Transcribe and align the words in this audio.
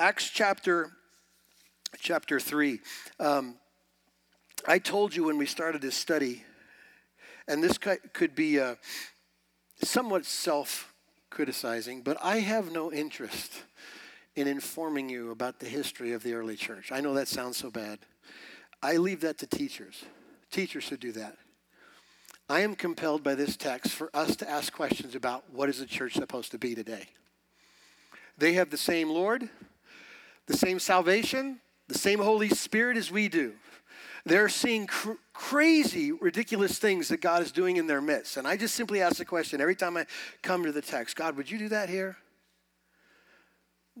Acts 0.00 0.30
chapter 0.30 0.92
chapter 1.98 2.40
three. 2.40 2.80
Um, 3.18 3.56
I 4.66 4.78
told 4.78 5.14
you 5.14 5.24
when 5.24 5.36
we 5.36 5.44
started 5.44 5.82
this 5.82 5.94
study, 5.94 6.42
and 7.46 7.62
this 7.62 7.76
could 7.76 8.34
be 8.34 8.58
uh, 8.58 8.76
somewhat 9.82 10.24
self-criticizing, 10.24 12.00
but 12.00 12.16
I 12.22 12.38
have 12.38 12.72
no 12.72 12.90
interest 12.90 13.52
in 14.36 14.48
informing 14.48 15.10
you 15.10 15.32
about 15.32 15.60
the 15.60 15.66
history 15.66 16.14
of 16.14 16.22
the 16.22 16.32
early 16.32 16.56
church. 16.56 16.90
I 16.90 17.02
know 17.02 17.12
that 17.12 17.28
sounds 17.28 17.58
so 17.58 17.70
bad. 17.70 17.98
I 18.82 18.96
leave 18.96 19.20
that 19.20 19.36
to 19.40 19.46
teachers. 19.46 20.02
Teachers 20.50 20.84
should 20.84 21.00
do 21.00 21.12
that. 21.12 21.36
I 22.48 22.60
am 22.60 22.74
compelled 22.74 23.22
by 23.22 23.34
this 23.34 23.54
text 23.54 23.92
for 23.92 24.08
us 24.16 24.34
to 24.36 24.48
ask 24.48 24.72
questions 24.72 25.14
about 25.14 25.44
what 25.52 25.68
is 25.68 25.78
the 25.78 25.84
church 25.84 26.14
supposed 26.14 26.52
to 26.52 26.58
be 26.58 26.74
today. 26.74 27.08
They 28.38 28.54
have 28.54 28.70
the 28.70 28.78
same 28.78 29.10
Lord, 29.10 29.50
the 30.46 30.56
same 30.56 30.78
salvation, 30.78 31.60
the 31.88 31.98
same 31.98 32.20
Holy 32.20 32.48
Spirit 32.48 32.96
as 32.96 33.10
we 33.10 33.28
do. 33.28 33.54
They're 34.24 34.48
seeing 34.48 34.86
cr- 34.86 35.12
crazy, 35.32 36.12
ridiculous 36.12 36.78
things 36.78 37.08
that 37.08 37.20
God 37.20 37.42
is 37.42 37.52
doing 37.52 37.76
in 37.76 37.86
their 37.86 38.00
midst. 38.00 38.36
And 38.36 38.46
I 38.46 38.56
just 38.56 38.74
simply 38.74 39.00
ask 39.00 39.16
the 39.16 39.24
question 39.24 39.60
every 39.60 39.76
time 39.76 39.96
I 39.96 40.06
come 40.42 40.64
to 40.64 40.72
the 40.72 40.82
text 40.82 41.16
God, 41.16 41.36
would 41.36 41.50
you 41.50 41.58
do 41.58 41.68
that 41.68 41.88
here? 41.88 42.16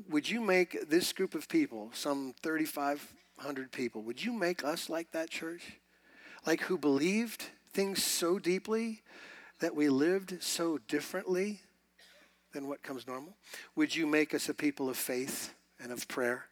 Would 0.08 0.28
you 0.28 0.40
make 0.40 0.88
this 0.88 1.12
group 1.12 1.34
of 1.34 1.48
people, 1.48 1.90
some 1.92 2.34
3,500 2.42 3.72
people, 3.72 4.02
would 4.02 4.22
you 4.22 4.32
make 4.32 4.64
us 4.64 4.88
like 4.88 5.10
that 5.12 5.30
church? 5.30 5.78
Like 6.46 6.62
who 6.62 6.78
believed 6.78 7.44
things 7.72 8.02
so 8.02 8.38
deeply 8.38 9.02
that 9.60 9.74
we 9.74 9.88
lived 9.88 10.42
so 10.42 10.78
differently 10.78 11.60
than 12.52 12.66
what 12.66 12.82
comes 12.82 13.06
normal? 13.06 13.36
Would 13.76 13.94
you 13.94 14.06
make 14.06 14.34
us 14.34 14.48
a 14.48 14.54
people 14.54 14.88
of 14.88 14.96
faith 14.96 15.52
and 15.82 15.92
of 15.92 16.08
prayer 16.08 16.46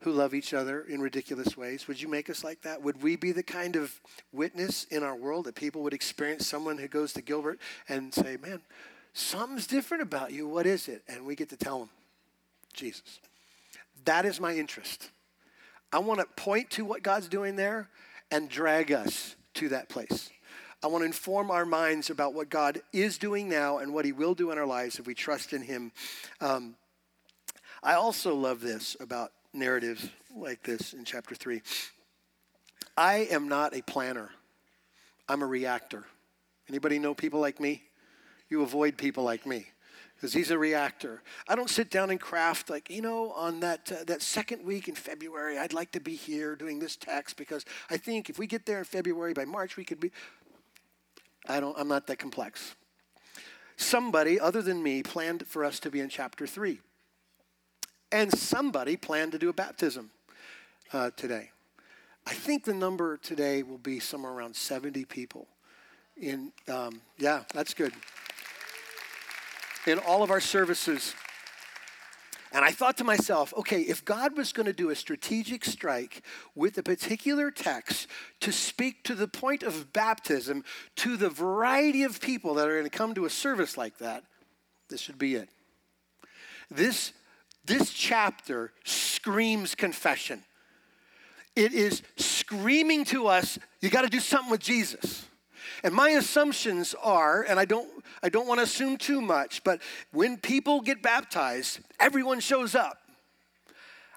who 0.00 0.12
love 0.12 0.34
each 0.34 0.54
other 0.54 0.82
in 0.82 1.00
ridiculous 1.00 1.56
ways? 1.56 1.88
Would 1.88 2.00
you 2.00 2.08
make 2.08 2.30
us 2.30 2.44
like 2.44 2.62
that? 2.62 2.82
Would 2.82 3.02
we 3.02 3.16
be 3.16 3.32
the 3.32 3.42
kind 3.42 3.76
of 3.76 4.00
witness 4.32 4.84
in 4.84 5.02
our 5.02 5.16
world 5.16 5.46
that 5.46 5.54
people 5.54 5.82
would 5.82 5.94
experience 5.94 6.46
someone 6.46 6.78
who 6.78 6.88
goes 6.88 7.12
to 7.14 7.22
Gilbert 7.22 7.58
and 7.88 8.14
say, 8.14 8.36
man, 8.36 8.60
something's 9.12 9.66
different 9.66 10.02
about 10.02 10.32
you. 10.32 10.46
What 10.46 10.66
is 10.66 10.88
it? 10.88 11.02
And 11.08 11.26
we 11.26 11.34
get 11.34 11.48
to 11.50 11.56
tell 11.56 11.80
them, 11.80 11.90
Jesus. 12.72 13.20
That 14.04 14.24
is 14.24 14.40
my 14.40 14.54
interest. 14.54 15.10
I 15.92 15.98
want 15.98 16.20
to 16.20 16.26
point 16.40 16.70
to 16.70 16.84
what 16.84 17.02
God's 17.02 17.28
doing 17.28 17.56
there 17.56 17.88
and 18.30 18.48
drag 18.48 18.92
us 18.92 19.36
to 19.54 19.70
that 19.70 19.88
place. 19.88 20.30
I 20.82 20.86
want 20.86 21.02
to 21.02 21.06
inform 21.06 21.50
our 21.50 21.66
minds 21.66 22.08
about 22.10 22.34
what 22.34 22.50
God 22.50 22.80
is 22.92 23.18
doing 23.18 23.48
now 23.48 23.78
and 23.78 23.92
what 23.92 24.04
He 24.04 24.12
will 24.12 24.34
do 24.34 24.52
in 24.52 24.58
our 24.58 24.66
lives 24.66 24.98
if 24.98 25.06
we 25.06 25.14
trust 25.14 25.52
in 25.52 25.62
Him. 25.62 25.90
Um, 26.40 26.76
I 27.82 27.94
also 27.94 28.34
love 28.34 28.60
this 28.60 28.96
about 29.00 29.32
narratives 29.52 30.08
like 30.34 30.62
this 30.62 30.92
in 30.92 31.04
chapter 31.04 31.34
3. 31.34 31.62
I 32.96 33.28
am 33.30 33.48
not 33.48 33.76
a 33.76 33.82
planner. 33.82 34.30
I'm 35.28 35.42
a 35.42 35.46
reactor. 35.46 36.04
Anybody 36.68 36.98
know 36.98 37.14
people 37.14 37.40
like 37.40 37.60
me? 37.60 37.82
You 38.48 38.62
avoid 38.62 38.96
people 38.96 39.24
like 39.24 39.46
me 39.46 39.66
because 40.16 40.32
he's 40.32 40.50
a 40.50 40.58
reactor. 40.58 41.22
I 41.46 41.54
don't 41.54 41.70
sit 41.70 41.90
down 41.90 42.10
and 42.10 42.20
craft 42.20 42.70
like, 42.70 42.90
you 42.90 43.02
know, 43.02 43.30
on 43.32 43.60
that 43.60 43.92
uh, 43.92 44.04
that 44.06 44.22
second 44.22 44.64
week 44.64 44.88
in 44.88 44.94
February, 44.94 45.58
I'd 45.58 45.72
like 45.72 45.92
to 45.92 46.00
be 46.00 46.14
here 46.14 46.56
doing 46.56 46.78
this 46.78 46.96
text 46.96 47.36
because 47.36 47.64
I 47.88 47.98
think 47.98 48.28
if 48.28 48.38
we 48.38 48.46
get 48.46 48.66
there 48.66 48.78
in 48.78 48.84
February 48.84 49.32
by 49.32 49.44
March 49.44 49.76
we 49.76 49.84
could 49.84 50.00
be 50.00 50.10
I 51.46 51.60
don't 51.60 51.78
I'm 51.78 51.88
not 51.88 52.06
that 52.08 52.18
complex. 52.18 52.74
Somebody 53.76 54.40
other 54.40 54.60
than 54.60 54.82
me 54.82 55.02
planned 55.04 55.46
for 55.46 55.64
us 55.64 55.78
to 55.80 55.90
be 55.90 56.00
in 56.00 56.08
chapter 56.08 56.46
3. 56.46 56.80
And 58.10 58.32
somebody 58.32 58.96
planned 58.96 59.32
to 59.32 59.38
do 59.38 59.48
a 59.48 59.52
baptism 59.52 60.10
uh, 60.92 61.10
today. 61.16 61.50
I 62.26 62.32
think 62.34 62.64
the 62.64 62.74
number 62.74 63.16
today 63.16 63.62
will 63.62 63.78
be 63.78 64.00
somewhere 64.00 64.32
around 64.32 64.54
70 64.54 65.04
people. 65.06 65.46
In 66.20 66.52
um, 66.68 67.00
yeah, 67.18 67.44
that's 67.54 67.74
good. 67.74 67.92
In 69.86 69.98
all 69.98 70.22
of 70.22 70.30
our 70.30 70.40
services. 70.40 71.14
And 72.52 72.64
I 72.64 72.70
thought 72.70 72.96
to 72.98 73.04
myself, 73.04 73.52
okay, 73.56 73.82
if 73.82 74.04
God 74.04 74.36
was 74.36 74.52
going 74.52 74.66
to 74.66 74.72
do 74.72 74.88
a 74.90 74.96
strategic 74.96 75.64
strike 75.64 76.22
with 76.54 76.78
a 76.78 76.82
particular 76.82 77.50
text 77.50 78.08
to 78.40 78.52
speak 78.52 79.04
to 79.04 79.14
the 79.14 79.28
point 79.28 79.62
of 79.62 79.92
baptism 79.92 80.64
to 80.96 81.16
the 81.18 81.28
variety 81.28 82.04
of 82.04 82.20
people 82.20 82.54
that 82.54 82.68
are 82.68 82.72
going 82.72 82.90
to 82.90 82.90
come 82.90 83.14
to 83.14 83.26
a 83.26 83.30
service 83.30 83.76
like 83.76 83.98
that, 83.98 84.24
this 84.88 85.00
should 85.00 85.18
be 85.18 85.34
it. 85.34 85.50
This 86.70 87.12
this 87.68 87.92
chapter 87.92 88.72
screams 88.84 89.74
confession. 89.74 90.42
It 91.54 91.72
is 91.72 92.02
screaming 92.16 93.04
to 93.06 93.28
us, 93.28 93.58
you 93.80 93.90
got 93.90 94.02
to 94.02 94.08
do 94.08 94.20
something 94.20 94.50
with 94.50 94.60
Jesus. 94.60 95.26
And 95.84 95.94
my 95.94 96.10
assumptions 96.10 96.94
are, 97.02 97.42
and 97.42 97.60
I 97.60 97.64
don't 97.64 97.88
I 98.22 98.28
don't 98.28 98.48
want 98.48 98.58
to 98.58 98.64
assume 98.64 98.96
too 98.96 99.20
much, 99.20 99.62
but 99.62 99.80
when 100.12 100.38
people 100.38 100.80
get 100.80 101.02
baptized, 101.02 101.78
everyone 102.00 102.40
shows 102.40 102.74
up. 102.74 102.98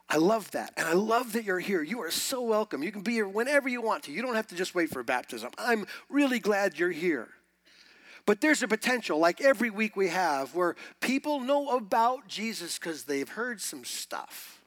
I 0.10 0.18
love 0.18 0.50
that. 0.52 0.74
And 0.76 0.88
I 0.88 0.94
love 0.94 1.34
that 1.34 1.46
you're 1.46 1.60
here. 1.60 1.82
You 1.82 2.02
are 2.02 2.12
so 2.12 2.42
welcome. 2.42 2.84
You 2.84 2.92
can 2.92 3.02
be 3.02 3.14
here 3.14 3.28
whenever 3.28 3.70
you 3.70 3.82
want 3.82 4.04
to. 4.04 4.12
You 4.12 4.22
don't 4.22 4.36
have 4.36 4.48
to 4.48 4.56
just 4.56 4.76
wait 4.76 4.90
for 4.90 5.04
baptism. 5.04 5.52
I'm 5.58 5.86
really 6.10 6.40
glad 6.40 6.78
you're 6.78 6.92
here. 6.92 7.30
But 8.26 8.42
there's 8.42 8.64
a 8.64 8.68
potential, 8.68 9.18
like 9.20 9.42
every 9.42 9.70
week 9.70 9.96
we 9.96 10.10
have, 10.10 10.54
where 10.56 10.76
people 11.00 11.40
know 11.40 11.76
about 11.76 12.28
Jesus 12.28 12.78
because 12.78 13.04
they've 13.04 13.30
heard 13.30 13.62
some 13.62 13.84
stuff. 13.84 14.62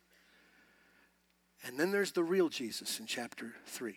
And 1.66 1.78
then 1.78 1.91
there's 1.91 2.12
the 2.12 2.22
real 2.22 2.48
Jesus 2.48 3.00
in 3.00 3.06
chapter 3.06 3.54
3, 3.66 3.94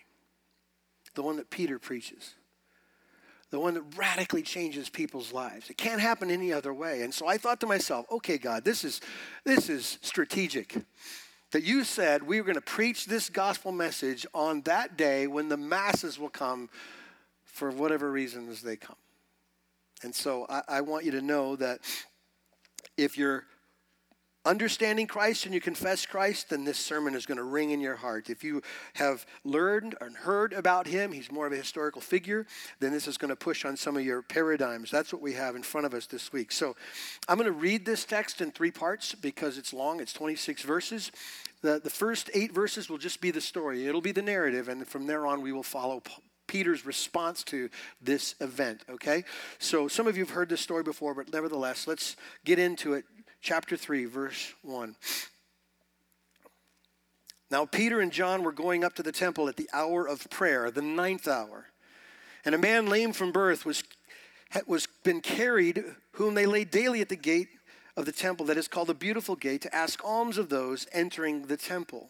the 1.16 1.22
one 1.22 1.36
that 1.38 1.50
Peter 1.50 1.80
preaches, 1.80 2.36
the 3.50 3.60
one 3.60 3.74
that 3.74 3.84
radically 3.98 4.42
changes 4.42 4.90
people's 4.90 5.34
lives. 5.34 5.70
It 5.70 5.78
can't 5.78 6.00
happen 6.00 6.30
any 6.30 6.54
other 6.54 6.74
way. 6.74 7.02
And 7.02 7.14
so 7.14 7.28
I 7.28 7.38
thought 7.38 7.60
to 7.62 7.68
myself, 7.68 8.06
okay, 8.12 8.38
God, 8.38 8.64
this 8.64 8.84
is, 8.84 9.02
this 9.44 9.70
is 9.70 9.98
strategic. 10.02 10.76
That 11.52 11.64
you 11.64 11.86
said 11.86 12.24
we 12.24 12.42
were 12.42 12.46
going 12.46 12.56
to 12.56 12.62
preach 12.62 13.06
this 13.06 13.30
gospel 13.30 13.72
message 13.72 14.26
on 14.34 14.62
that 14.64 14.98
day 14.98 15.28
when 15.28 15.48
the 15.48 15.56
masses 15.56 16.20
will 16.20 16.30
come 16.30 16.70
for 17.46 17.72
whatever 17.72 18.12
reasons 18.12 18.62
they 18.62 18.76
come. 18.76 18.98
And 20.04 20.14
so 20.14 20.46
I, 20.50 20.62
I 20.68 20.82
want 20.82 21.06
you 21.06 21.12
to 21.12 21.22
know 21.22 21.56
that 21.56 21.80
if 22.98 23.18
you're 23.18 23.46
understanding 24.48 25.08
Christ 25.08 25.46
and 25.46 25.54
you 25.54 25.60
confess 25.60 26.06
Christ, 26.06 26.50
then 26.50 26.64
this 26.64 26.78
sermon 26.78 27.14
is 27.14 27.26
going 27.26 27.38
to 27.38 27.44
ring 27.44 27.72
in 27.72 27.82
your 27.82 27.98
heart. 27.98 28.30
If 28.30 28.44
you 28.44 28.62
have 28.94 29.26
learned 29.44 29.96
and 30.00 30.16
heard 30.16 30.54
about 30.54 30.88
him, 30.88 31.12
he's 31.12 31.32
more 31.32 31.46
of 31.46 31.54
a 31.54 31.58
historical 31.58 32.02
figure, 32.02 32.48
then 32.80 32.92
this 32.92 33.08
is 33.08 33.18
going 33.18 33.30
to 33.30 33.36
push 33.36 33.66
on 33.66 33.76
some 33.76 33.98
of 33.98 34.06
your 34.06 34.22
paradigms. 34.22 34.90
That's 34.90 35.12
what 35.12 35.22
we 35.22 35.34
have 35.34 35.56
in 35.56 35.64
front 35.64 35.86
of 35.86 35.94
us 35.94 36.08
this 36.08 36.32
week. 36.32 36.52
So 36.52 36.76
I'm 37.28 37.38
going 37.38 37.52
to 37.52 37.52
read 37.52 37.86
this 37.86 38.06
text 38.06 38.40
in 38.42 38.52
three 38.52 38.72
parts 38.72 39.14
because 39.14 39.58
it's 39.58 39.74
long, 39.74 40.00
it's 40.00 40.14
26 40.14 40.64
verses. 40.64 41.12
The, 41.62 41.82
the 41.84 41.90
first 41.90 42.30
eight 42.34 42.54
verses 42.54 42.90
will 42.90 43.00
just 43.00 43.20
be 43.20 43.32
the 43.32 43.42
story, 43.42 43.86
it'll 43.86 44.02
be 44.02 44.12
the 44.14 44.22
narrative, 44.22 44.70
and 44.70 44.88
from 44.88 45.08
there 45.08 45.26
on, 45.28 45.42
we 45.42 45.52
will 45.52 45.64
follow 45.64 46.02
Peter's 46.48 46.86
response 46.86 47.44
to 47.46 47.70
this 48.02 48.36
event, 48.40 48.84
okay? 48.90 49.24
So 49.60 49.88
some 49.88 50.08
of 50.08 50.18
you 50.18 50.24
have 50.24 50.34
heard 50.34 50.50
this 50.50 50.62
story 50.62 50.84
before, 50.84 51.14
but 51.14 51.32
nevertheless, 51.32 51.88
let's 51.88 52.16
get 52.46 52.58
into 52.60 52.94
it. 52.94 53.06
Chapter 53.42 53.78
3, 53.78 54.06
verse 54.06 54.54
1. 54.64 54.96
Now, 57.50 57.66
Peter 57.66 58.02
and 58.02 58.12
John 58.12 58.44
were 58.44 58.52
going 58.52 58.84
up 58.84 58.96
to 58.96 59.04
the 59.04 59.12
temple 59.12 59.48
at 59.48 59.56
the 59.56 59.70
hour 59.72 60.08
of 60.08 60.30
prayer, 60.30 60.70
the 60.70 60.82
ninth 60.82 61.28
hour. 61.28 61.68
And 62.44 62.54
a 62.54 62.58
man 62.58 62.88
lame 62.88 63.14
from 63.14 63.32
birth 63.32 63.66
was, 63.66 63.84
was 64.66 64.88
been 65.04 65.22
carried, 65.22 65.84
whom 66.14 66.34
they 66.34 66.46
laid 66.46 66.72
daily 66.72 67.02
at 67.02 67.10
the 67.10 67.16
gate 67.16 67.50
of 67.96 68.06
the 68.06 68.12
temple 68.12 68.46
that 68.48 68.58
is 68.58 68.68
called 68.68 68.88
the 68.88 68.94
Beautiful 68.94 69.36
Gate, 69.36 69.62
to 69.62 69.74
ask 69.76 70.04
alms 70.04 70.38
of 70.38 70.50
those 70.50 70.88
entering 70.92 71.48
the 71.48 71.58
temple. 71.58 72.10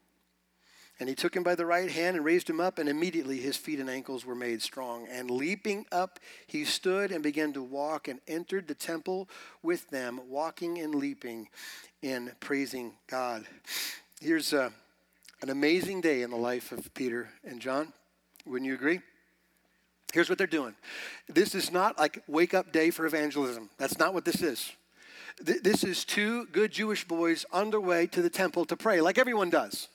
And 1.01 1.09
he 1.09 1.15
took 1.15 1.35
him 1.35 1.41
by 1.41 1.55
the 1.55 1.65
right 1.65 1.89
hand 1.89 2.15
and 2.15 2.23
raised 2.23 2.47
him 2.47 2.59
up, 2.59 2.77
and 2.77 2.87
immediately 2.87 3.39
his 3.39 3.57
feet 3.57 3.79
and 3.79 3.89
ankles 3.89 4.23
were 4.23 4.35
made 4.35 4.61
strong. 4.61 5.07
And 5.09 5.31
leaping 5.31 5.87
up, 5.91 6.19
he 6.45 6.63
stood 6.63 7.11
and 7.11 7.23
began 7.23 7.53
to 7.53 7.63
walk 7.63 8.07
and 8.07 8.19
entered 8.27 8.67
the 8.67 8.75
temple 8.75 9.27
with 9.63 9.89
them, 9.89 10.21
walking 10.29 10.77
and 10.77 10.93
leaping 10.93 11.49
and 12.03 12.39
praising 12.39 12.93
God. 13.07 13.45
Here's 14.21 14.53
a, 14.53 14.65
uh, 14.65 14.69
an 15.41 15.49
amazing 15.49 16.01
day 16.01 16.21
in 16.21 16.29
the 16.29 16.37
life 16.37 16.71
of 16.71 16.93
Peter 16.93 17.29
and 17.43 17.59
John. 17.59 17.93
Wouldn't 18.45 18.67
you 18.67 18.75
agree? 18.75 18.99
Here's 20.13 20.29
what 20.29 20.37
they're 20.37 20.45
doing. 20.45 20.75
This 21.27 21.55
is 21.55 21.71
not 21.71 21.97
like 21.97 22.21
wake 22.27 22.53
up 22.53 22.71
day 22.71 22.91
for 22.91 23.07
evangelism. 23.07 23.71
That's 23.79 23.97
not 23.97 24.13
what 24.13 24.23
this 24.23 24.43
is. 24.43 24.71
This 25.41 25.83
is 25.83 26.05
two 26.05 26.45
good 26.51 26.71
Jewish 26.71 27.07
boys 27.07 27.43
on 27.51 27.71
their 27.71 27.81
way 27.81 28.05
to 28.05 28.21
the 28.21 28.29
temple 28.29 28.65
to 28.65 28.77
pray, 28.77 29.01
like 29.01 29.17
everyone 29.17 29.49
does. 29.49 29.87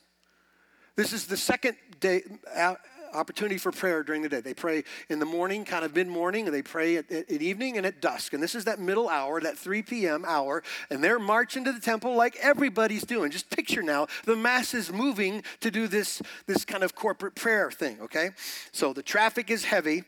This 0.97 1.13
is 1.13 1.27
the 1.27 1.37
second 1.37 1.77
day 2.01 2.23
uh, 2.55 2.75
opportunity 3.13 3.59
for 3.59 3.73
prayer 3.73 4.03
during 4.03 4.23
the 4.23 4.29
day. 4.29 4.41
They 4.41 4.55
pray 4.55 4.85
in 5.09 5.19
the 5.19 5.27
morning, 5.27 5.65
kind 5.65 5.85
of 5.85 5.95
mid 5.95 6.07
morning, 6.07 6.47
and 6.47 6.55
they 6.55 6.63
pray 6.63 6.97
at, 6.97 7.11
at, 7.11 7.31
at, 7.31 7.43
evening 7.43 7.77
and 7.77 7.87
at 7.87 8.01
dusk. 8.01 8.33
And 8.33 8.43
this 8.43 8.55
is 8.55 8.65
that 8.65 8.79
middle 8.79 9.09
hour, 9.09 9.41
that 9.41 9.59
3 9.59 9.83
p.m. 9.83 10.25
hour, 10.27 10.63
and 10.91 11.03
they're 11.03 11.19
marching 11.19 11.65
to 11.65 11.73
the 11.73 11.81
temple 11.81 12.15
like 12.15 12.37
everybody's 12.37 13.05
doing. 13.05 13.31
Just 13.31 13.51
picture 13.51 13.83
now 13.83 14.07
the 14.25 14.37
masses 14.37 14.93
moving 14.93 15.43
to 15.61 15.71
do 15.71 15.89
this, 15.89 16.23
this 16.47 16.65
kind 16.65 16.83
of 16.83 16.95
corporate 16.95 17.35
prayer 17.35 17.71
thing, 17.71 17.99
okay? 18.01 18.31
So 18.73 18.93
the 18.93 19.03
traffic 19.03 19.51
is 19.51 19.65
heavy, 19.65 20.05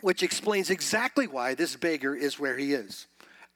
which 0.00 0.22
explains 0.22 0.70
exactly 0.70 1.26
why 1.26 1.54
this 1.54 1.76
beggar 1.76 2.14
is 2.14 2.38
where 2.38 2.56
he 2.56 2.72
is 2.72 3.06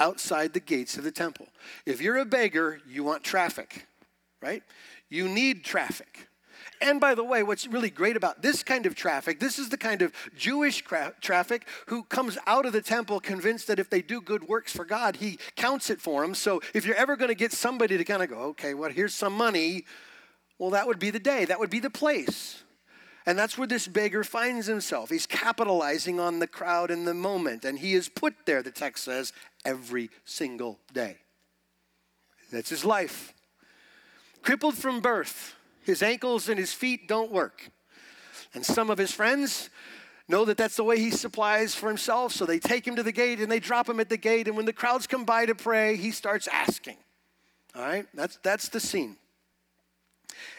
outside 0.01 0.53
the 0.53 0.61
gates 0.61 0.97
of 0.97 1.05
the 1.05 1.13
temple. 1.13 1.47
If 1.87 2.01
you're 2.01 2.19
a 2.19 2.25
beggar, 2.25 2.81
you 2.89 3.05
want 3.05 3.23
traffic, 3.23 3.87
right? 4.41 4.63
You 5.09 5.29
need 5.29 5.65
traffic. 5.65 6.29
And 6.83 7.01
by 7.01 7.15
the 7.15 7.23
way, 7.23 7.45
what's 7.45 7.69
really 7.69 7.91
great 7.91 8.17
about 8.17 8.43
this 8.43 8.65
kind 8.65 8.87
of 8.87 8.97
traffic, 8.97 9.39
this 9.39 9.57
is 9.57 9.69
the 9.69 9.77
kind 9.77 10.03
of 10.03 10.13
Jewish 10.37 10.83
traffic 11.21 11.69
who 11.87 12.03
comes 12.03 12.37
out 12.45 12.67
of 12.67 12.73
the 12.73 12.83
temple 12.83 13.21
convinced 13.21 13.69
that 13.69 13.79
if 13.79 13.89
they 13.89 14.03
do 14.03 14.21
good 14.21 14.49
works 14.49 14.73
for 14.73 14.85
God, 14.85 15.17
He 15.17 15.39
counts 15.55 15.91
it 15.91 16.01
for 16.01 16.23
them. 16.23 16.35
So 16.35 16.61
if 16.75 16.85
you're 16.85 16.97
ever 16.97 17.17
going 17.17 17.29
to 17.29 17.37
get 17.37 17.53
somebody 17.53 17.97
to 17.97 18.05
kind 18.05 18.21
of 18.21 18.29
go, 18.29 18.39
okay, 18.51 18.75
well, 18.75 18.91
here's 18.91 19.15
some 19.15 19.33
money, 19.33 19.85
well, 20.59 20.71
that 20.71 20.89
would 20.89 20.99
be 20.99 21.11
the 21.11 21.21
day, 21.21 21.45
that 21.45 21.61
would 21.61 21.71
be 21.71 21.79
the 21.79 21.89
place. 21.89 22.65
And 23.27 23.39
that's 23.39 23.57
where 23.57 23.69
this 23.69 23.87
beggar 23.87 24.25
finds 24.25 24.67
himself. 24.67 25.09
He's 25.09 25.27
capitalizing 25.27 26.19
on 26.19 26.41
the 26.41 26.49
crowd 26.49 26.91
in 26.91 27.05
the 27.05 27.15
moment, 27.15 27.65
and 27.65 27.79
he 27.79 27.95
is 27.95 28.09
put 28.09 28.35
there, 28.45 28.61
the 28.61 28.73
text 28.73 29.05
says, 29.05 29.33
every 29.65 30.11
single 30.25 30.81
day. 30.93 31.19
That's 32.51 32.71
his 32.71 32.85
life. 32.85 33.33
Crippled 34.43 34.75
from 34.75 35.01
birth, 35.01 35.55
his 35.85 36.03
ankles 36.03 36.49
and 36.49 36.59
his 36.59 36.73
feet 36.73 37.09
don't 37.09 37.31
work. 37.31 37.71
And 38.55 38.65
some 38.65 38.91
of 38.91 38.99
his 38.99 39.13
friends 39.13 39.71
know 40.29 40.45
that 40.45 40.57
that's 40.57 40.77
the 40.77 40.85
way 40.85 40.99
he 40.99 41.11
supplies 41.11 41.75
for 41.75 41.89
himself, 41.89 42.33
so 42.33 42.47
they 42.47 42.59
take 42.59 42.87
him 42.87 42.97
to 42.97 43.03
the 43.03 43.13
gate 43.13 43.41
and 43.41 43.51
they 43.51 43.61
drop 43.61 43.89
him 43.89 44.01
at 44.01 44.09
the 44.09 44.17
gate. 44.17 44.49
And 44.49 44.57
when 44.57 44.67
the 44.67 44.73
crowds 44.73 45.07
come 45.07 45.25
by 45.25 45.47
to 45.47 45.55
pray, 45.55 45.97
he 45.97 46.11
starts 46.11 46.49
asking. 46.49 46.97
All 47.75 47.83
right? 47.83 48.07
That's, 48.15 48.39
that's 48.43 48.69
the 48.69 48.81
scene. 48.81 49.17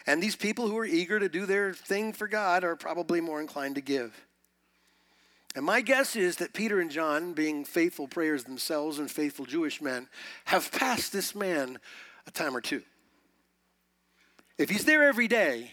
And 0.06 0.22
these 0.22 0.36
people 0.36 0.68
who 0.68 0.76
are 0.78 0.84
eager 0.84 1.18
to 1.18 1.28
do 1.28 1.46
their 1.46 1.72
thing 1.72 2.12
for 2.12 2.28
God 2.28 2.64
are 2.64 2.76
probably 2.76 3.20
more 3.20 3.40
inclined 3.40 3.74
to 3.76 3.80
give. 3.80 4.26
And 5.56 5.64
my 5.64 5.80
guess 5.80 6.16
is 6.16 6.36
that 6.36 6.52
Peter 6.52 6.80
and 6.80 6.90
John, 6.90 7.32
being 7.32 7.64
faithful 7.64 8.08
prayers 8.08 8.44
themselves 8.44 8.98
and 8.98 9.10
faithful 9.10 9.44
Jewish 9.44 9.80
men, 9.80 10.08
have 10.46 10.72
passed 10.72 11.12
this 11.12 11.34
man 11.34 11.78
a 12.26 12.30
time 12.30 12.56
or 12.56 12.60
two. 12.60 12.82
If 14.58 14.70
he's 14.70 14.84
there 14.84 15.04
every 15.04 15.28
day 15.28 15.72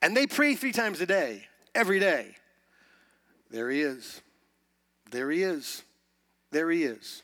and 0.00 0.16
they 0.16 0.26
pray 0.26 0.54
three 0.54 0.72
times 0.72 1.00
a 1.00 1.06
day, 1.06 1.46
every 1.74 1.98
day, 1.98 2.36
there 3.50 3.70
he 3.70 3.80
is. 3.80 4.22
There 5.10 5.30
he 5.30 5.42
is. 5.42 5.82
There 6.50 6.70
he 6.70 6.84
is. 6.84 7.22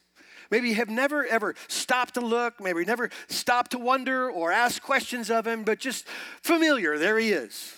Maybe 0.51 0.69
you 0.69 0.75
have 0.75 0.91
never 0.91 1.25
ever 1.27 1.55
stopped 1.69 2.15
to 2.15 2.21
look, 2.21 2.61
maybe 2.61 2.85
never 2.85 3.09
stopped 3.29 3.71
to 3.71 3.79
wonder 3.79 4.31
or 4.31 4.53
ask 4.53 4.83
questions 4.83 5.31
of 5.31 5.47
him, 5.47 5.65
but 5.65 5.79
just 5.79 6.07
familiar. 6.43 6.99
There 6.99 7.19
he 7.19 7.33
is 7.33 7.75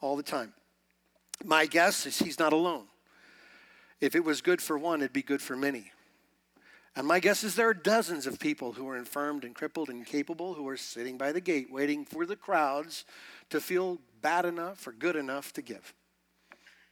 all 0.00 0.16
the 0.16 0.22
time. 0.22 0.52
My 1.44 1.66
guess 1.66 2.06
is 2.06 2.18
he's 2.18 2.38
not 2.38 2.52
alone. 2.52 2.84
If 4.00 4.14
it 4.14 4.24
was 4.24 4.40
good 4.40 4.62
for 4.62 4.78
one, 4.78 5.00
it'd 5.00 5.12
be 5.12 5.22
good 5.22 5.42
for 5.42 5.56
many. 5.56 5.90
And 7.00 7.08
my 7.08 7.18
guess 7.18 7.44
is 7.44 7.54
there 7.54 7.70
are 7.70 7.72
dozens 7.72 8.26
of 8.26 8.38
people 8.38 8.72
who 8.72 8.86
are 8.86 8.96
infirmed 8.98 9.44
and 9.44 9.54
crippled 9.54 9.88
and 9.88 10.04
capable 10.04 10.52
who 10.52 10.68
are 10.68 10.76
sitting 10.76 11.16
by 11.16 11.32
the 11.32 11.40
gate 11.40 11.72
waiting 11.72 12.04
for 12.04 12.26
the 12.26 12.36
crowds 12.36 13.06
to 13.48 13.58
feel 13.58 14.00
bad 14.20 14.44
enough 14.44 14.86
or 14.86 14.92
good 14.92 15.16
enough 15.16 15.50
to 15.54 15.62
give. 15.62 15.94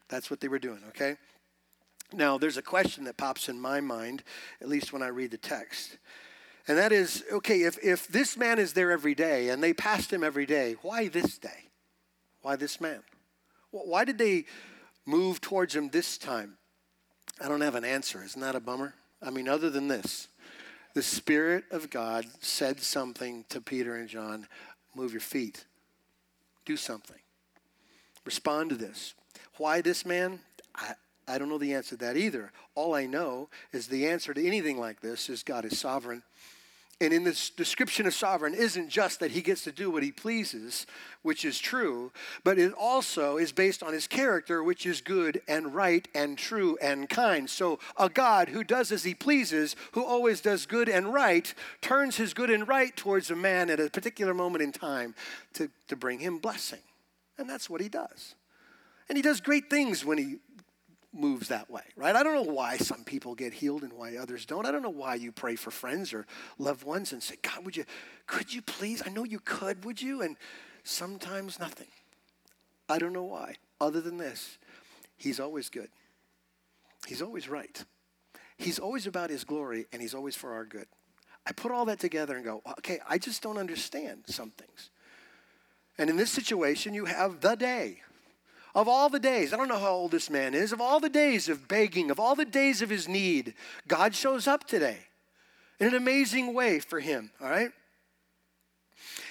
That's 0.08 0.30
what 0.30 0.40
they 0.40 0.48
were 0.48 0.58
doing, 0.58 0.80
okay? 0.88 1.18
Now, 2.10 2.38
there's 2.38 2.56
a 2.56 2.62
question 2.62 3.04
that 3.04 3.18
pops 3.18 3.50
in 3.50 3.60
my 3.60 3.82
mind, 3.82 4.22
at 4.62 4.68
least 4.70 4.94
when 4.94 5.02
I 5.02 5.08
read 5.08 5.30
the 5.30 5.36
text. 5.36 5.98
And 6.66 6.78
that 6.78 6.90
is 6.90 7.22
okay, 7.30 7.64
if, 7.64 7.76
if 7.84 8.08
this 8.08 8.34
man 8.34 8.58
is 8.58 8.72
there 8.72 8.90
every 8.90 9.14
day 9.14 9.50
and 9.50 9.62
they 9.62 9.74
passed 9.74 10.10
him 10.10 10.24
every 10.24 10.46
day, 10.46 10.76
why 10.80 11.08
this 11.08 11.36
day? 11.36 11.68
Why 12.40 12.56
this 12.56 12.80
man? 12.80 13.02
Why 13.72 14.06
did 14.06 14.16
they 14.16 14.46
move 15.04 15.42
towards 15.42 15.76
him 15.76 15.90
this 15.90 16.16
time? 16.16 16.56
I 17.38 17.46
don't 17.46 17.60
have 17.60 17.74
an 17.74 17.84
answer. 17.84 18.24
Isn't 18.24 18.40
that 18.40 18.56
a 18.56 18.60
bummer? 18.60 18.94
I 19.22 19.30
mean, 19.30 19.48
other 19.48 19.70
than 19.70 19.88
this, 19.88 20.28
the 20.94 21.02
Spirit 21.02 21.64
of 21.70 21.90
God 21.90 22.26
said 22.40 22.80
something 22.80 23.44
to 23.48 23.60
Peter 23.60 23.96
and 23.96 24.08
John 24.08 24.46
move 24.94 25.12
your 25.12 25.20
feet, 25.20 25.64
do 26.64 26.76
something, 26.76 27.20
respond 28.24 28.70
to 28.70 28.76
this. 28.76 29.14
Why 29.56 29.80
this 29.80 30.04
man? 30.04 30.40
I, 30.74 30.94
I 31.26 31.38
don't 31.38 31.48
know 31.48 31.58
the 31.58 31.74
answer 31.74 31.90
to 31.90 32.04
that 32.04 32.16
either. 32.16 32.52
All 32.74 32.94
I 32.94 33.06
know 33.06 33.48
is 33.72 33.88
the 33.88 34.06
answer 34.06 34.32
to 34.32 34.46
anything 34.46 34.78
like 34.78 35.00
this 35.00 35.28
is 35.28 35.42
God 35.42 35.64
is 35.64 35.78
sovereign 35.78 36.22
and 37.00 37.12
in 37.12 37.22
this 37.22 37.50
description 37.50 38.06
of 38.06 38.14
sovereign 38.14 38.54
isn't 38.54 38.88
just 38.88 39.20
that 39.20 39.30
he 39.30 39.40
gets 39.40 39.62
to 39.64 39.72
do 39.72 39.88
what 39.88 40.02
he 40.02 40.10
pleases, 40.10 40.84
which 41.22 41.44
is 41.44 41.60
true, 41.60 42.10
but 42.42 42.58
it 42.58 42.72
also 42.72 43.36
is 43.36 43.52
based 43.52 43.84
on 43.84 43.92
his 43.92 44.08
character, 44.08 44.64
which 44.64 44.84
is 44.84 45.00
good 45.00 45.40
and 45.46 45.74
right 45.74 46.08
and 46.12 46.36
true 46.36 46.76
and 46.82 47.08
kind. 47.08 47.48
So 47.48 47.78
a 47.96 48.08
God 48.08 48.48
who 48.48 48.64
does 48.64 48.90
as 48.90 49.04
he 49.04 49.14
pleases, 49.14 49.76
who 49.92 50.04
always 50.04 50.40
does 50.40 50.66
good 50.66 50.88
and 50.88 51.14
right, 51.14 51.54
turns 51.80 52.16
his 52.16 52.34
good 52.34 52.50
and 52.50 52.66
right 52.66 52.96
towards 52.96 53.30
a 53.30 53.36
man 53.36 53.70
at 53.70 53.78
a 53.78 53.90
particular 53.90 54.34
moment 54.34 54.62
in 54.62 54.72
time 54.72 55.14
to, 55.54 55.70
to 55.86 55.94
bring 55.94 56.18
him 56.18 56.38
blessing. 56.38 56.80
And 57.38 57.48
that's 57.48 57.70
what 57.70 57.80
he 57.80 57.88
does. 57.88 58.34
And 59.08 59.16
he 59.16 59.22
does 59.22 59.40
great 59.40 59.70
things 59.70 60.04
when 60.04 60.18
he 60.18 60.36
moves 61.18 61.48
that 61.48 61.70
way, 61.70 61.82
right? 61.96 62.14
I 62.14 62.22
don't 62.22 62.34
know 62.34 62.52
why 62.52 62.76
some 62.76 63.04
people 63.04 63.34
get 63.34 63.52
healed 63.52 63.82
and 63.82 63.92
why 63.92 64.16
others 64.16 64.46
don't. 64.46 64.66
I 64.66 64.70
don't 64.70 64.82
know 64.82 64.88
why 64.90 65.16
you 65.16 65.32
pray 65.32 65.56
for 65.56 65.70
friends 65.70 66.12
or 66.12 66.26
loved 66.58 66.84
ones 66.84 67.12
and 67.12 67.22
say, 67.22 67.36
God, 67.42 67.64
would 67.64 67.76
you, 67.76 67.84
could 68.26 68.52
you 68.52 68.62
please? 68.62 69.02
I 69.04 69.10
know 69.10 69.24
you 69.24 69.40
could, 69.40 69.84
would 69.84 70.00
you? 70.00 70.22
And 70.22 70.36
sometimes 70.84 71.58
nothing. 71.58 71.88
I 72.88 72.98
don't 72.98 73.12
know 73.12 73.24
why, 73.24 73.56
other 73.80 74.00
than 74.00 74.16
this. 74.16 74.58
He's 75.16 75.40
always 75.40 75.68
good, 75.68 75.90
He's 77.06 77.22
always 77.22 77.48
right. 77.48 77.84
He's 78.56 78.80
always 78.80 79.06
about 79.06 79.30
His 79.30 79.44
glory, 79.44 79.86
and 79.92 80.02
He's 80.02 80.14
always 80.14 80.34
for 80.34 80.52
our 80.52 80.64
good. 80.64 80.86
I 81.46 81.52
put 81.52 81.70
all 81.70 81.84
that 81.86 82.00
together 82.00 82.36
and 82.36 82.44
go, 82.44 82.60
okay, 82.78 82.98
I 83.08 83.18
just 83.18 83.40
don't 83.40 83.56
understand 83.56 84.24
some 84.26 84.50
things. 84.50 84.90
And 85.96 86.10
in 86.10 86.16
this 86.16 86.30
situation, 86.30 86.92
you 86.92 87.06
have 87.06 87.40
the 87.40 87.54
day 87.54 88.02
of 88.74 88.88
all 88.88 89.08
the 89.08 89.18
days, 89.18 89.52
I 89.52 89.56
don't 89.56 89.68
know 89.68 89.78
how 89.78 89.92
old 89.92 90.10
this 90.10 90.30
man 90.30 90.54
is, 90.54 90.72
of 90.72 90.80
all 90.80 91.00
the 91.00 91.08
days 91.08 91.48
of 91.48 91.68
begging, 91.68 92.10
of 92.10 92.20
all 92.20 92.34
the 92.34 92.44
days 92.44 92.82
of 92.82 92.90
his 92.90 93.08
need, 93.08 93.54
God 93.86 94.14
shows 94.14 94.46
up 94.46 94.64
today 94.64 94.98
in 95.80 95.88
an 95.88 95.94
amazing 95.94 96.54
way 96.54 96.80
for 96.80 97.00
him, 97.00 97.30
all 97.40 97.48
right? 97.48 97.70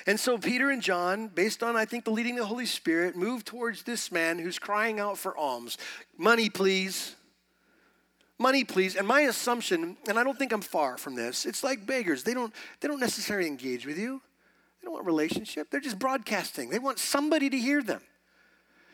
And 0.05 0.17
so 0.17 0.37
Peter 0.37 0.69
and 0.69 0.81
John, 0.81 1.27
based 1.27 1.61
on, 1.61 1.75
I 1.75 1.83
think, 1.83 2.05
the 2.05 2.11
leading 2.11 2.35
of 2.35 2.39
the 2.39 2.45
Holy 2.45 2.65
Spirit, 2.65 3.17
move 3.17 3.43
towards 3.43 3.83
this 3.83 4.11
man 4.11 4.39
who's 4.39 4.57
crying 4.57 4.99
out 5.01 5.17
for 5.17 5.37
alms. 5.37 5.77
Money, 6.17 6.49
please. 6.49 7.15
Money, 8.39 8.63
please. 8.63 8.95
And 8.95 9.05
my 9.05 9.21
assumption, 9.21 9.97
and 10.07 10.17
I 10.17 10.23
don't 10.23 10.37
think 10.37 10.53
I'm 10.53 10.61
far 10.61 10.97
from 10.97 11.15
this, 11.15 11.45
it's 11.45 11.63
like 11.63 11.85
beggars. 11.85 12.23
They 12.23 12.33
don't, 12.33 12.53
they 12.79 12.87
don't 12.87 13.01
necessarily 13.01 13.47
engage 13.47 13.85
with 13.85 13.97
you. 13.97 14.21
They 14.79 14.85
don't 14.85 14.93
want 14.93 15.05
relationship. 15.05 15.69
They're 15.69 15.81
just 15.81 15.99
broadcasting. 15.99 16.69
They 16.69 16.79
want 16.79 16.99
somebody 16.99 17.49
to 17.49 17.57
hear 17.57 17.83
them. 17.83 18.01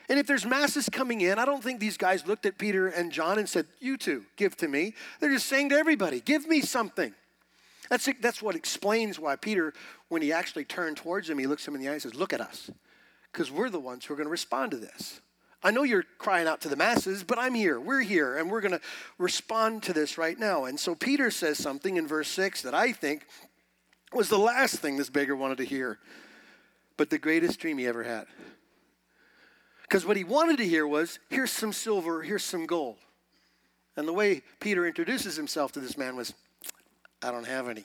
And 0.08 0.18
if 0.18 0.26
there's 0.26 0.44
masses 0.44 0.88
coming 0.88 1.22
in, 1.22 1.38
I 1.38 1.44
don't 1.44 1.62
think 1.62 1.80
these 1.80 1.96
guys 1.96 2.26
looked 2.26 2.44
at 2.46 2.58
Peter 2.58 2.88
and 2.88 3.10
John 3.10 3.38
and 3.38 3.48
said, 3.48 3.66
You 3.80 3.96
two, 3.96 4.24
give 4.36 4.56
to 4.58 4.68
me. 4.68 4.94
They're 5.20 5.32
just 5.32 5.46
saying 5.46 5.70
to 5.70 5.76
everybody, 5.76 6.20
Give 6.20 6.46
me 6.46 6.60
something. 6.60 7.14
That's, 7.90 8.08
that's 8.20 8.42
what 8.42 8.54
explains 8.54 9.18
why 9.18 9.36
Peter, 9.36 9.72
when 10.08 10.22
he 10.22 10.32
actually 10.32 10.64
turned 10.64 10.96
towards 10.96 11.28
him, 11.28 11.38
he 11.38 11.46
looks 11.46 11.66
him 11.66 11.74
in 11.74 11.80
the 11.80 11.88
eye 11.88 11.92
and 11.92 12.02
says, 12.02 12.14
Look 12.14 12.32
at 12.32 12.40
us, 12.40 12.70
because 13.32 13.50
we're 13.50 13.70
the 13.70 13.80
ones 13.80 14.04
who 14.04 14.14
are 14.14 14.16
going 14.16 14.26
to 14.26 14.30
respond 14.30 14.72
to 14.72 14.76
this. 14.76 15.20
I 15.62 15.70
know 15.70 15.82
you're 15.82 16.04
crying 16.18 16.46
out 16.46 16.60
to 16.62 16.68
the 16.68 16.76
masses, 16.76 17.24
but 17.24 17.38
I'm 17.38 17.54
here. 17.54 17.80
We're 17.80 18.02
here, 18.02 18.36
and 18.36 18.50
we're 18.50 18.60
going 18.60 18.72
to 18.72 18.80
respond 19.16 19.82
to 19.84 19.94
this 19.94 20.18
right 20.18 20.38
now. 20.38 20.66
And 20.66 20.78
so 20.78 20.94
Peter 20.94 21.30
says 21.30 21.56
something 21.56 21.96
in 21.96 22.06
verse 22.06 22.28
6 22.28 22.60
that 22.62 22.74
I 22.74 22.92
think 22.92 23.26
was 24.12 24.28
the 24.28 24.38
last 24.38 24.76
thing 24.76 24.98
this 24.98 25.08
beggar 25.08 25.34
wanted 25.34 25.56
to 25.58 25.64
hear, 25.64 25.98
but 26.98 27.08
the 27.08 27.18
greatest 27.18 27.60
dream 27.60 27.78
he 27.78 27.86
ever 27.86 28.02
had. 28.02 28.26
Because 29.84 30.04
what 30.04 30.16
he 30.16 30.24
wanted 30.24 30.58
to 30.58 30.66
hear 30.66 30.86
was, 30.86 31.18
here's 31.30 31.52
some 31.52 31.72
silver, 31.72 32.22
here's 32.22 32.44
some 32.44 32.66
gold. 32.66 32.96
And 33.96 34.08
the 34.08 34.12
way 34.12 34.42
Peter 34.58 34.86
introduces 34.86 35.36
himself 35.36 35.72
to 35.72 35.80
this 35.80 35.96
man 35.96 36.16
was, 36.16 36.34
I 37.22 37.30
don't 37.30 37.46
have 37.46 37.68
any. 37.68 37.84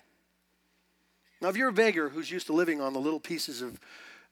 Now, 1.41 1.49
if 1.49 1.55
you're 1.55 1.69
a 1.69 1.73
beggar 1.73 2.09
who's 2.09 2.31
used 2.31 2.47
to 2.47 2.53
living 2.53 2.81
on 2.81 2.93
the 2.93 2.99
little 2.99 3.19
pieces 3.19 3.61
of 3.61 3.79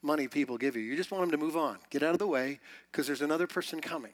money 0.01 0.27
people 0.27 0.57
give 0.57 0.75
you. 0.75 0.81
You 0.81 0.95
just 0.95 1.11
want 1.11 1.23
them 1.23 1.31
to 1.31 1.45
move 1.45 1.57
on, 1.57 1.77
get 1.89 2.03
out 2.03 2.13
of 2.13 2.19
the 2.19 2.27
way, 2.27 2.59
because 2.91 3.07
there's 3.07 3.21
another 3.21 3.47
person 3.47 3.79
coming. 3.81 4.13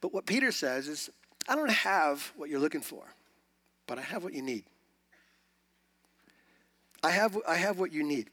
But 0.00 0.12
what 0.12 0.26
Peter 0.26 0.52
says 0.52 0.88
is, 0.88 1.10
I 1.48 1.56
don't 1.56 1.70
have 1.70 2.32
what 2.36 2.48
you're 2.48 2.60
looking 2.60 2.80
for, 2.80 3.02
but 3.86 3.98
I 3.98 4.02
have 4.02 4.24
what 4.24 4.32
you 4.32 4.42
need. 4.42 4.64
I 7.02 7.10
have, 7.10 7.36
I 7.48 7.56
have 7.56 7.78
what 7.78 7.92
you 7.92 8.02
need. 8.02 8.30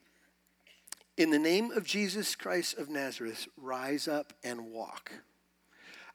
In 1.18 1.32
the 1.32 1.40
name 1.40 1.72
of 1.72 1.84
Jesus 1.84 2.36
Christ 2.36 2.78
of 2.78 2.90
Nazareth, 2.90 3.48
rise 3.58 4.08
up 4.08 4.34
and 4.44 4.72
walk. 4.72 5.12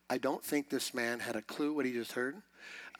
I 0.09 0.17
don't 0.17 0.45
think 0.45 0.71
this 0.71 0.95
man 0.95 1.19
had 1.19 1.35
a 1.35 1.43
clue 1.43 1.73
what 1.73 1.87
he 1.87 1.93
just 1.93 2.13
heard. 2.13 2.37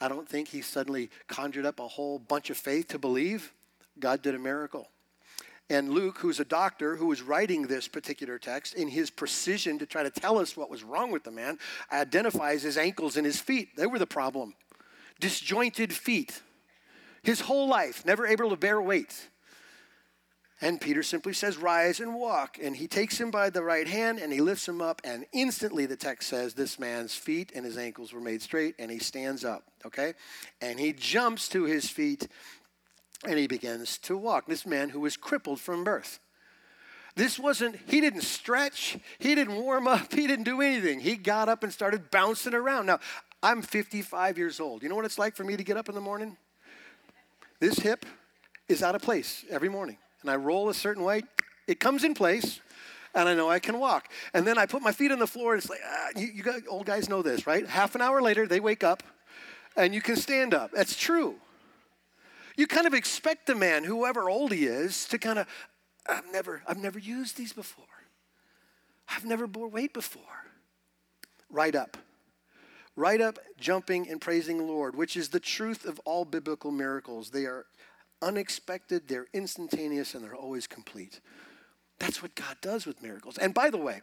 I 0.01 0.09
don't 0.09 0.27
think 0.27 0.49
he 0.49 0.61
suddenly 0.61 1.09
conjured 1.27 1.65
up 1.65 1.79
a 1.79 1.87
whole 1.87 2.19
bunch 2.19 2.49
of 2.49 2.57
faith 2.57 2.89
to 2.89 2.99
believe. 2.99 3.53
God 3.97 4.21
did 4.21 4.35
a 4.35 4.39
miracle. 4.39 4.89
And 5.69 5.91
Luke, 5.91 6.17
who's 6.17 6.41
a 6.41 6.45
doctor 6.45 6.97
who 6.97 7.05
was 7.05 7.21
writing 7.21 7.67
this 7.67 7.87
particular 7.87 8.37
text, 8.37 8.73
in 8.73 8.89
his 8.89 9.09
precision 9.09 9.79
to 9.79 9.85
try 9.85 10.03
to 10.03 10.09
tell 10.09 10.39
us 10.39 10.57
what 10.57 10.69
was 10.69 10.83
wrong 10.83 11.09
with 11.09 11.23
the 11.23 11.31
man, 11.31 11.57
identifies 11.89 12.63
his 12.63 12.77
ankles 12.77 13.15
and 13.15 13.25
his 13.25 13.39
feet. 13.39 13.77
They 13.77 13.87
were 13.87 13.97
the 13.97 14.05
problem. 14.05 14.55
Disjointed 15.21 15.93
feet. 15.93 16.41
His 17.21 17.39
whole 17.39 17.69
life, 17.69 18.05
never 18.05 18.27
able 18.27 18.49
to 18.49 18.57
bear 18.57 18.81
weight. 18.81 19.29
And 20.61 20.79
Peter 20.79 21.03
simply 21.03 21.33
says, 21.33 21.57
Rise 21.57 21.99
and 21.99 22.15
walk. 22.15 22.57
And 22.61 22.75
he 22.75 22.87
takes 22.87 23.19
him 23.19 23.31
by 23.31 23.49
the 23.49 23.63
right 23.63 23.87
hand 23.87 24.19
and 24.19 24.31
he 24.31 24.41
lifts 24.41 24.67
him 24.67 24.81
up. 24.81 25.01
And 25.03 25.25
instantly, 25.33 25.85
the 25.85 25.97
text 25.97 26.29
says, 26.29 26.53
This 26.53 26.79
man's 26.79 27.15
feet 27.15 27.51
and 27.53 27.65
his 27.65 27.77
ankles 27.77 28.13
were 28.13 28.21
made 28.21 28.41
straight. 28.41 28.75
And 28.79 28.89
he 28.89 28.99
stands 28.99 29.43
up, 29.43 29.63
okay? 29.85 30.13
And 30.61 30.79
he 30.79 30.93
jumps 30.93 31.49
to 31.49 31.63
his 31.63 31.89
feet 31.89 32.27
and 33.25 33.37
he 33.37 33.47
begins 33.47 33.97
to 33.99 34.17
walk. 34.17 34.45
This 34.45 34.65
man 34.65 34.89
who 34.89 34.99
was 34.99 35.17
crippled 35.17 35.59
from 35.59 35.83
birth. 35.83 36.19
This 37.15 37.37
wasn't, 37.37 37.77
he 37.87 38.01
didn't 38.01 38.21
stretch, 38.21 38.97
he 39.19 39.35
didn't 39.35 39.55
warm 39.55 39.87
up, 39.87 40.11
he 40.13 40.25
didn't 40.25 40.45
do 40.45 40.61
anything. 40.61 40.99
He 40.99 41.15
got 41.15 41.47
up 41.47 41.63
and 41.63 41.71
started 41.71 42.09
bouncing 42.09 42.55
around. 42.55 42.87
Now, 42.87 42.99
I'm 43.43 43.61
55 43.61 44.37
years 44.37 44.59
old. 44.59 44.81
You 44.81 44.89
know 44.89 44.95
what 44.95 45.05
it's 45.05 45.19
like 45.19 45.35
for 45.35 45.43
me 45.43 45.55
to 45.55 45.63
get 45.63 45.77
up 45.77 45.89
in 45.89 45.95
the 45.95 46.01
morning? 46.01 46.37
This 47.59 47.77
hip 47.77 48.05
is 48.67 48.81
out 48.81 48.95
of 48.95 49.01
place 49.01 49.45
every 49.49 49.69
morning 49.69 49.97
and 50.23 50.31
I 50.31 50.35
roll 50.35 50.69
a 50.69 50.73
certain 50.73 51.03
way, 51.03 51.21
it 51.67 51.79
comes 51.79 52.03
in 52.03 52.15
place, 52.15 52.59
and 53.13 53.29
I 53.29 53.35
know 53.35 53.49
I 53.49 53.59
can 53.59 53.77
walk. 53.77 54.09
And 54.33 54.47
then 54.47 54.57
I 54.57 54.65
put 54.65 54.81
my 54.81 54.91
feet 54.91 55.11
on 55.11 55.19
the 55.19 55.27
floor, 55.27 55.53
and 55.53 55.61
it's 55.61 55.69
like, 55.69 55.81
ah, 55.85 56.07
you, 56.15 56.27
you 56.27 56.43
got, 56.43 56.61
old 56.67 56.85
guys 56.87 57.07
know 57.07 57.21
this, 57.21 57.45
right? 57.45 57.67
Half 57.67 57.95
an 57.95 58.01
hour 58.01 58.21
later, 58.21 58.47
they 58.47 58.59
wake 58.59 58.83
up, 58.83 59.03
and 59.77 59.93
you 59.93 60.01
can 60.01 60.15
stand 60.15 60.53
up. 60.53 60.71
That's 60.71 60.95
true. 60.95 61.35
You 62.55 62.67
kind 62.67 62.87
of 62.87 62.93
expect 62.93 63.47
the 63.47 63.55
man, 63.55 63.83
whoever 63.83 64.29
old 64.29 64.51
he 64.51 64.65
is, 64.65 65.05
to 65.05 65.17
kind 65.17 65.39
of, 65.39 65.47
I've 66.07 66.31
never, 66.31 66.61
I've 66.67 66.77
never 66.77 66.99
used 66.99 67.37
these 67.37 67.53
before. 67.53 67.85
I've 69.07 69.25
never 69.25 69.47
bore 69.47 69.67
weight 69.67 69.93
before. 69.93 70.23
Right 71.49 71.75
up. 71.75 71.97
Right 72.95 73.21
up, 73.21 73.39
jumping 73.59 74.07
and 74.09 74.21
praising 74.21 74.57
the 74.57 74.63
Lord, 74.63 74.95
which 74.95 75.17
is 75.17 75.29
the 75.29 75.39
truth 75.39 75.85
of 75.85 75.99
all 76.05 76.25
biblical 76.25 76.71
miracles. 76.71 77.31
They 77.31 77.45
are 77.45 77.65
unexpected, 78.23 79.07
they're 79.07 79.27
instantaneous, 79.33 80.15
and 80.15 80.23
they're 80.23 80.35
always 80.35 80.65
complete. 80.65 81.19
That's 81.99 82.21
what 82.21 82.33
God 82.35 82.57
does 82.61 82.85
with 82.85 83.03
miracles. 83.03 83.37
And 83.37 83.53
by 83.53 83.69
the 83.69 83.77
way, 83.77 84.01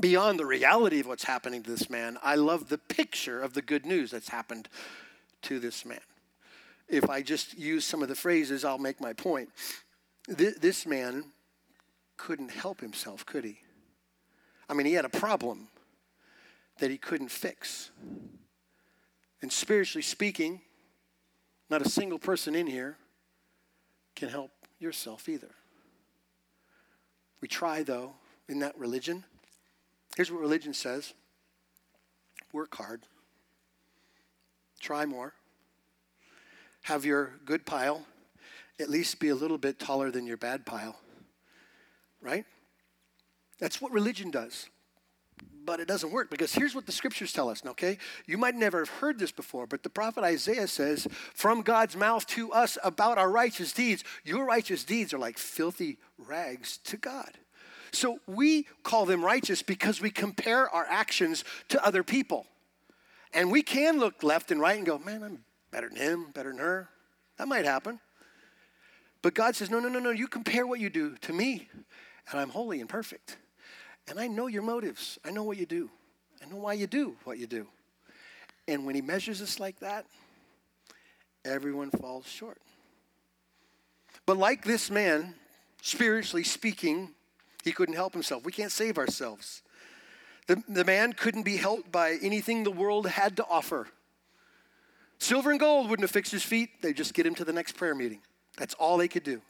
beyond 0.00 0.38
the 0.38 0.46
reality 0.46 1.00
of 1.00 1.06
what's 1.06 1.24
happening 1.24 1.62
to 1.62 1.70
this 1.70 1.90
man, 1.90 2.18
I 2.22 2.36
love 2.36 2.68
the 2.68 2.78
picture 2.78 3.40
of 3.40 3.52
the 3.52 3.62
good 3.62 3.84
news 3.84 4.10
that's 4.10 4.28
happened 4.28 4.68
to 5.42 5.58
this 5.58 5.84
man. 5.84 6.00
If 6.88 7.10
I 7.10 7.20
just 7.20 7.58
use 7.58 7.84
some 7.84 8.02
of 8.02 8.08
the 8.08 8.14
phrases, 8.14 8.64
I'll 8.64 8.78
make 8.78 9.00
my 9.00 9.12
point. 9.12 9.50
This 10.26 10.86
man 10.86 11.24
couldn't 12.16 12.50
help 12.50 12.80
himself, 12.80 13.26
could 13.26 13.44
he? 13.44 13.58
I 14.68 14.74
mean, 14.74 14.86
he 14.86 14.94
had 14.94 15.04
a 15.04 15.10
problem 15.10 15.68
that 16.78 16.90
he 16.90 16.98
couldn't 16.98 17.30
fix. 17.30 17.90
And 19.42 19.52
spiritually 19.52 20.02
speaking, 20.02 20.60
not 21.70 21.82
a 21.82 21.88
single 21.88 22.18
person 22.18 22.54
in 22.54 22.66
here 22.66 22.96
can 24.18 24.28
help 24.28 24.50
yourself 24.78 25.28
either. 25.28 25.50
We 27.40 27.48
try, 27.48 27.82
though, 27.82 28.14
in 28.48 28.58
that 28.60 28.76
religion. 28.76 29.24
Here's 30.16 30.30
what 30.30 30.40
religion 30.40 30.74
says 30.74 31.14
work 32.52 32.74
hard, 32.74 33.02
try 34.80 35.04
more, 35.06 35.34
have 36.82 37.04
your 37.04 37.32
good 37.44 37.64
pile 37.66 38.04
at 38.80 38.88
least 38.88 39.18
be 39.18 39.28
a 39.28 39.34
little 39.34 39.58
bit 39.58 39.78
taller 39.78 40.10
than 40.10 40.26
your 40.26 40.36
bad 40.36 40.64
pile, 40.64 40.96
right? 42.20 42.44
That's 43.58 43.80
what 43.80 43.92
religion 43.92 44.30
does 44.30 44.68
but 45.68 45.80
it 45.80 45.86
doesn't 45.86 46.12
work 46.12 46.30
because 46.30 46.54
here's 46.54 46.74
what 46.74 46.86
the 46.86 46.92
scriptures 46.92 47.30
tell 47.30 47.50
us, 47.50 47.62
okay? 47.66 47.98
You 48.24 48.38
might 48.38 48.54
never 48.54 48.78
have 48.78 48.88
heard 48.88 49.18
this 49.18 49.30
before, 49.30 49.66
but 49.66 49.82
the 49.82 49.90
prophet 49.90 50.24
Isaiah 50.24 50.66
says, 50.66 51.06
from 51.34 51.60
God's 51.60 51.94
mouth 51.94 52.26
to 52.28 52.50
us 52.52 52.78
about 52.82 53.18
our 53.18 53.30
righteous 53.30 53.72
deeds, 53.72 54.02
your 54.24 54.46
righteous 54.46 54.82
deeds 54.82 55.12
are 55.12 55.18
like 55.18 55.36
filthy 55.36 55.98
rags 56.16 56.78
to 56.84 56.96
God. 56.96 57.36
So 57.92 58.18
we 58.26 58.66
call 58.82 59.04
them 59.04 59.22
righteous 59.22 59.60
because 59.60 60.00
we 60.00 60.08
compare 60.10 60.70
our 60.70 60.86
actions 60.88 61.44
to 61.68 61.84
other 61.84 62.02
people. 62.02 62.46
And 63.34 63.52
we 63.52 63.60
can 63.60 63.98
look 63.98 64.22
left 64.22 64.50
and 64.50 64.62
right 64.62 64.78
and 64.78 64.86
go, 64.86 64.98
man, 64.98 65.22
I'm 65.22 65.44
better 65.70 65.90
than 65.90 65.98
him, 65.98 66.30
better 66.32 66.48
than 66.48 66.60
her. 66.60 66.88
That 67.36 67.46
might 67.46 67.66
happen. 67.66 68.00
But 69.20 69.34
God 69.34 69.54
says, 69.54 69.68
no, 69.68 69.80
no, 69.80 69.90
no, 69.90 69.98
no, 69.98 70.12
you 70.12 70.28
compare 70.28 70.66
what 70.66 70.80
you 70.80 70.88
do 70.88 71.16
to 71.16 71.34
me, 71.34 71.68
and 72.30 72.40
I'm 72.40 72.48
holy 72.48 72.80
and 72.80 72.88
perfect. 72.88 73.36
And 74.08 74.18
I 74.18 74.26
know 74.26 74.46
your 74.46 74.62
motives. 74.62 75.18
I 75.24 75.30
know 75.30 75.42
what 75.42 75.56
you 75.56 75.66
do. 75.66 75.90
I 76.42 76.48
know 76.48 76.56
why 76.56 76.74
you 76.74 76.86
do 76.86 77.16
what 77.24 77.38
you 77.38 77.46
do. 77.46 77.66
And 78.66 78.84
when 78.84 78.94
he 78.94 79.00
measures 79.00 79.42
us 79.42 79.60
like 79.60 79.80
that, 79.80 80.06
everyone 81.44 81.90
falls 81.90 82.26
short. 82.26 82.58
But 84.26 84.36
like 84.36 84.64
this 84.64 84.90
man, 84.90 85.34
spiritually 85.82 86.44
speaking, 86.44 87.10
he 87.64 87.72
couldn't 87.72 87.94
help 87.94 88.12
himself. 88.12 88.44
We 88.44 88.52
can't 88.52 88.72
save 88.72 88.98
ourselves. 88.98 89.62
The, 90.46 90.62
the 90.68 90.84
man 90.84 91.12
couldn't 91.12 91.44
be 91.44 91.56
helped 91.56 91.92
by 91.92 92.18
anything 92.22 92.64
the 92.64 92.70
world 92.70 93.06
had 93.06 93.36
to 93.36 93.46
offer. 93.48 93.88
Silver 95.18 95.50
and 95.50 95.60
gold 95.60 95.90
wouldn't 95.90 96.04
have 96.04 96.10
fixed 96.10 96.32
his 96.32 96.42
feet. 96.42 96.80
They'd 96.80 96.96
just 96.96 97.12
get 97.12 97.26
him 97.26 97.34
to 97.36 97.44
the 97.44 97.52
next 97.52 97.76
prayer 97.76 97.94
meeting. 97.94 98.20
That's 98.56 98.74
all 98.74 98.96
they 98.96 99.08
could 99.08 99.24
do. 99.24 99.42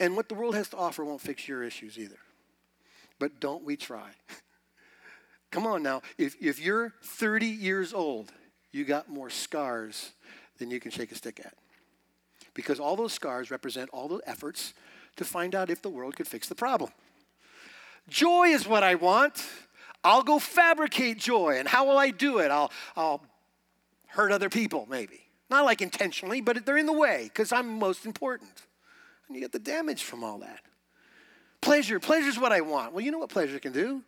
And 0.00 0.16
what 0.16 0.28
the 0.28 0.34
world 0.34 0.54
has 0.54 0.68
to 0.70 0.76
offer 0.76 1.04
won't 1.04 1.20
fix 1.20 1.46
your 1.46 1.62
issues 1.62 1.98
either. 1.98 2.18
But 3.18 3.40
don't 3.40 3.64
we 3.64 3.76
try? 3.76 4.10
Come 5.50 5.66
on 5.66 5.82
now. 5.82 6.02
If, 6.18 6.36
if 6.40 6.60
you're 6.60 6.94
30 7.02 7.46
years 7.46 7.94
old, 7.94 8.32
you 8.72 8.84
got 8.84 9.08
more 9.08 9.30
scars 9.30 10.12
than 10.58 10.70
you 10.70 10.80
can 10.80 10.90
shake 10.90 11.12
a 11.12 11.14
stick 11.14 11.40
at. 11.44 11.54
Because 12.54 12.80
all 12.80 12.96
those 12.96 13.12
scars 13.12 13.50
represent 13.50 13.90
all 13.90 14.08
the 14.08 14.20
efforts 14.26 14.74
to 15.16 15.24
find 15.24 15.54
out 15.54 15.70
if 15.70 15.80
the 15.80 15.90
world 15.90 16.16
could 16.16 16.26
fix 16.26 16.48
the 16.48 16.54
problem. 16.54 16.90
Joy 18.08 18.48
is 18.48 18.66
what 18.66 18.82
I 18.82 18.96
want. 18.96 19.46
I'll 20.02 20.22
go 20.22 20.38
fabricate 20.38 21.18
joy. 21.18 21.56
And 21.58 21.68
how 21.68 21.86
will 21.86 21.98
I 21.98 22.10
do 22.10 22.38
it? 22.38 22.50
I'll, 22.50 22.70
I'll 22.96 23.22
hurt 24.08 24.32
other 24.32 24.50
people, 24.50 24.86
maybe. 24.90 25.20
Not 25.50 25.64
like 25.64 25.80
intentionally, 25.80 26.40
but 26.40 26.66
they're 26.66 26.76
in 26.76 26.86
the 26.86 26.92
way 26.92 27.24
because 27.24 27.52
I'm 27.52 27.78
most 27.78 28.06
important. 28.06 28.50
And 29.28 29.36
you 29.36 29.40
get 29.40 29.52
the 29.52 29.58
damage 29.58 30.02
from 30.02 30.22
all 30.22 30.38
that. 30.38 30.60
Pleasure, 31.60 31.98
pleasure 31.98 32.28
is 32.28 32.38
what 32.38 32.52
I 32.52 32.60
want. 32.60 32.92
Well, 32.92 33.04
you 33.04 33.10
know 33.10 33.18
what 33.18 33.30
pleasure 33.30 33.58
can 33.58 33.72
do? 33.72 34.02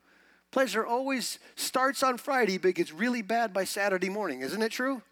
Pleasure 0.50 0.86
always 0.86 1.38
starts 1.54 2.02
on 2.02 2.18
Friday, 2.18 2.58
but 2.58 2.74
gets 2.74 2.92
really 2.92 3.22
bad 3.22 3.52
by 3.52 3.64
Saturday 3.64 4.08
morning. 4.08 4.42
Isn't 4.42 4.62
it 4.62 4.72
true? 4.72 5.02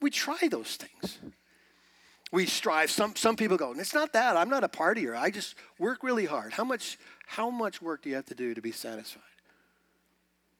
We 0.00 0.10
try 0.10 0.48
those 0.48 0.76
things. 0.76 1.18
We 2.30 2.46
strive. 2.46 2.90
Some, 2.90 3.16
some 3.16 3.36
people 3.36 3.56
go, 3.56 3.70
and 3.70 3.80
it's 3.80 3.94
not 3.94 4.12
that. 4.12 4.36
I'm 4.36 4.50
not 4.50 4.62
a 4.62 4.68
partier. 4.68 5.16
I 5.16 5.30
just 5.30 5.54
work 5.78 6.02
really 6.02 6.26
hard. 6.26 6.52
How 6.52 6.64
much, 6.64 6.98
how 7.26 7.50
much 7.50 7.80
work 7.80 8.02
do 8.02 8.10
you 8.10 8.16
have 8.16 8.26
to 8.26 8.34
do 8.34 8.54
to 8.54 8.60
be 8.60 8.72
satisfied? 8.72 9.22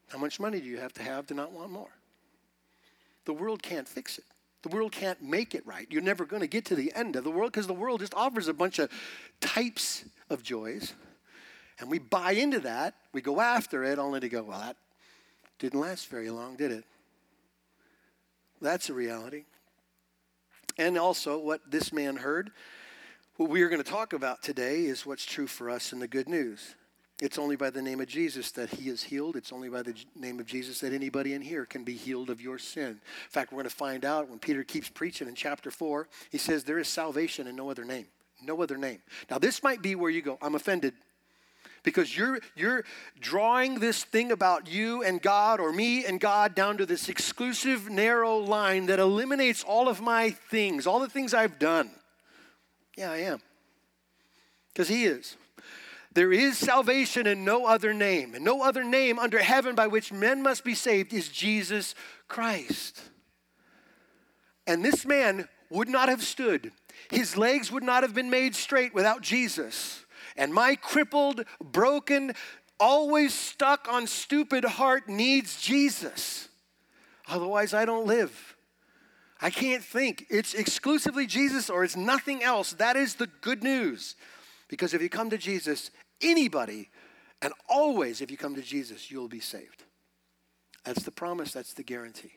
How 0.09 0.19
much 0.19 0.41
money 0.41 0.61
do 0.61 0.67
you 0.67 0.79
have 0.79 0.95
to 0.95 1.03
have 1.03 1.27
to 1.27 1.35
not 1.35 1.53
want 1.53 1.71
more? 1.71 1.91
The 3.27 3.35
world 3.35 3.63
can't 3.63 3.87
fix 3.87 4.19
it. 4.19 4.25
The 4.63 4.69
world 4.71 4.93
can't 4.93 5.23
make 5.23 5.55
it 5.55 5.67
right. 5.67 5.87
You're 5.91 6.03
never 6.03 6.25
going 6.25 6.41
to 6.41 6.49
get 6.49 6.65
to 6.67 6.75
the 6.75 6.93
end 6.95 7.17
of 7.17 7.25
the 7.25 7.31
world 7.31 7.53
because 7.53 7.67
the 7.67 7.75
world 7.75 8.01
just 8.01 8.15
offers 8.15 8.49
a 8.49 8.55
bunch 8.55 8.79
of 8.79 8.91
types 9.41 10.05
of 10.31 10.43
joys. 10.43 10.95
And 11.79 11.91
we 11.91 11.99
buy 11.99 12.33
into 12.33 12.61
that. 12.61 12.95
We 13.13 13.21
go 13.21 13.41
after 13.41 13.85
it 13.85 13.99
only 13.99 14.21
to 14.21 14.29
go, 14.29 14.43
well, 14.43 14.61
that 14.61 14.77
didn't 15.59 15.81
last 15.81 16.09
very 16.09 16.31
long, 16.31 16.57
did 16.57 16.73
it? 16.73 16.85
That's 18.61 18.89
a 18.91 18.95
reality. 18.95 19.45
And 20.77 20.99
also, 20.99 21.39
what 21.39 21.71
this 21.71 21.93
man 21.93 22.17
heard, 22.17 22.51
what 23.37 23.51
we 23.51 23.63
are 23.63 23.69
going 23.69 23.83
to 23.83 23.89
talk 23.89 24.13
about 24.13 24.43
today 24.43 24.85
is 24.85 25.07
what's 25.07 25.25
true 25.25 25.47
for 25.47 25.71
us 25.71 25.93
in 25.93 26.01
the 26.01 26.09
good 26.09 26.29
news. 26.29 26.75
It's 27.21 27.39
only 27.39 27.57
by 27.57 27.71
the 27.71 27.83
name 27.83 28.01
of 28.01 28.07
Jesus 28.07 28.53
that 28.53 28.71
he 28.71 28.89
is 28.89 29.03
healed. 29.03 29.35
It's 29.35 29.53
only 29.53 29.69
by 29.69 29.83
the 29.83 29.95
name 30.15 30.39
of 30.39 30.47
Jesus 30.47 30.81
that 30.81 30.93
anybody 30.93 31.35
in 31.35 31.43
here 31.43 31.67
can 31.67 31.83
be 31.83 31.95
healed 31.95 32.31
of 32.31 32.41
your 32.41 32.59
sin. 32.59 32.91
In 32.91 33.31
fact, 33.31 33.51
we're 33.51 33.57
going 33.57 33.69
to 33.69 33.75
find 33.75 34.05
out 34.05 34.29
when 34.29 34.39
Peter 34.39 34.63
keeps 34.63 34.89
preaching 34.89 35.27
in 35.27 35.35
chapter 35.35 35.73
4, 35.73 36.07
he 36.31 36.39
says, 36.39 36.63
There 36.63 36.79
is 36.79 36.87
salvation 36.87 37.49
in 37.49 37.57
no 37.57 37.71
other 37.71 37.85
name. 37.85 38.07
No 38.41 38.63
other 38.63 38.77
name. 38.77 39.01
Now, 39.29 39.39
this 39.39 39.65
might 39.65 39.83
be 39.83 39.97
where 39.97 40.11
you 40.11 40.23
go, 40.23 40.39
I'm 40.41 40.55
offended. 40.55 40.95
Because 41.83 42.17
you're, 42.17 42.39
you're 42.55 42.85
drawing 43.19 43.81
this 43.81 44.05
thing 44.05 44.31
about 44.31 44.69
you 44.69 45.03
and 45.03 45.21
God 45.21 45.59
or 45.59 45.73
me 45.73 46.05
and 46.05 46.21
God 46.21 46.55
down 46.55 46.77
to 46.79 46.87
this 46.87 47.09
exclusive, 47.09 47.89
narrow 47.89 48.37
line 48.37 48.87
that 48.87 49.01
eliminates 49.01 49.65
all 49.65 49.89
of 49.89 50.01
my 50.01 50.31
things, 50.31 50.87
all 50.87 51.01
the 51.01 51.09
things 51.09 51.35
I've 51.35 51.59
done. 51.59 51.91
Yeah, 52.97 53.11
I 53.11 53.19
am. 53.19 53.41
Because 54.73 54.89
He 54.89 55.05
is. 55.05 55.37
There 56.19 56.33
is 56.33 56.59
salvation 56.59 57.29
in 57.29 57.45
no 57.45 57.67
other 57.67 57.95
name, 57.95 58.35
and 58.35 58.45
no 58.45 58.63
other 58.63 58.83
name 58.83 59.21
under 59.21 59.39
heaven 59.39 59.77
by 59.77 59.87
which 59.87 60.13
men 60.13 60.43
must 60.43 60.65
be 60.65 60.75
saved 60.75 61.15
is 61.15 61.29
Jesus 61.29 61.95
Christ. 62.27 63.01
And 64.67 64.85
this 64.85 65.07
man 65.07 65.49
would 65.71 65.89
not 65.89 66.09
have 66.09 66.25
stood, 66.25 66.73
his 67.09 67.37
legs 67.37 67.71
would 67.71 67.85
not 67.85 68.03
have 68.03 68.17
been 68.17 68.31
made 68.31 68.57
straight 68.57 68.93
without 68.93 69.23
Jesus. 69.23 70.05
And 70.37 70.53
my 70.53 70.75
crippled, 70.75 71.45
broken, 71.63 72.33
always 72.81 73.33
stuck 73.33 73.87
on 73.89 74.09
stupid 74.09 74.65
heart 74.65 75.09
needs 75.09 75.63
Jesus. 75.63 76.49
Otherwise, 77.29 77.73
I 77.73 77.85
don't 77.85 78.09
live. 78.09 78.57
I 79.41 79.51
can't 79.51 79.85
think. 79.85 80.27
It's 80.31 80.53
exclusively 80.53 81.29
Jesus 81.29 81.71
or 81.71 81.85
it's 81.85 81.97
nothing 81.97 82.43
else. 82.43 82.73
That 82.73 82.97
is 82.97 83.15
the 83.15 83.29
good 83.41 83.63
news. 83.63 84.17
Because 84.67 84.93
if 84.93 85.01
you 85.01 85.09
come 85.09 85.31
to 85.31 85.39
Jesus, 85.39 85.93
anybody, 86.21 86.91
and 87.43 87.53
always 87.69 88.21
if 88.21 88.31
you 88.31 88.37
come 88.37 88.55
to 88.55 88.63
Jesus, 88.63 89.11
you'll 89.11 89.29
be 89.29 89.41
saved. 89.41 89.85
That's 90.85 91.03
the 91.03 91.11
promise, 91.11 91.53
that's 91.53 91.75
the 91.75 91.83
guarantee. 91.83 92.33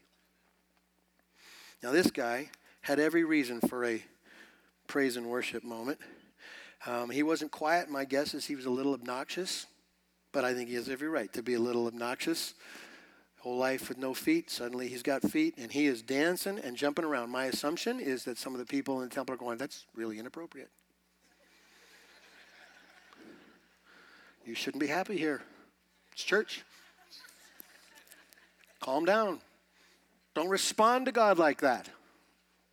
Now, 1.82 1.92
this 1.92 2.12
guy 2.12 2.50
had 2.82 3.00
every 3.00 3.24
reason 3.24 3.60
for 3.62 3.86
a 3.86 4.04
praise 4.88 5.18
and 5.18 5.28
worship 5.28 5.64
moment. 5.64 6.00
Um, 6.86 7.10
he 7.10 7.24
wasn't 7.24 7.52
quiet. 7.52 7.90
My 7.90 8.06
guess 8.06 8.34
is 8.34 8.46
he 8.46 8.56
was 8.56 8.66
a 8.66 8.70
little 8.70 8.94
obnoxious, 8.94 9.68
but 10.32 10.44
I 10.44 10.54
think 10.54 10.70
he 10.70 10.76
has 10.76 10.90
every 10.90 11.08
right 11.08 11.32
to 11.34 11.44
be 11.44 11.54
a 11.54 11.60
little 11.60 11.88
obnoxious. 11.88 12.56
Whole 13.40 13.58
life 13.58 13.90
with 13.90 13.98
no 13.98 14.14
feet, 14.14 14.52
suddenly 14.52 14.88
he's 14.88 15.02
got 15.02 15.24
feet 15.24 15.56
and 15.58 15.72
he 15.72 15.88
is 15.88 16.04
dancing 16.04 16.60
and 16.60 16.78
jumping 16.78 17.06
around. 17.06 17.32
My 17.32 17.46
assumption 17.46 18.00
is 18.00 18.24
that 18.26 18.38
some 18.38 18.54
of 18.54 18.60
the 18.60 18.66
people 18.66 19.02
in 19.02 19.10
the 19.10 19.16
temple 19.16 19.34
are 19.34 19.38
going, 19.38 19.58
That's 19.58 19.86
really 19.96 20.20
inappropriate. 20.20 20.70
You 24.46 24.56
shouldn't 24.56 24.82
be 24.82 24.88
happy 24.88 25.18
here. 25.18 25.42
It's 26.14 26.24
church. 26.24 26.64
Calm 28.80 29.06
down. 29.06 29.40
Don't 30.34 30.50
respond 30.50 31.06
to 31.06 31.12
God 31.12 31.38
like 31.38 31.62
that. 31.62 31.90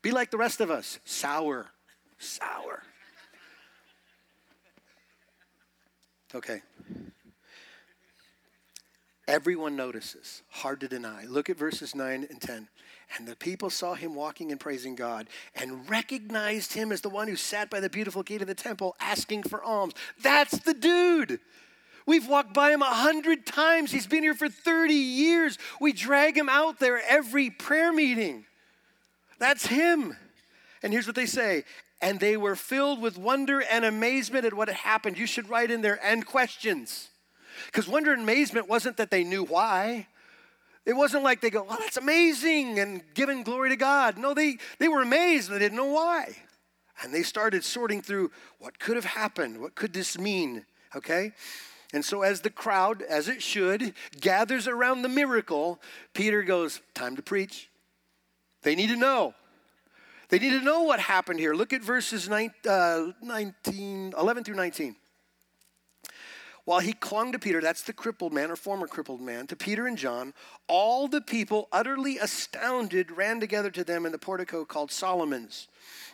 Be 0.02 0.10
like 0.10 0.30
the 0.30 0.38
rest 0.38 0.60
of 0.60 0.70
us 0.70 0.98
sour. 1.04 1.66
Sour. 2.18 2.82
Okay. 6.34 6.62
Everyone 9.26 9.76
notices. 9.76 10.42
Hard 10.48 10.80
to 10.80 10.88
deny. 10.88 11.24
Look 11.24 11.50
at 11.50 11.58
verses 11.58 11.94
9 11.94 12.26
and 12.30 12.40
10. 12.40 12.68
And 13.16 13.26
the 13.26 13.36
people 13.36 13.70
saw 13.70 13.94
him 13.94 14.14
walking 14.14 14.50
and 14.50 14.60
praising 14.60 14.94
God 14.94 15.28
and 15.54 15.88
recognized 15.88 16.74
him 16.74 16.92
as 16.92 17.00
the 17.00 17.08
one 17.08 17.28
who 17.28 17.36
sat 17.36 17.70
by 17.70 17.80
the 17.80 17.88
beautiful 17.88 18.22
gate 18.22 18.42
of 18.42 18.48
the 18.48 18.54
temple 18.54 18.96
asking 19.00 19.44
for 19.44 19.62
alms. 19.64 19.94
That's 20.22 20.58
the 20.58 20.74
dude. 20.74 21.40
We've 22.06 22.28
walked 22.28 22.54
by 22.54 22.70
him 22.70 22.82
a 22.82 22.86
hundred 22.86 23.46
times. 23.46 23.92
He's 23.92 24.06
been 24.06 24.22
here 24.22 24.34
for 24.34 24.48
30 24.48 24.94
years. 24.94 25.58
We 25.80 25.92
drag 25.92 26.36
him 26.36 26.48
out 26.48 26.80
there 26.80 27.00
every 27.06 27.50
prayer 27.50 27.92
meeting. 27.92 28.44
That's 29.38 29.66
him. 29.66 30.16
And 30.82 30.92
here's 30.92 31.06
what 31.06 31.16
they 31.16 31.26
say 31.26 31.64
and 32.00 32.20
they 32.20 32.36
were 32.36 32.54
filled 32.54 33.00
with 33.00 33.18
wonder 33.18 33.60
and 33.60 33.84
amazement 33.84 34.44
at 34.44 34.54
what 34.54 34.68
had 34.68 34.76
happened. 34.76 35.18
You 35.18 35.26
should 35.26 35.48
write 35.48 35.70
in 35.70 35.82
there 35.82 35.98
and 36.04 36.24
questions. 36.24 37.08
Because 37.66 37.88
wonder 37.88 38.12
and 38.12 38.22
amazement 38.22 38.68
wasn't 38.68 38.96
that 38.98 39.10
they 39.10 39.24
knew 39.24 39.44
why. 39.44 40.06
It 40.88 40.96
wasn't 40.96 41.22
like 41.22 41.42
they 41.42 41.50
go, 41.50 41.64
well, 41.64 41.76
that's 41.78 41.98
amazing 41.98 42.78
and 42.78 43.02
giving 43.12 43.42
glory 43.42 43.68
to 43.68 43.76
God. 43.76 44.16
No, 44.16 44.32
they, 44.32 44.56
they 44.78 44.88
were 44.88 45.02
amazed 45.02 45.50
they 45.50 45.58
didn't 45.58 45.76
know 45.76 45.92
why. 45.92 46.34
And 47.02 47.12
they 47.12 47.22
started 47.22 47.62
sorting 47.62 48.00
through 48.00 48.30
what 48.58 48.78
could 48.78 48.96
have 48.96 49.04
happened? 49.04 49.60
What 49.60 49.74
could 49.74 49.92
this 49.92 50.18
mean? 50.18 50.64
Okay? 50.96 51.32
And 51.92 52.02
so, 52.02 52.22
as 52.22 52.40
the 52.40 52.48
crowd, 52.48 53.02
as 53.02 53.28
it 53.28 53.42
should, 53.42 53.92
gathers 54.18 54.66
around 54.66 55.02
the 55.02 55.10
miracle, 55.10 55.78
Peter 56.14 56.42
goes, 56.42 56.80
Time 56.94 57.16
to 57.16 57.22
preach. 57.22 57.68
They 58.62 58.74
need 58.74 58.88
to 58.88 58.96
know. 58.96 59.34
They 60.30 60.38
need 60.38 60.58
to 60.58 60.62
know 60.62 60.84
what 60.84 61.00
happened 61.00 61.38
here. 61.38 61.52
Look 61.52 61.74
at 61.74 61.82
verses 61.82 62.30
19, 62.30 62.52
uh, 62.66 63.12
19 63.22 64.14
11 64.18 64.44
through 64.44 64.56
19. 64.56 64.96
While 66.68 66.80
he 66.80 66.92
clung 66.92 67.32
to 67.32 67.38
Peter, 67.38 67.62
that's 67.62 67.80
the 67.80 67.94
crippled 67.94 68.34
man 68.34 68.50
or 68.50 68.56
former 68.56 68.86
crippled 68.86 69.22
man, 69.22 69.46
to 69.46 69.56
Peter 69.56 69.86
and 69.86 69.96
John, 69.96 70.34
all 70.66 71.08
the 71.08 71.22
people, 71.22 71.66
utterly 71.72 72.18
astounded, 72.18 73.10
ran 73.10 73.40
together 73.40 73.70
to 73.70 73.82
them 73.82 74.04
in 74.04 74.12
the 74.12 74.18
portico 74.18 74.66
called 74.66 74.92
Solomon's. 74.92 75.68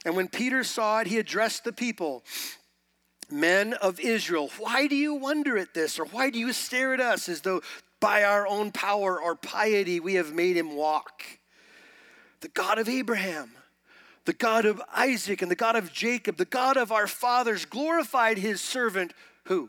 And 0.04 0.14
when 0.14 0.28
Peter 0.28 0.62
saw 0.62 1.00
it, 1.00 1.08
he 1.08 1.18
addressed 1.18 1.64
the 1.64 1.72
people 1.72 2.22
Men 3.28 3.72
of 3.72 3.98
Israel, 3.98 4.48
why 4.60 4.86
do 4.86 4.94
you 4.94 5.14
wonder 5.14 5.58
at 5.58 5.74
this? 5.74 5.98
Or 5.98 6.04
why 6.04 6.30
do 6.30 6.38
you 6.38 6.52
stare 6.52 6.94
at 6.94 7.00
us 7.00 7.28
as 7.28 7.40
though 7.40 7.60
by 7.98 8.22
our 8.22 8.46
own 8.46 8.70
power 8.70 9.20
or 9.20 9.34
piety 9.34 9.98
we 9.98 10.14
have 10.14 10.32
made 10.32 10.56
him 10.56 10.76
walk? 10.76 11.24
The 12.42 12.48
God 12.48 12.78
of 12.78 12.88
Abraham 12.88 13.50
the 14.24 14.32
God 14.32 14.66
of 14.66 14.80
Isaac 14.94 15.42
and 15.42 15.50
the 15.50 15.56
God 15.56 15.74
of 15.74 15.92
Jacob, 15.92 16.36
the 16.36 16.44
God 16.44 16.76
of 16.76 16.92
our 16.92 17.08
fathers, 17.08 17.66
glorified 17.66 18.38
his 18.38 18.60
servant, 18.60 19.12
who? 19.46 19.68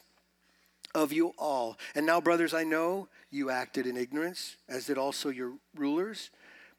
of 0.93 1.13
you 1.13 1.33
all. 1.37 1.77
And 1.95 2.05
now, 2.05 2.21
brothers, 2.21 2.53
I 2.53 2.63
know 2.63 3.07
you 3.29 3.49
acted 3.49 3.85
in 3.85 3.97
ignorance, 3.97 4.57
as 4.67 4.87
did 4.87 4.97
also 4.97 5.29
your 5.29 5.53
rulers. 5.75 6.29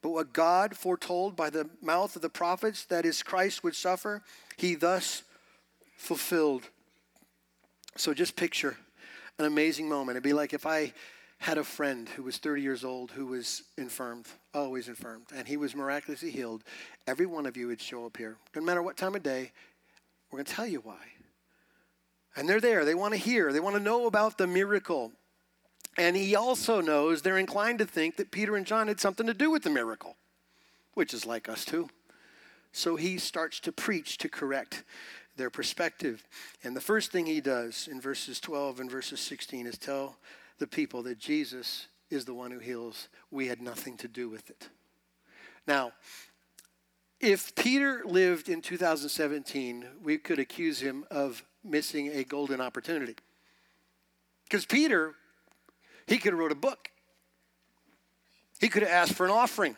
But 0.03 0.11
what 0.11 0.33
God 0.33 0.77
foretold 0.77 1.37
by 1.37 1.51
the 1.51 1.71
mouth 1.81 2.17
of 2.17 2.23
the 2.23 2.29
prophets 2.29 2.85
that 2.87 3.05
his 3.05 3.23
Christ 3.23 3.63
would 3.63 3.77
suffer, 3.77 4.23
he 4.57 4.75
thus 4.75 5.23
fulfilled. 5.97 6.69
So 7.97 8.13
just 8.13 8.37
picture 8.37 8.77
an 9.39 9.45
amazing 9.45 9.89
moment. 9.89 10.17
It'd 10.17 10.23
be 10.23 10.33
like 10.33 10.53
if 10.53 10.67
I 10.67 10.93
had 11.39 11.59
a 11.59 11.65
friend 11.65 12.09
who 12.11 12.23
was 12.23 12.39
30 12.39 12.63
years 12.63 12.85
old 12.85 13.11
who 13.11 13.27
was 13.27 13.65
infirmed, 13.77 14.27
always 14.55 14.89
infirmed, 14.89 15.27
and 15.35 15.47
he 15.47 15.57
was 15.57 15.75
miraculously 15.75 16.31
healed. 16.31 16.63
Every 17.07 17.27
one 17.27 17.47
of 17.47 17.57
you 17.57 17.67
would 17.67 17.81
show 17.81 18.07
up 18.07 18.17
here. 18.17 18.37
No 18.55 18.63
matter 18.63 18.83
what 18.83 18.97
time 18.97 19.17
of 19.17 19.23
day, 19.23 19.51
we're 20.31 20.39
going 20.39 20.47
to 20.47 20.53
tell 20.53 20.67
you 20.67 20.81
why. 20.81 21.01
And 22.37 22.49
they're 22.49 22.61
there. 22.61 22.85
They 22.85 22.95
want 22.95 23.15
to 23.15 23.21
hear, 23.21 23.53
they 23.53 23.61
want 23.61 23.77
to 23.77 23.83
know 23.83 24.07
about 24.07 24.39
the 24.39 24.47
miracle. 24.47 25.13
And 25.99 26.17
he 26.17 26.35
also 26.35 26.81
knows 26.81 27.21
they're 27.21 27.39
inclined 27.39 27.79
to 27.81 27.85
think 27.85 28.17
that 28.17 28.31
Peter 28.31 28.57
and 28.57 28.67
John 28.67 28.89
had 28.89 29.01
something 29.01 29.27
to 29.27 29.35
do 29.35 29.51
with 29.51 29.63
the 29.63 29.71
miracle, 29.71 30.17
which 30.95 31.13
is 31.13 31.27
like 31.27 31.49
us 31.49 31.65
too. 31.65 31.91
So 32.73 32.97
he 32.97 33.19
starts 33.19 33.61
to 33.61 33.73
preach 33.73 34.17
to 34.19 34.31
correct 34.31 34.85
their 35.37 35.51
perspective. 35.51 36.27
And 36.65 36.75
the 36.75 36.81
first 36.81 37.13
thing 37.13 37.27
he 37.27 37.41
does 37.41 37.89
in 37.91 38.01
verses 38.01 38.41
12 38.41 38.81
and 38.81 38.91
verses 38.91 39.21
16 39.21 39.67
is 39.67 39.77
tell 39.77 40.17
the 40.59 40.67
people 40.67 41.03
that 41.03 41.19
Jesus 41.19 41.89
is 42.11 42.25
the 42.25 42.35
one 42.35 42.51
who 42.51 42.59
heals. 42.59 43.09
We 43.31 43.49
had 43.49 43.61
nothing 43.61 43.97
to 43.99 44.09
do 44.09 44.29
with 44.29 44.49
it. 44.49 44.69
Now, 45.67 45.93
if 47.23 47.55
Peter 47.55 48.03
lived 48.05 48.49
in 48.49 48.61
2017, 48.61 49.87
we 50.03 50.19
could 50.19 50.41
accuse 50.41 50.81
him 50.81 51.07
of 51.11 51.45
missing 51.65 52.09
a 52.09 52.25
golden 52.25 52.61
opportunity. 52.61 53.15
Because 54.45 54.67
Peter, 54.67 55.15
he 56.07 56.19
could 56.19 56.33
have 56.33 56.41
wrote 56.41 56.53
a 56.53 56.57
book. 56.57 56.91
He 58.61 58.69
could 58.69 58.83
have 58.83 58.91
asked 58.91 59.15
for 59.15 59.25
an 59.25 59.33
offering. 59.33 59.77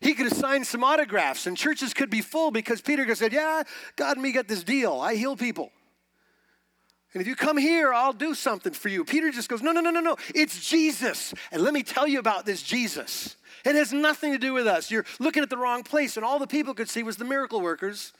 He 0.00 0.12
could 0.12 0.26
have 0.26 0.36
signed 0.36 0.66
some 0.66 0.84
autographs, 0.84 1.46
and 1.46 1.56
churches 1.56 1.94
could 1.94 2.10
be 2.10 2.20
full 2.20 2.50
because 2.50 2.82
Peter 2.82 3.04
could 3.04 3.10
have 3.10 3.18
said, 3.18 3.32
Yeah, 3.32 3.62
God 3.96 4.18
and 4.18 4.22
me 4.22 4.32
got 4.32 4.46
this 4.46 4.62
deal. 4.62 5.00
I 5.00 5.14
heal 5.14 5.36
people. 5.36 5.72
And 7.14 7.20
if 7.20 7.28
you 7.28 7.36
come 7.36 7.56
here, 7.56 7.94
I'll 7.94 8.12
do 8.12 8.34
something 8.34 8.72
for 8.72 8.88
you. 8.88 9.04
Peter 9.04 9.30
just 9.30 9.48
goes, 9.48 9.62
No, 9.62 9.70
no, 9.70 9.80
no, 9.80 9.90
no, 9.90 10.00
no. 10.00 10.16
It's 10.34 10.68
Jesus. 10.68 11.32
And 11.52 11.62
let 11.62 11.72
me 11.72 11.84
tell 11.84 12.08
you 12.08 12.18
about 12.18 12.44
this 12.44 12.60
Jesus. 12.60 13.36
It 13.64 13.76
has 13.76 13.92
nothing 13.92 14.32
to 14.32 14.38
do 14.38 14.52
with 14.52 14.66
us. 14.66 14.90
You're 14.90 15.06
looking 15.20 15.42
at 15.42 15.48
the 15.48 15.56
wrong 15.56 15.84
place. 15.84 16.16
And 16.16 16.26
all 16.26 16.40
the 16.40 16.46
people 16.46 16.74
could 16.74 16.88
see 16.88 17.04
was 17.04 17.16
the 17.16 17.24
miracle 17.24 17.60
workers. 17.60 18.12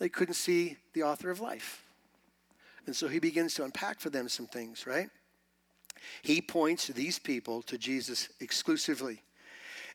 they 0.00 0.08
couldn't 0.08 0.34
see 0.34 0.76
the 0.92 1.04
author 1.04 1.30
of 1.30 1.40
life. 1.40 1.84
And 2.86 2.96
so 2.96 3.06
he 3.06 3.20
begins 3.20 3.54
to 3.54 3.64
unpack 3.64 4.00
for 4.00 4.10
them 4.10 4.28
some 4.28 4.46
things, 4.46 4.86
right? 4.86 5.08
He 6.22 6.40
points 6.40 6.88
these 6.88 7.18
people 7.18 7.62
to 7.62 7.78
Jesus 7.78 8.28
exclusively. 8.40 9.22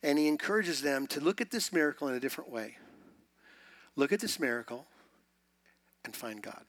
And 0.01 0.17
he 0.17 0.27
encourages 0.27 0.81
them 0.81 1.05
to 1.07 1.19
look 1.19 1.41
at 1.41 1.51
this 1.51 1.73
miracle 1.73 2.07
in 2.07 2.15
a 2.15 2.19
different 2.19 2.49
way. 2.49 2.77
Look 3.95 4.13
at 4.13 4.19
this 4.19 4.39
miracle 4.39 4.85
and 6.05 6.15
find 6.15 6.41
God. 6.41 6.63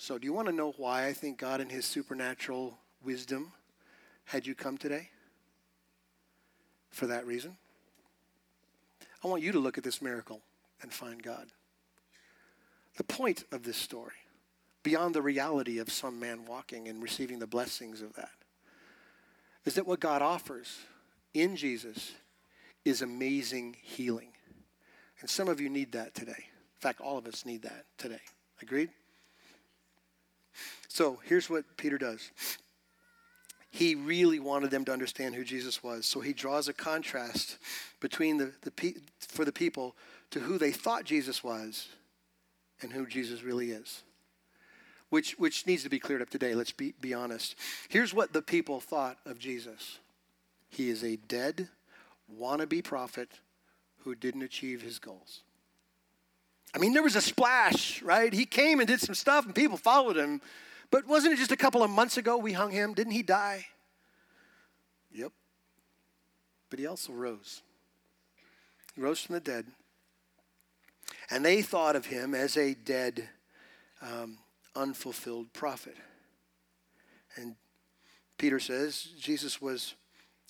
So, 0.00 0.16
do 0.16 0.24
you 0.24 0.32
want 0.32 0.48
to 0.48 0.54
know 0.54 0.72
why 0.78 1.06
I 1.06 1.12
think 1.12 1.36
God, 1.36 1.60
in 1.60 1.68
his 1.68 1.84
supernatural 1.84 2.78
wisdom, 3.04 3.52
had 4.24 4.46
you 4.46 4.54
come 4.54 4.78
today? 4.78 5.10
For 6.88 7.06
that 7.08 7.26
reason. 7.26 7.58
I 9.22 9.28
want 9.28 9.42
you 9.42 9.52
to 9.52 9.58
look 9.58 9.76
at 9.76 9.84
this 9.84 10.00
miracle 10.00 10.40
and 10.80 10.90
find 10.90 11.22
God. 11.22 11.48
The 12.96 13.04
point 13.04 13.44
of 13.52 13.62
this 13.62 13.76
story, 13.76 14.14
beyond 14.82 15.14
the 15.14 15.20
reality 15.20 15.78
of 15.78 15.92
some 15.92 16.18
man 16.18 16.46
walking 16.46 16.88
and 16.88 17.02
receiving 17.02 17.38
the 17.38 17.46
blessings 17.46 18.00
of 18.00 18.14
that, 18.14 18.30
is 19.66 19.74
that 19.74 19.86
what 19.86 20.00
God 20.00 20.22
offers 20.22 20.78
in 21.34 21.56
Jesus 21.56 22.12
is 22.86 23.02
amazing 23.02 23.76
healing. 23.82 24.32
And 25.20 25.28
some 25.28 25.46
of 25.46 25.60
you 25.60 25.68
need 25.68 25.92
that 25.92 26.14
today. 26.14 26.32
In 26.32 26.80
fact, 26.80 27.02
all 27.02 27.18
of 27.18 27.26
us 27.26 27.44
need 27.44 27.60
that 27.64 27.84
today. 27.98 28.22
Agreed? 28.62 28.88
So 30.88 31.20
here's 31.24 31.48
what 31.48 31.64
Peter 31.76 31.98
does. 31.98 32.30
He 33.70 33.94
really 33.94 34.40
wanted 34.40 34.70
them 34.70 34.84
to 34.86 34.92
understand 34.92 35.34
who 35.34 35.44
Jesus 35.44 35.82
was. 35.82 36.04
So 36.04 36.20
he 36.20 36.32
draws 36.32 36.66
a 36.66 36.72
contrast 36.72 37.56
between 38.00 38.36
the, 38.36 38.52
the 38.62 38.94
for 39.20 39.44
the 39.44 39.52
people 39.52 39.94
to 40.32 40.40
who 40.40 40.58
they 40.58 40.72
thought 40.72 41.04
Jesus 41.04 41.44
was 41.44 41.88
and 42.82 42.92
who 42.92 43.06
Jesus 43.06 43.42
really 43.42 43.70
is. 43.70 44.02
Which, 45.08 45.32
which 45.38 45.66
needs 45.66 45.82
to 45.82 45.88
be 45.88 45.98
cleared 45.98 46.22
up 46.22 46.30
today. 46.30 46.54
Let's 46.54 46.72
be, 46.72 46.94
be 47.00 47.14
honest. 47.14 47.56
Here's 47.88 48.14
what 48.14 48.32
the 48.32 48.42
people 48.42 48.80
thought 48.80 49.18
of 49.26 49.38
Jesus 49.38 49.98
He 50.68 50.88
is 50.88 51.02
a 51.02 51.16
dead, 51.16 51.68
wannabe 52.38 52.82
prophet 52.82 53.28
who 54.04 54.14
didn't 54.14 54.42
achieve 54.42 54.82
his 54.82 54.98
goals. 54.98 55.42
I 56.74 56.78
mean, 56.78 56.92
there 56.92 57.02
was 57.02 57.16
a 57.16 57.20
splash, 57.20 58.00
right? 58.02 58.32
He 58.32 58.46
came 58.46 58.78
and 58.80 58.86
did 58.86 59.00
some 59.00 59.14
stuff, 59.14 59.44
and 59.44 59.54
people 59.54 59.76
followed 59.76 60.16
him. 60.16 60.40
But 60.90 61.06
wasn't 61.06 61.34
it 61.34 61.36
just 61.36 61.52
a 61.52 61.56
couple 61.56 61.82
of 61.82 61.90
months 61.90 62.16
ago 62.16 62.36
we 62.36 62.52
hung 62.52 62.70
him? 62.70 62.94
Didn't 62.94 63.12
he 63.12 63.22
die? 63.22 63.66
Yep. 65.12 65.32
But 66.68 66.78
he 66.78 66.86
also 66.86 67.12
rose. 67.12 67.62
He 68.94 69.00
rose 69.00 69.20
from 69.20 69.34
the 69.34 69.40
dead. 69.40 69.66
And 71.30 71.44
they 71.44 71.62
thought 71.62 71.96
of 71.96 72.06
him 72.06 72.34
as 72.34 72.56
a 72.56 72.74
dead, 72.74 73.28
um, 74.02 74.38
unfulfilled 74.74 75.52
prophet. 75.52 75.96
And 77.36 77.54
Peter 78.36 78.58
says 78.58 79.08
Jesus 79.18 79.60
was 79.60 79.94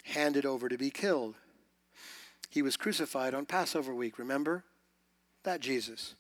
handed 0.04 0.46
over 0.46 0.68
to 0.68 0.78
be 0.78 0.90
killed. 0.90 1.35
He 2.48 2.62
was 2.62 2.76
crucified 2.76 3.35
on 3.35 3.46
Passover 3.46 3.94
week, 3.94 4.18
remember? 4.18 4.64
That 5.44 5.61
Jesus. 5.61 6.14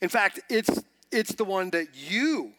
In 0.00 0.08
fact, 0.08 0.40
it's, 0.48 0.82
it's 1.10 1.34
the 1.34 1.44
one 1.44 1.70
that 1.70 1.88
you, 1.94 2.52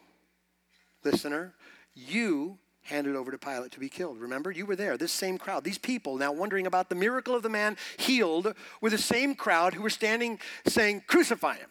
listener, 1.03 1.53
you 1.93 2.57
handed 2.83 3.15
over 3.15 3.31
to 3.31 3.37
Pilate 3.37 3.71
to 3.71 3.79
be 3.79 3.89
killed. 3.89 4.19
Remember? 4.19 4.51
You 4.51 4.65
were 4.65 4.75
there. 4.75 4.97
This 4.97 5.11
same 5.11 5.37
crowd, 5.37 5.63
these 5.63 5.77
people 5.77 6.17
now 6.17 6.31
wondering 6.31 6.67
about 6.67 6.89
the 6.89 6.95
miracle 6.95 7.35
of 7.35 7.43
the 7.43 7.49
man 7.49 7.77
healed, 7.97 8.53
were 8.81 8.89
the 8.89 8.97
same 8.97 9.35
crowd 9.35 9.73
who 9.73 9.81
were 9.81 9.89
standing 9.89 10.39
saying, 10.67 11.03
Crucify 11.07 11.55
him. 11.55 11.69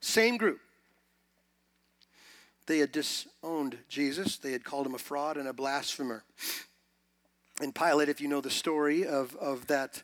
Same 0.00 0.36
group. 0.36 0.60
They 2.66 2.78
had 2.78 2.92
disowned 2.92 3.78
Jesus, 3.88 4.36
they 4.36 4.52
had 4.52 4.62
called 4.62 4.86
him 4.86 4.94
a 4.94 4.98
fraud 4.98 5.38
and 5.38 5.48
a 5.48 5.54
blasphemer. 5.54 6.22
And 7.62 7.74
Pilate, 7.74 8.10
if 8.10 8.20
you 8.20 8.28
know 8.28 8.42
the 8.42 8.50
story 8.50 9.06
of, 9.06 9.34
of 9.36 9.66
that 9.68 10.02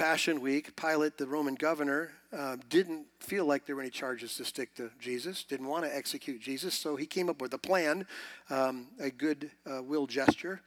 Passion 0.00 0.40
Week, 0.40 0.74
Pilate, 0.76 1.18
the 1.18 1.26
Roman 1.26 1.54
governor, 1.54 2.10
uh, 2.34 2.56
didn't 2.70 3.04
feel 3.18 3.44
like 3.44 3.66
there 3.66 3.76
were 3.76 3.82
any 3.82 3.90
charges 3.90 4.34
to 4.36 4.46
stick 4.46 4.74
to 4.76 4.90
Jesus, 4.98 5.44
didn't 5.44 5.66
want 5.66 5.84
to 5.84 5.94
execute 5.94 6.40
Jesus, 6.40 6.72
so 6.72 6.96
he 6.96 7.04
came 7.04 7.28
up 7.28 7.42
with 7.42 7.52
a 7.52 7.58
plan, 7.58 8.06
um, 8.48 8.86
a 8.98 9.10
good 9.10 9.50
uh, 9.70 9.82
will 9.82 10.06
gesture. 10.06 10.62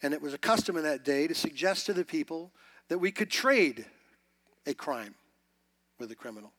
And 0.00 0.14
it 0.14 0.22
was 0.22 0.32
a 0.32 0.38
custom 0.38 0.78
in 0.78 0.84
that 0.84 1.04
day 1.04 1.26
to 1.26 1.34
suggest 1.34 1.84
to 1.84 1.92
the 1.92 2.02
people 2.02 2.50
that 2.88 2.96
we 2.96 3.12
could 3.12 3.28
trade 3.30 3.84
a 4.66 4.72
crime 4.72 5.14
with 6.00 6.10
a 6.10 6.14
criminal. 6.14 6.52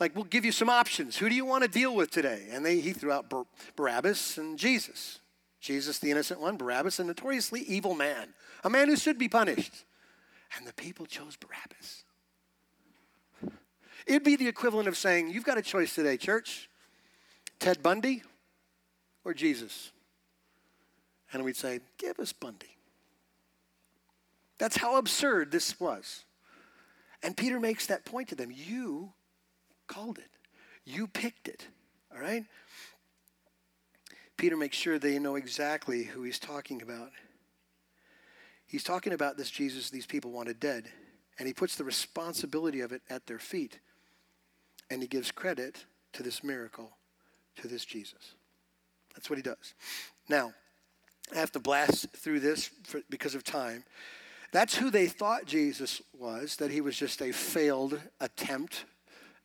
Like, 0.00 0.16
we'll 0.16 0.24
give 0.24 0.44
you 0.44 0.50
some 0.50 0.68
options. 0.68 1.16
Who 1.18 1.28
do 1.28 1.36
you 1.36 1.44
want 1.44 1.62
to 1.62 1.70
deal 1.70 1.94
with 1.94 2.10
today? 2.10 2.48
And 2.50 2.66
they, 2.66 2.80
he 2.80 2.92
threw 2.92 3.12
out 3.12 3.30
Bar- 3.30 3.46
Barabbas 3.76 4.38
and 4.38 4.58
Jesus. 4.58 5.20
Jesus, 5.60 6.00
the 6.00 6.10
innocent 6.10 6.40
one, 6.40 6.56
Barabbas, 6.56 6.98
a 6.98 7.04
notoriously 7.04 7.60
evil 7.60 7.94
man, 7.94 8.30
a 8.64 8.70
man 8.70 8.88
who 8.88 8.96
should 8.96 9.18
be 9.20 9.28
punished. 9.28 9.84
And 10.56 10.66
the 10.66 10.72
people 10.72 11.06
chose 11.06 11.36
Barabbas. 11.36 12.04
It'd 14.06 14.24
be 14.24 14.36
the 14.36 14.48
equivalent 14.48 14.88
of 14.88 14.96
saying, 14.96 15.30
You've 15.30 15.44
got 15.44 15.58
a 15.58 15.62
choice 15.62 15.94
today, 15.94 16.16
church 16.16 16.68
Ted 17.58 17.82
Bundy 17.82 18.22
or 19.24 19.34
Jesus? 19.34 19.90
And 21.32 21.44
we'd 21.44 21.56
say, 21.56 21.80
Give 21.98 22.18
us 22.20 22.32
Bundy. 22.32 22.76
That's 24.58 24.76
how 24.76 24.96
absurd 24.96 25.50
this 25.50 25.78
was. 25.78 26.24
And 27.22 27.36
Peter 27.36 27.58
makes 27.58 27.86
that 27.86 28.04
point 28.04 28.28
to 28.28 28.34
them. 28.34 28.52
You 28.54 29.12
called 29.86 30.18
it, 30.18 30.30
you 30.84 31.06
picked 31.06 31.48
it, 31.48 31.66
all 32.14 32.20
right? 32.20 32.44
Peter 34.36 34.56
makes 34.56 34.76
sure 34.76 34.98
they 34.98 35.18
know 35.18 35.36
exactly 35.36 36.04
who 36.04 36.22
he's 36.22 36.38
talking 36.38 36.82
about. 36.82 37.10
He's 38.66 38.84
talking 38.84 39.12
about 39.12 39.36
this 39.36 39.50
Jesus 39.50 39.90
these 39.90 40.06
people 40.06 40.32
wanted 40.32 40.58
dead, 40.58 40.84
and 41.38 41.46
he 41.46 41.54
puts 41.54 41.76
the 41.76 41.84
responsibility 41.84 42.80
of 42.80 42.92
it 42.92 43.02
at 43.08 43.26
their 43.26 43.38
feet. 43.38 43.78
And 44.90 45.02
he 45.02 45.08
gives 45.08 45.30
credit 45.30 45.84
to 46.12 46.22
this 46.22 46.42
miracle, 46.44 46.90
to 47.56 47.68
this 47.68 47.84
Jesus. 47.84 48.34
That's 49.14 49.30
what 49.30 49.36
he 49.36 49.42
does. 49.42 49.74
Now, 50.28 50.52
I 51.34 51.38
have 51.38 51.52
to 51.52 51.60
blast 51.60 52.08
through 52.16 52.40
this 52.40 52.70
for, 52.84 53.00
because 53.10 53.34
of 53.34 53.42
time. 53.42 53.84
That's 54.52 54.76
who 54.76 54.90
they 54.90 55.06
thought 55.06 55.44
Jesus 55.44 56.00
was, 56.16 56.56
that 56.56 56.70
he 56.70 56.80
was 56.80 56.96
just 56.96 57.20
a 57.20 57.32
failed 57.32 58.00
attempt 58.20 58.84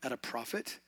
at 0.04 0.12
a 0.12 0.18
prophet. 0.18 0.80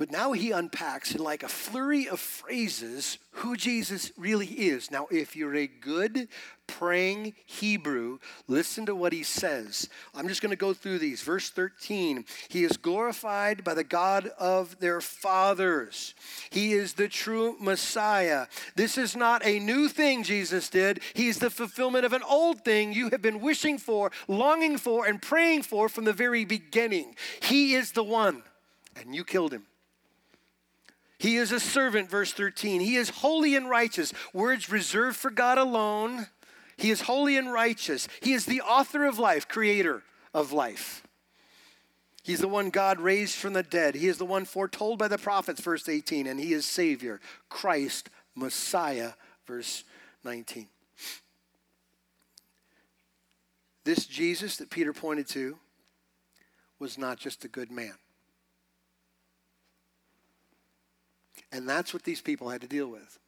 But 0.00 0.10
now 0.10 0.32
he 0.32 0.50
unpacks 0.50 1.14
in 1.14 1.22
like 1.22 1.42
a 1.42 1.48
flurry 1.48 2.08
of 2.08 2.20
phrases 2.20 3.18
who 3.32 3.54
Jesus 3.54 4.12
really 4.16 4.46
is. 4.46 4.90
Now, 4.90 5.06
if 5.10 5.36
you're 5.36 5.54
a 5.54 5.66
good 5.66 6.28
praying 6.66 7.34
Hebrew, 7.44 8.18
listen 8.48 8.86
to 8.86 8.94
what 8.94 9.12
he 9.12 9.22
says. 9.22 9.90
I'm 10.14 10.26
just 10.26 10.40
going 10.40 10.52
to 10.52 10.56
go 10.56 10.72
through 10.72 11.00
these. 11.00 11.20
Verse 11.20 11.50
13 11.50 12.24
He 12.48 12.64
is 12.64 12.78
glorified 12.78 13.62
by 13.62 13.74
the 13.74 13.84
God 13.84 14.28
of 14.38 14.80
their 14.80 15.02
fathers. 15.02 16.14
He 16.48 16.72
is 16.72 16.94
the 16.94 17.08
true 17.08 17.58
Messiah. 17.60 18.46
This 18.76 18.96
is 18.96 19.14
not 19.14 19.44
a 19.44 19.58
new 19.58 19.86
thing 19.86 20.22
Jesus 20.22 20.70
did, 20.70 21.00
He's 21.12 21.40
the 21.40 21.50
fulfillment 21.50 22.06
of 22.06 22.14
an 22.14 22.22
old 22.22 22.64
thing 22.64 22.94
you 22.94 23.10
have 23.10 23.20
been 23.20 23.42
wishing 23.42 23.76
for, 23.76 24.12
longing 24.28 24.78
for, 24.78 25.04
and 25.04 25.20
praying 25.20 25.64
for 25.64 25.90
from 25.90 26.06
the 26.06 26.14
very 26.14 26.46
beginning. 26.46 27.16
He 27.42 27.74
is 27.74 27.92
the 27.92 28.02
one, 28.02 28.44
and 28.96 29.14
you 29.14 29.24
killed 29.24 29.52
him. 29.52 29.66
He 31.20 31.36
is 31.36 31.52
a 31.52 31.60
servant, 31.60 32.08
verse 32.08 32.32
13. 32.32 32.80
He 32.80 32.96
is 32.96 33.10
holy 33.10 33.54
and 33.54 33.68
righteous. 33.68 34.14
Words 34.32 34.72
reserved 34.72 35.18
for 35.18 35.30
God 35.30 35.58
alone. 35.58 36.28
He 36.78 36.90
is 36.90 37.02
holy 37.02 37.36
and 37.36 37.52
righteous. 37.52 38.08
He 38.22 38.32
is 38.32 38.46
the 38.46 38.62
author 38.62 39.04
of 39.04 39.18
life, 39.18 39.46
creator 39.46 40.02
of 40.32 40.50
life. 40.50 41.06
He's 42.22 42.40
the 42.40 42.48
one 42.48 42.70
God 42.70 43.00
raised 43.00 43.34
from 43.34 43.52
the 43.52 43.62
dead. 43.62 43.96
He 43.96 44.08
is 44.08 44.16
the 44.16 44.24
one 44.24 44.46
foretold 44.46 44.98
by 44.98 45.08
the 45.08 45.18
prophets, 45.18 45.60
verse 45.60 45.90
18, 45.90 46.26
and 46.26 46.40
he 46.40 46.54
is 46.54 46.64
Savior, 46.64 47.20
Christ, 47.50 48.08
Messiah, 48.34 49.12
verse 49.46 49.84
19. 50.24 50.68
This 53.84 54.06
Jesus 54.06 54.56
that 54.56 54.70
Peter 54.70 54.94
pointed 54.94 55.28
to 55.28 55.58
was 56.78 56.96
not 56.96 57.18
just 57.18 57.44
a 57.44 57.48
good 57.48 57.70
man. 57.70 57.92
And 61.60 61.68
that's 61.68 61.92
what 61.92 62.04
these 62.04 62.22
people 62.22 62.48
had 62.48 62.62
to 62.62 62.66
deal 62.66 62.88
with. 62.88 63.18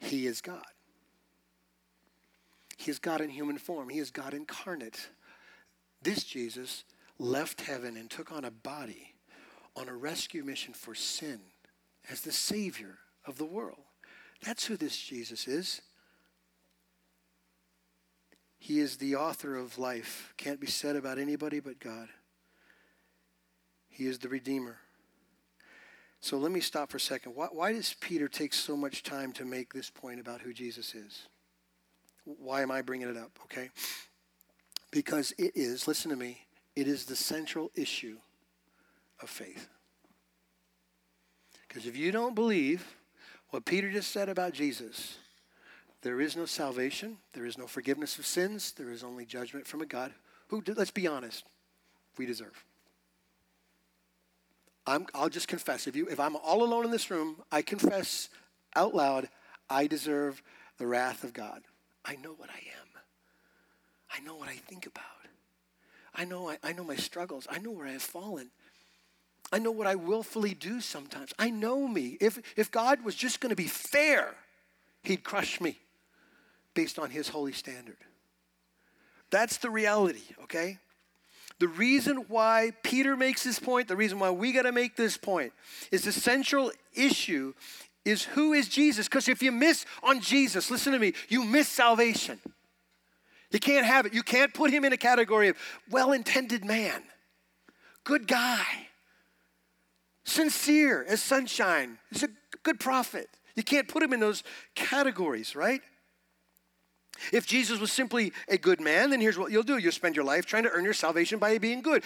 He 0.00 0.26
is 0.26 0.40
God. 0.40 0.64
He 2.76 2.90
is 2.90 2.98
God 2.98 3.20
in 3.20 3.30
human 3.30 3.58
form. 3.58 3.88
He 3.90 4.00
is 4.00 4.10
God 4.10 4.34
incarnate. 4.34 5.08
This 6.02 6.24
Jesus 6.24 6.82
left 7.16 7.60
heaven 7.60 7.96
and 7.96 8.10
took 8.10 8.32
on 8.32 8.44
a 8.44 8.50
body 8.50 9.14
on 9.76 9.88
a 9.88 9.94
rescue 9.94 10.42
mission 10.42 10.74
for 10.74 10.96
sin 10.96 11.38
as 12.10 12.22
the 12.22 12.32
Savior 12.32 12.98
of 13.24 13.38
the 13.38 13.44
world. 13.44 13.84
That's 14.44 14.66
who 14.66 14.76
this 14.76 14.96
Jesus 14.96 15.46
is. 15.46 15.80
He 18.58 18.80
is 18.80 18.96
the 18.96 19.14
author 19.14 19.56
of 19.56 19.78
life. 19.78 20.34
Can't 20.38 20.58
be 20.58 20.66
said 20.66 20.96
about 20.96 21.20
anybody 21.20 21.60
but 21.60 21.78
God. 21.78 22.08
He 23.88 24.08
is 24.08 24.18
the 24.18 24.28
Redeemer. 24.28 24.78
So 26.24 26.38
let 26.38 26.52
me 26.52 26.60
stop 26.60 26.90
for 26.90 26.96
a 26.96 27.00
second. 27.00 27.34
Why, 27.34 27.48
why, 27.52 27.72
does 27.74 27.96
Peter 28.00 28.28
take 28.28 28.54
so 28.54 28.78
much 28.78 29.02
time 29.02 29.30
to 29.32 29.44
make 29.44 29.74
this 29.74 29.90
point 29.90 30.18
about 30.18 30.40
who 30.40 30.54
Jesus 30.54 30.94
is? 30.94 31.28
Why 32.24 32.62
am 32.62 32.70
I 32.70 32.80
bringing 32.80 33.10
it 33.10 33.16
up? 33.18 33.38
Okay. 33.42 33.68
Because 34.90 35.32
it 35.32 35.52
is, 35.54 35.86
listen 35.86 36.10
to 36.10 36.16
me, 36.16 36.46
it 36.74 36.88
is 36.88 37.04
the 37.04 37.14
central 37.14 37.70
issue 37.74 38.16
of 39.20 39.28
faith. 39.28 39.68
Because 41.68 41.84
if 41.84 41.94
you 41.94 42.10
don't 42.10 42.34
believe 42.34 42.96
what 43.50 43.66
Peter 43.66 43.92
just 43.92 44.10
said 44.10 44.30
about 44.30 44.54
Jesus, 44.54 45.18
there 46.00 46.22
is 46.22 46.38
no 46.38 46.46
salvation, 46.46 47.18
there 47.34 47.44
is 47.44 47.58
no 47.58 47.66
forgiveness 47.66 48.18
of 48.18 48.24
sins, 48.24 48.72
there 48.72 48.90
is 48.90 49.04
only 49.04 49.26
judgment 49.26 49.66
from 49.66 49.82
a 49.82 49.86
God 49.86 50.10
who, 50.48 50.62
let's 50.74 50.90
be 50.90 51.06
honest, 51.06 51.44
we 52.16 52.24
deserve. 52.24 52.64
I 54.86 54.98
will 55.14 55.28
just 55.28 55.48
confess. 55.48 55.86
If, 55.86 55.96
you, 55.96 56.06
if 56.08 56.20
I'm 56.20 56.36
all 56.36 56.62
alone 56.62 56.84
in 56.84 56.90
this 56.90 57.10
room, 57.10 57.36
I 57.50 57.62
confess 57.62 58.28
out 58.76 58.94
loud, 58.94 59.28
I 59.70 59.86
deserve 59.86 60.42
the 60.78 60.86
wrath 60.86 61.24
of 61.24 61.32
God. 61.32 61.62
I 62.04 62.16
know 62.16 62.32
what 62.32 62.50
I 62.50 62.58
am. 62.58 62.88
I 64.10 64.20
know 64.20 64.34
what 64.34 64.48
I 64.48 64.56
think 64.56 64.86
about. 64.86 65.04
I 66.14 66.24
know, 66.24 66.50
I, 66.50 66.58
I 66.62 66.72
know 66.72 66.84
my 66.84 66.96
struggles. 66.96 67.46
I 67.50 67.58
know 67.58 67.70
where 67.70 67.86
I 67.86 67.92
have 67.92 68.02
fallen. 68.02 68.50
I 69.52 69.58
know 69.58 69.70
what 69.70 69.86
I 69.86 69.94
willfully 69.94 70.54
do 70.54 70.80
sometimes. 70.80 71.32
I 71.38 71.50
know 71.50 71.88
me. 71.88 72.18
If, 72.20 72.40
if 72.56 72.70
God 72.70 73.04
was 73.04 73.14
just 73.14 73.40
going 73.40 73.50
to 73.50 73.56
be 73.56 73.66
fair, 73.66 74.34
He'd 75.04 75.22
crush 75.22 75.60
me 75.60 75.78
based 76.72 76.98
on 76.98 77.10
his 77.10 77.28
holy 77.28 77.52
standard. 77.52 77.98
That's 79.30 79.58
the 79.58 79.70
reality, 79.70 80.22
okay? 80.44 80.78
The 81.64 81.68
reason 81.68 82.26
why 82.28 82.72
Peter 82.82 83.16
makes 83.16 83.42
this 83.42 83.58
point, 83.58 83.88
the 83.88 83.96
reason 83.96 84.18
why 84.18 84.30
we 84.30 84.52
got 84.52 84.64
to 84.64 84.72
make 84.72 84.96
this 84.96 85.16
point, 85.16 85.54
is 85.90 86.02
the 86.02 86.12
central 86.12 86.70
issue 86.92 87.54
is 88.04 88.22
who 88.22 88.52
is 88.52 88.68
Jesus? 88.68 89.08
Because 89.08 89.30
if 89.30 89.42
you 89.42 89.50
miss 89.50 89.86
on 90.02 90.20
Jesus, 90.20 90.70
listen 90.70 90.92
to 90.92 90.98
me, 90.98 91.14
you 91.30 91.42
miss 91.42 91.66
salvation. 91.66 92.38
You 93.50 93.60
can't 93.60 93.86
have 93.86 94.04
it. 94.04 94.12
You 94.12 94.22
can't 94.22 94.52
put 94.52 94.72
him 94.72 94.84
in 94.84 94.92
a 94.92 94.98
category 94.98 95.48
of 95.48 95.56
well 95.88 96.12
intended 96.12 96.66
man, 96.66 97.02
good 98.04 98.28
guy, 98.28 98.66
sincere 100.24 101.02
as 101.08 101.22
sunshine, 101.22 101.96
he's 102.12 102.24
a 102.24 102.28
good 102.62 102.78
prophet. 102.78 103.30
You 103.56 103.62
can't 103.62 103.88
put 103.88 104.02
him 104.02 104.12
in 104.12 104.20
those 104.20 104.42
categories, 104.74 105.56
right? 105.56 105.80
If 107.32 107.46
Jesus 107.46 107.78
was 107.78 107.92
simply 107.92 108.32
a 108.48 108.58
good 108.58 108.80
man, 108.80 109.10
then 109.10 109.20
here's 109.20 109.38
what 109.38 109.52
you'll 109.52 109.62
do 109.62 109.78
you'll 109.78 109.92
spend 109.92 110.16
your 110.16 110.24
life 110.24 110.46
trying 110.46 110.64
to 110.64 110.70
earn 110.70 110.84
your 110.84 110.94
salvation 110.94 111.38
by 111.38 111.58
being 111.58 111.82
good. 111.82 112.02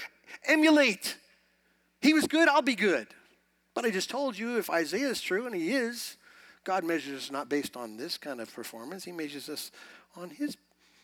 Emulate. 0.46 1.16
He 2.00 2.12
was 2.12 2.26
good, 2.26 2.48
I'll 2.48 2.62
be 2.62 2.76
good. 2.76 3.08
But 3.74 3.84
I 3.84 3.90
just 3.90 4.10
told 4.10 4.38
you 4.38 4.58
if 4.58 4.70
Isaiah 4.70 5.08
is 5.08 5.20
true, 5.20 5.46
and 5.46 5.54
he 5.54 5.70
is, 5.70 6.16
God 6.64 6.84
measures 6.84 7.24
us 7.24 7.30
not 7.30 7.48
based 7.48 7.76
on 7.76 7.96
this 7.96 8.18
kind 8.18 8.40
of 8.40 8.52
performance, 8.52 9.04
He 9.04 9.12
measures 9.12 9.48
us 9.48 9.70
on 10.16 10.30
His 10.30 10.56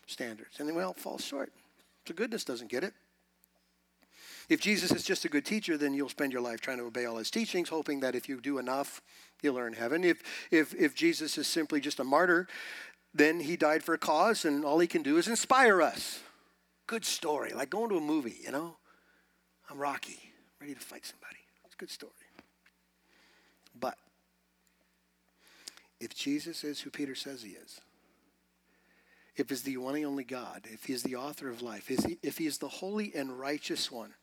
standards. 0.05 0.59
And 0.59 0.69
then 0.69 0.75
we 0.75 0.83
all 0.83 0.93
fall 0.93 1.17
short. 1.17 1.51
So 2.07 2.13
goodness 2.13 2.43
doesn't 2.43 2.69
get 2.69 2.83
it. 2.83 2.93
If 4.47 4.61
Jesus 4.61 4.91
is 4.91 5.03
just 5.03 5.25
a 5.25 5.29
good 5.29 5.43
teacher, 5.43 5.75
then 5.75 5.95
you'll 5.95 6.09
spend 6.09 6.31
your 6.31 6.41
life 6.41 6.61
trying 6.61 6.77
to 6.77 6.83
obey 6.83 7.05
all 7.05 7.17
his 7.17 7.31
teachings, 7.31 7.69
hoping 7.69 8.01
that 8.01 8.13
if 8.13 8.29
you 8.29 8.39
do 8.39 8.59
enough, 8.59 9.01
you'll 9.41 9.57
earn 9.57 9.73
heaven. 9.73 10.03
If, 10.03 10.21
if, 10.51 10.75
if 10.75 10.93
Jesus 10.93 11.37
is 11.39 11.47
simply 11.47 11.79
just 11.79 11.99
a 11.99 12.03
martyr, 12.03 12.47
then 13.15 13.39
he 13.39 13.55
died 13.55 13.81
for 13.81 13.93
a 13.93 13.97
cause, 13.97 14.43
and 14.43 14.65
all 14.65 14.77
he 14.77 14.87
can 14.87 15.01
do 15.01 15.17
is 15.17 15.29
inspire 15.29 15.81
us. 15.81 16.19
Good 16.85 17.05
story, 17.05 17.53
like 17.53 17.69
going 17.69 17.89
to 17.89 17.97
a 17.97 18.01
movie, 18.01 18.35
you 18.43 18.51
know? 18.51 18.75
I'm 19.69 19.77
Rocky, 19.77 20.19
ready 20.59 20.73
to 20.73 20.79
fight 20.79 21.05
somebody. 21.05 21.37
It's 21.63 21.73
a 21.73 21.77
good 21.77 21.89
story. 21.89 22.11
But 23.79 23.95
if 26.01 26.13
Jesus 26.13 26.65
is 26.65 26.81
who 26.81 26.89
Peter 26.89 27.15
says 27.15 27.41
he 27.41 27.51
is, 27.51 27.79
if 29.37 29.49
he's 29.49 29.63
the 29.63 29.77
one 29.77 29.95
and 29.95 30.05
only 30.05 30.25
God, 30.25 30.67
if 30.71 30.83
he's 30.83 31.01
the 31.01 31.15
author 31.15 31.49
of 31.49 31.61
life, 31.61 31.89
if 31.89 32.37
he 32.37 32.45
is 32.45 32.57
the 32.57 32.67
holy 32.67 33.13
and 33.15 33.39
righteous 33.39 33.89
one 33.89 34.13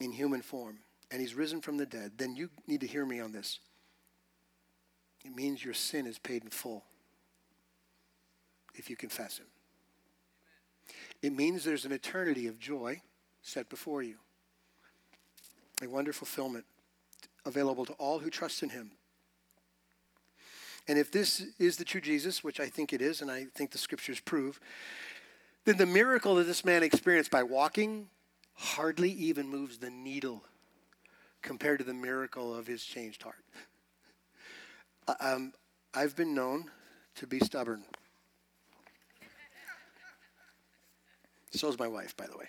in 0.00 0.12
human 0.12 0.40
form, 0.40 0.78
and 1.10 1.20
he's 1.20 1.34
risen 1.34 1.60
from 1.60 1.76
the 1.76 1.86
dead, 1.86 2.12
then 2.16 2.36
you 2.36 2.48
need 2.66 2.80
to 2.80 2.86
hear 2.86 3.04
me 3.04 3.20
on 3.20 3.32
this. 3.32 3.60
It 5.24 5.34
means 5.34 5.62
your 5.62 5.74
sin 5.74 6.06
is 6.06 6.18
paid 6.18 6.42
in 6.42 6.50
full 6.50 6.84
if 8.74 8.90
you 8.90 8.96
confess 8.96 9.38
Him. 9.38 9.46
It 11.22 11.32
means 11.32 11.64
there's 11.64 11.84
an 11.84 11.92
eternity 11.92 12.46
of 12.46 12.58
joy 12.58 13.02
set 13.42 13.68
before 13.68 14.02
you, 14.02 14.16
a 15.82 15.88
wonderful 15.88 16.26
fulfillment 16.26 16.64
available 17.44 17.84
to 17.86 17.92
all 17.94 18.18
who 18.18 18.30
trust 18.30 18.62
in 18.62 18.70
Him. 18.70 18.92
And 20.88 20.98
if 20.98 21.10
this 21.10 21.44
is 21.58 21.76
the 21.76 21.84
true 21.84 22.00
Jesus, 22.00 22.42
which 22.42 22.58
I 22.58 22.66
think 22.66 22.92
it 22.92 23.02
is, 23.02 23.22
and 23.22 23.30
I 23.30 23.46
think 23.54 23.70
the 23.70 23.78
scriptures 23.78 24.20
prove, 24.20 24.60
then 25.64 25.76
the 25.76 25.86
miracle 25.86 26.36
that 26.36 26.44
this 26.44 26.64
man 26.64 26.82
experienced 26.82 27.30
by 27.30 27.42
walking 27.42 28.08
hardly 28.54 29.10
even 29.12 29.48
moves 29.48 29.78
the 29.78 29.90
needle 29.90 30.42
compared 31.42 31.78
to 31.78 31.84
the 31.84 31.94
miracle 31.94 32.54
of 32.54 32.66
his 32.66 32.84
changed 32.84 33.22
heart. 33.22 33.44
Um, 35.18 35.54
I've 35.92 36.14
been 36.14 36.34
known 36.34 36.70
to 37.16 37.26
be 37.26 37.40
stubborn. 37.40 37.82
So 41.50 41.68
is 41.68 41.78
my 41.78 41.88
wife, 41.88 42.16
by 42.16 42.26
the 42.26 42.36
way. 42.36 42.46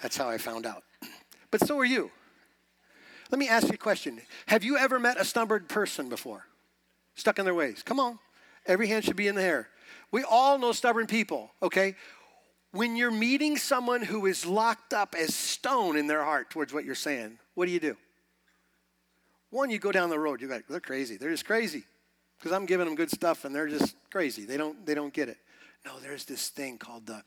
That's 0.00 0.16
how 0.16 0.28
I 0.28 0.38
found 0.38 0.66
out. 0.66 0.84
But 1.50 1.66
so 1.66 1.78
are 1.78 1.84
you. 1.84 2.10
Let 3.30 3.38
me 3.38 3.48
ask 3.48 3.68
you 3.68 3.74
a 3.74 3.78
question. 3.78 4.20
Have 4.46 4.62
you 4.62 4.76
ever 4.76 4.98
met 4.98 5.18
a 5.18 5.24
stubborn 5.24 5.64
person 5.66 6.08
before? 6.08 6.46
Stuck 7.14 7.38
in 7.38 7.44
their 7.44 7.54
ways? 7.54 7.82
Come 7.82 7.98
on. 7.98 8.18
Every 8.66 8.86
hand 8.88 9.04
should 9.04 9.16
be 9.16 9.28
in 9.28 9.34
the 9.34 9.42
air. 9.42 9.68
We 10.10 10.22
all 10.22 10.58
know 10.58 10.72
stubborn 10.72 11.06
people, 11.06 11.50
okay? 11.62 11.94
When 12.72 12.96
you're 12.96 13.10
meeting 13.10 13.56
someone 13.56 14.02
who 14.02 14.26
is 14.26 14.46
locked 14.46 14.92
up 14.92 15.14
as 15.18 15.34
stone 15.34 15.96
in 15.96 16.06
their 16.06 16.22
heart 16.24 16.50
towards 16.50 16.72
what 16.72 16.84
you're 16.84 16.94
saying, 16.94 17.38
what 17.54 17.66
do 17.66 17.72
you 17.72 17.80
do? 17.80 17.96
One, 19.50 19.70
you 19.70 19.78
go 19.78 19.92
down 19.92 20.10
the 20.10 20.18
road, 20.18 20.40
you're 20.40 20.50
like, 20.50 20.66
they're 20.68 20.80
crazy. 20.80 21.16
They're 21.16 21.30
just 21.30 21.44
crazy. 21.44 21.84
Because 22.38 22.52
I'm 22.52 22.66
giving 22.66 22.86
them 22.86 22.94
good 22.94 23.10
stuff 23.10 23.44
and 23.44 23.54
they're 23.54 23.68
just 23.68 23.96
crazy. 24.10 24.44
They 24.44 24.56
don't, 24.56 24.84
they 24.84 24.94
don't 24.94 25.12
get 25.12 25.28
it. 25.28 25.38
No, 25.84 25.98
there's 26.00 26.24
this 26.24 26.48
thing 26.48 26.78
called 26.78 27.06
the 27.06 27.22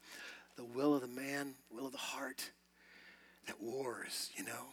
the 0.55 0.65
will 0.65 0.95
of 0.95 1.01
the 1.01 1.07
man, 1.07 1.53
will 1.71 1.87
of 1.87 1.91
the 1.91 1.97
heart 1.97 2.51
that 3.47 3.61
wars, 3.61 4.29
you 4.35 4.43
know, 4.43 4.65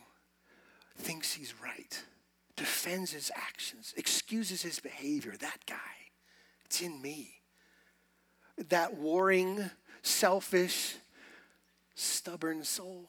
thinks 0.96 1.32
he's 1.32 1.54
right, 1.62 2.02
defends 2.56 3.12
his 3.12 3.30
actions, 3.34 3.94
excuses 3.96 4.62
his 4.62 4.80
behavior. 4.80 5.34
That 5.38 5.58
guy, 5.66 5.76
it's 6.64 6.80
in 6.80 7.00
me. 7.00 7.40
That 8.68 8.94
warring, 8.94 9.70
selfish, 10.02 10.96
stubborn 11.94 12.64
soul. 12.64 13.08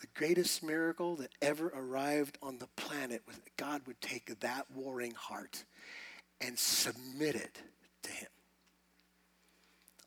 The 0.00 0.08
greatest 0.14 0.62
miracle 0.62 1.16
that 1.16 1.30
ever 1.42 1.68
arrived 1.68 2.38
on 2.42 2.58
the 2.58 2.68
planet 2.76 3.22
was 3.26 3.36
that 3.36 3.56
God 3.56 3.82
would 3.86 4.00
take 4.00 4.40
that 4.40 4.66
warring 4.74 5.12
heart 5.12 5.64
and 6.40 6.58
submit 6.58 7.34
it 7.34 7.60
to 8.04 8.10
him. 8.10 8.28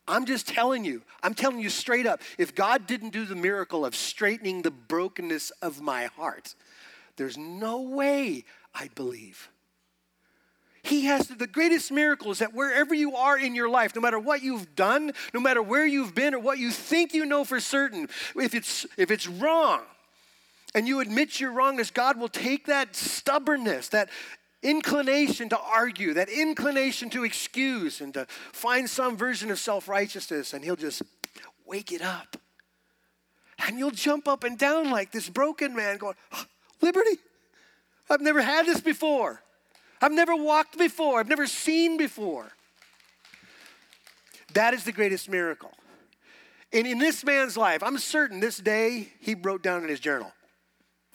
I'm 0.08 0.26
just 0.26 0.48
telling 0.48 0.84
you, 0.84 1.02
I'm 1.22 1.34
telling 1.34 1.60
you 1.60 1.70
straight 1.70 2.06
up, 2.06 2.22
if 2.38 2.54
God 2.54 2.88
didn't 2.88 3.12
do 3.12 3.26
the 3.26 3.36
miracle 3.36 3.86
of 3.86 3.96
straightening 3.96 4.62
the 4.62 4.72
brokenness 4.72 5.52
of 5.62 5.82
my 5.82 6.06
heart, 6.06 6.56
there's 7.16 7.38
no 7.38 7.82
way 7.82 8.44
I'd 8.74 8.96
believe. 8.96 9.50
He 10.84 11.06
has 11.06 11.30
the 11.30 11.48
greatest 11.48 11.94
miracle 11.94 12.32
is 12.32 12.40
that 12.40 12.54
wherever 12.54 12.94
you 12.94 13.16
are 13.16 13.38
in 13.40 13.56
your 13.56 13.70
life, 13.70 13.96
no 13.96 14.02
matter 14.02 14.20
what 14.20 14.44
you've 14.44 14.76
done, 14.76 15.14
no 15.34 15.40
matter 15.40 15.64
where 15.64 15.86
you've 15.86 16.14
been 16.14 16.34
or 16.34 16.40
what 16.40 16.58
you 16.58 16.72
think 16.72 17.14
you 17.14 17.26
know 17.26 17.46
for 17.46 17.62
certain, 17.62 18.10
if 18.36 18.54
it's 18.54 18.86
if 18.98 19.10
it's 19.10 19.26
wrong, 19.26 19.84
and 20.76 20.86
you 20.86 21.00
admit 21.00 21.40
your 21.40 21.54
wrongness, 21.54 21.90
God 21.90 22.20
will 22.20 22.28
take 22.28 22.66
that 22.66 22.98
stubbornness, 22.98 23.90
that 23.90 24.10
inclination 24.64 25.50
to 25.50 25.60
argue, 25.60 26.14
that 26.14 26.30
inclination 26.30 27.10
to 27.12 27.24
excuse 27.24 28.02
and 28.02 28.14
to 28.14 28.26
find 28.52 28.90
some 28.90 29.18
version 29.18 29.52
of 29.52 29.60
self 29.60 29.88
righteousness, 29.88 30.54
and 30.54 30.64
He'll 30.64 30.76
just 30.76 31.04
wake 31.66 31.92
it 31.92 32.02
up. 32.02 32.38
And 33.68 33.78
you'll 33.78 33.92
jump 33.92 34.28
up 34.28 34.44
and 34.44 34.58
down 34.58 34.90
like 34.90 35.12
this 35.12 35.30
broken 35.30 35.76
man 35.76 35.98
going, 35.98 36.16
oh, 36.34 36.46
Liberty, 36.82 37.18
I've 38.10 38.22
never 38.22 38.42
had 38.42 38.66
this 38.66 38.82
before. 38.82 39.42
I've 40.02 40.12
never 40.12 40.36
walked 40.36 40.78
before. 40.78 41.20
I've 41.20 41.30
never 41.30 41.48
seen 41.48 41.98
before. 41.98 42.52
That 44.54 44.74
is 44.74 44.84
the 44.84 44.92
greatest 44.92 45.30
miracle. 45.30 45.72
And 46.74 46.88
in 46.88 46.98
this 46.98 47.24
man's 47.24 47.56
life, 47.56 47.84
I'm 47.84 47.98
certain 47.98 48.40
this 48.40 48.58
day 48.58 49.10
he 49.20 49.36
wrote 49.36 49.64
down 49.64 49.84
in 49.84 49.90
his 49.90 50.00
journal, 50.00 50.32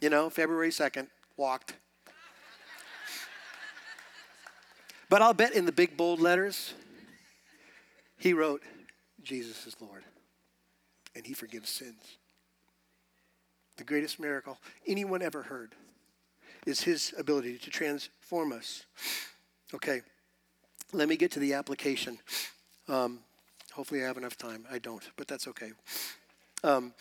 you 0.00 0.08
know, 0.08 0.30
February 0.30 0.70
2nd, 0.70 1.08
walked 1.36 1.74
but 5.08 5.22
I'll 5.22 5.34
bet 5.34 5.54
in 5.54 5.64
the 5.64 5.72
big 5.72 5.96
bold 5.96 6.20
letters, 6.20 6.74
he 8.18 8.32
wrote, 8.32 8.62
Jesus 9.22 9.66
is 9.66 9.76
Lord 9.80 10.04
and 11.14 11.26
he 11.26 11.34
forgives 11.34 11.70
sins. 11.70 12.18
The 13.76 13.84
greatest 13.84 14.18
miracle 14.20 14.58
anyone 14.86 15.22
ever 15.22 15.42
heard 15.42 15.74
is 16.66 16.82
his 16.82 17.14
ability 17.16 17.58
to 17.58 17.70
transform 17.70 18.52
us. 18.52 18.84
Okay, 19.74 20.02
let 20.92 21.08
me 21.08 21.16
get 21.16 21.30
to 21.32 21.38
the 21.38 21.54
application. 21.54 22.18
Um, 22.88 23.20
hopefully, 23.72 24.02
I 24.02 24.06
have 24.06 24.16
enough 24.16 24.36
time. 24.36 24.66
I 24.70 24.78
don't, 24.78 25.02
but 25.16 25.28
that's 25.28 25.46
okay. 25.48 25.72
Um, 26.64 26.92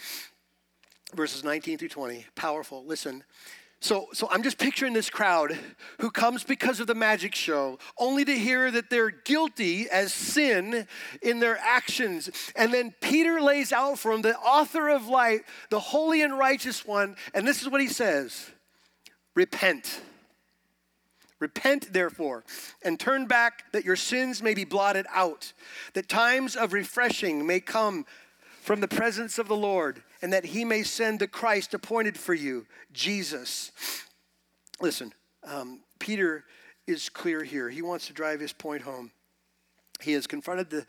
verses 1.16 1.44
19 1.44 1.78
through 1.78 1.90
20, 1.90 2.26
powerful. 2.36 2.86
Listen, 2.86 3.24
so, 3.80 4.08
so 4.12 4.28
I'm 4.32 4.42
just 4.42 4.58
picturing 4.58 4.94
this 4.94 5.10
crowd 5.10 5.58
who 6.00 6.10
comes 6.10 6.44
because 6.44 6.80
of 6.80 6.88
the 6.88 6.96
magic 6.96 7.36
show, 7.36 7.78
only 8.00 8.26
to 8.26 8.36
hear 8.38 8.72
that 8.72 8.90
they're 8.90 9.12
guilty 9.12 9.88
as 9.90 10.14
sin 10.14 10.88
in 11.22 11.40
their 11.40 11.60
actions. 11.60 12.30
And 12.56 12.74
then 12.74 12.94
Peter 13.02 13.40
lays 13.40 13.72
out 13.72 14.00
for 14.00 14.12
them, 14.12 14.24
the 14.24 14.36
author 14.38 14.90
of 14.90 15.08
light, 15.08 15.42
the 15.70 15.80
holy 15.80 16.24
and 16.24 16.38
righteous 16.38 16.86
one, 16.86 17.16
and 17.36 17.48
this 17.48 17.62
is 17.62 17.70
what 17.70 17.82
he 17.82 17.88
says 17.88 18.50
Repent. 19.36 20.02
Repent, 21.40 21.94
therefore, 21.94 22.44
and 22.82 23.00
turn 23.00 23.28
back 23.28 23.72
that 23.72 23.86
your 23.86 23.96
sins 23.96 24.42
may 24.42 24.56
be 24.56 24.66
blotted 24.66 25.06
out, 25.14 25.54
that 25.94 26.10
times 26.10 26.56
of 26.56 26.74
refreshing 26.74 27.46
may 27.46 27.60
come 27.60 28.08
from 28.64 28.82
the 28.82 28.88
presence 28.88 29.38
of 29.38 29.48
the 29.48 29.56
Lord 29.56 30.02
and 30.22 30.34
that 30.34 30.46
he 30.46 30.66
may 30.66 30.84
send 30.84 31.20
the 31.20 31.28
Christ 31.28 31.74
appointed 31.74 32.18
for 32.18 32.34
you, 32.34 32.66
Jesus. 32.92 33.72
Listen, 34.80 35.14
um, 35.44 35.82
Peter 36.00 36.46
is 36.86 37.10
clear 37.10 37.44
here. 37.44 37.70
He 37.70 37.82
wants 37.82 38.08
to 38.08 38.14
drive 38.14 38.40
his 38.40 38.54
point 38.54 38.84
home. 38.84 39.12
He 40.02 40.14
has 40.14 40.28
confronted 40.28 40.70
the, 40.70 40.86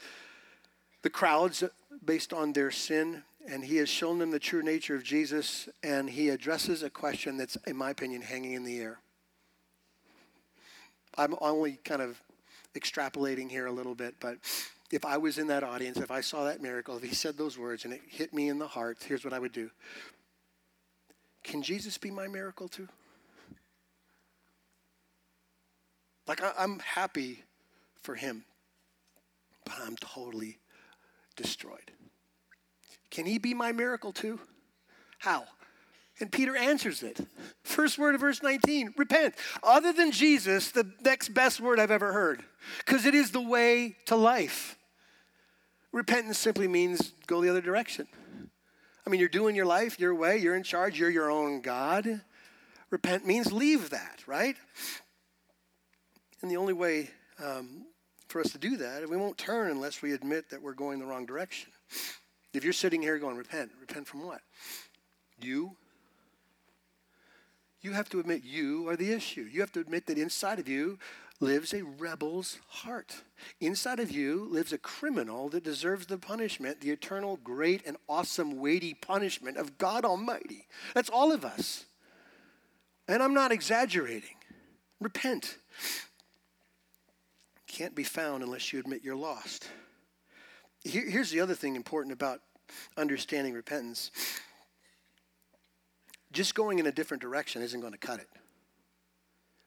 the 1.02 1.10
crowds 1.10 1.64
based 2.04 2.32
on 2.32 2.52
their 2.52 2.70
sin, 2.70 3.22
and 3.48 3.64
he 3.64 3.76
has 3.76 3.88
shown 3.88 4.18
them 4.18 4.30
the 4.30 4.38
true 4.38 4.62
nature 4.62 4.94
of 4.94 5.02
Jesus, 5.02 5.68
and 5.82 6.08
he 6.08 6.28
addresses 6.28 6.82
a 6.82 6.90
question 6.90 7.36
that's, 7.36 7.56
in 7.66 7.76
my 7.76 7.90
opinion, 7.90 8.22
hanging 8.22 8.52
in 8.52 8.64
the 8.64 8.78
air. 8.78 8.98
I'm 11.16 11.34
only 11.40 11.78
kind 11.84 12.02
of 12.02 12.22
extrapolating 12.74 13.50
here 13.50 13.66
a 13.66 13.72
little 13.72 13.94
bit, 13.94 14.14
but 14.20 14.36
if 14.90 15.04
I 15.04 15.18
was 15.18 15.38
in 15.38 15.48
that 15.48 15.62
audience, 15.62 15.98
if 15.98 16.10
I 16.10 16.20
saw 16.20 16.44
that 16.44 16.62
miracle, 16.62 16.96
if 16.96 17.02
he 17.02 17.14
said 17.14 17.36
those 17.36 17.58
words 17.58 17.84
and 17.84 17.92
it 17.92 18.00
hit 18.08 18.32
me 18.32 18.48
in 18.48 18.58
the 18.58 18.66
heart, 18.66 18.98
here's 19.06 19.24
what 19.24 19.34
I 19.34 19.38
would 19.38 19.52
do. 19.52 19.70
Can 21.44 21.62
Jesus 21.62 21.98
be 21.98 22.10
my 22.10 22.26
miracle 22.26 22.68
too? 22.68 22.88
Like, 26.26 26.42
I, 26.42 26.52
am 26.62 26.78
happy 26.80 27.44
for 28.02 28.14
him, 28.14 28.44
but 29.64 29.76
I'm 29.82 29.96
totally 29.96 30.58
destroyed. 31.36 31.90
Can 33.10 33.24
he 33.24 33.38
be 33.38 33.54
my 33.54 33.72
miracle 33.72 34.12
too? 34.12 34.38
How? 35.18 35.44
And 36.20 36.30
Peter 36.32 36.56
answers 36.56 37.02
it. 37.02 37.20
First 37.62 37.98
word 37.98 38.14
of 38.14 38.20
verse 38.20 38.42
19 38.42 38.94
repent. 38.96 39.34
Other 39.62 39.92
than 39.92 40.10
Jesus, 40.10 40.70
the 40.70 40.90
next 41.02 41.30
best 41.30 41.60
word 41.60 41.78
I've 41.78 41.90
ever 41.90 42.12
heard, 42.12 42.42
because 42.78 43.06
it 43.06 43.14
is 43.14 43.30
the 43.30 43.40
way 43.40 43.96
to 44.06 44.16
life. 44.16 44.77
Repentance 45.92 46.38
simply 46.38 46.68
means 46.68 47.12
go 47.26 47.40
the 47.40 47.48
other 47.48 47.60
direction. 47.60 48.06
I 49.06 49.10
mean, 49.10 49.20
you're 49.20 49.28
doing 49.28 49.56
your 49.56 49.66
life 49.66 49.98
your 49.98 50.14
way, 50.14 50.36
you're 50.36 50.54
in 50.54 50.62
charge, 50.62 50.98
you're 50.98 51.10
your 51.10 51.30
own 51.30 51.60
God. 51.60 52.20
Repent 52.90 53.26
means 53.26 53.52
leave 53.52 53.90
that, 53.90 54.22
right? 54.26 54.56
And 56.42 56.50
the 56.50 56.56
only 56.56 56.72
way 56.72 57.10
um, 57.42 57.86
for 58.28 58.40
us 58.40 58.52
to 58.52 58.58
do 58.58 58.76
that, 58.76 59.08
we 59.08 59.16
won't 59.16 59.38
turn 59.38 59.70
unless 59.70 60.02
we 60.02 60.12
admit 60.12 60.50
that 60.50 60.62
we're 60.62 60.74
going 60.74 60.98
the 60.98 61.06
wrong 61.06 61.26
direction. 61.26 61.72
If 62.52 62.64
you're 62.64 62.72
sitting 62.72 63.02
here 63.02 63.18
going, 63.18 63.36
repent, 63.36 63.70
repent 63.80 64.06
from 64.06 64.26
what? 64.26 64.40
You. 65.40 65.76
You 67.80 67.92
have 67.92 68.08
to 68.10 68.20
admit 68.20 68.42
you 68.44 68.88
are 68.88 68.96
the 68.96 69.12
issue. 69.12 69.48
You 69.50 69.60
have 69.60 69.72
to 69.72 69.80
admit 69.80 70.06
that 70.06 70.18
inside 70.18 70.58
of 70.58 70.68
you 70.68 70.98
lives 71.40 71.72
a 71.72 71.84
rebel's 71.84 72.58
heart. 72.68 73.22
Inside 73.60 74.00
of 74.00 74.10
you 74.10 74.48
lives 74.50 74.72
a 74.72 74.78
criminal 74.78 75.48
that 75.50 75.64
deserves 75.64 76.06
the 76.06 76.18
punishment, 76.18 76.80
the 76.80 76.90
eternal, 76.90 77.36
great, 77.36 77.82
and 77.86 77.96
awesome, 78.08 78.58
weighty 78.58 78.94
punishment 78.94 79.56
of 79.56 79.78
God 79.78 80.04
Almighty. 80.04 80.66
That's 80.94 81.10
all 81.10 81.32
of 81.32 81.44
us. 81.44 81.84
And 83.06 83.22
I'm 83.22 83.34
not 83.34 83.52
exaggerating. 83.52 84.36
Repent. 85.00 85.58
Can't 87.66 87.94
be 87.94 88.04
found 88.04 88.42
unless 88.42 88.72
you 88.72 88.80
admit 88.80 89.04
you're 89.04 89.16
lost. 89.16 89.68
Here, 90.82 91.08
here's 91.08 91.30
the 91.30 91.40
other 91.40 91.54
thing 91.54 91.76
important 91.76 92.12
about 92.12 92.40
understanding 92.96 93.54
repentance 93.54 94.10
just 96.32 96.54
going 96.54 96.78
in 96.78 96.86
a 96.86 96.92
different 96.92 97.22
direction 97.22 97.62
isn't 97.62 97.80
going 97.80 97.92
to 97.92 97.98
cut 97.98 98.20
it. 98.20 98.28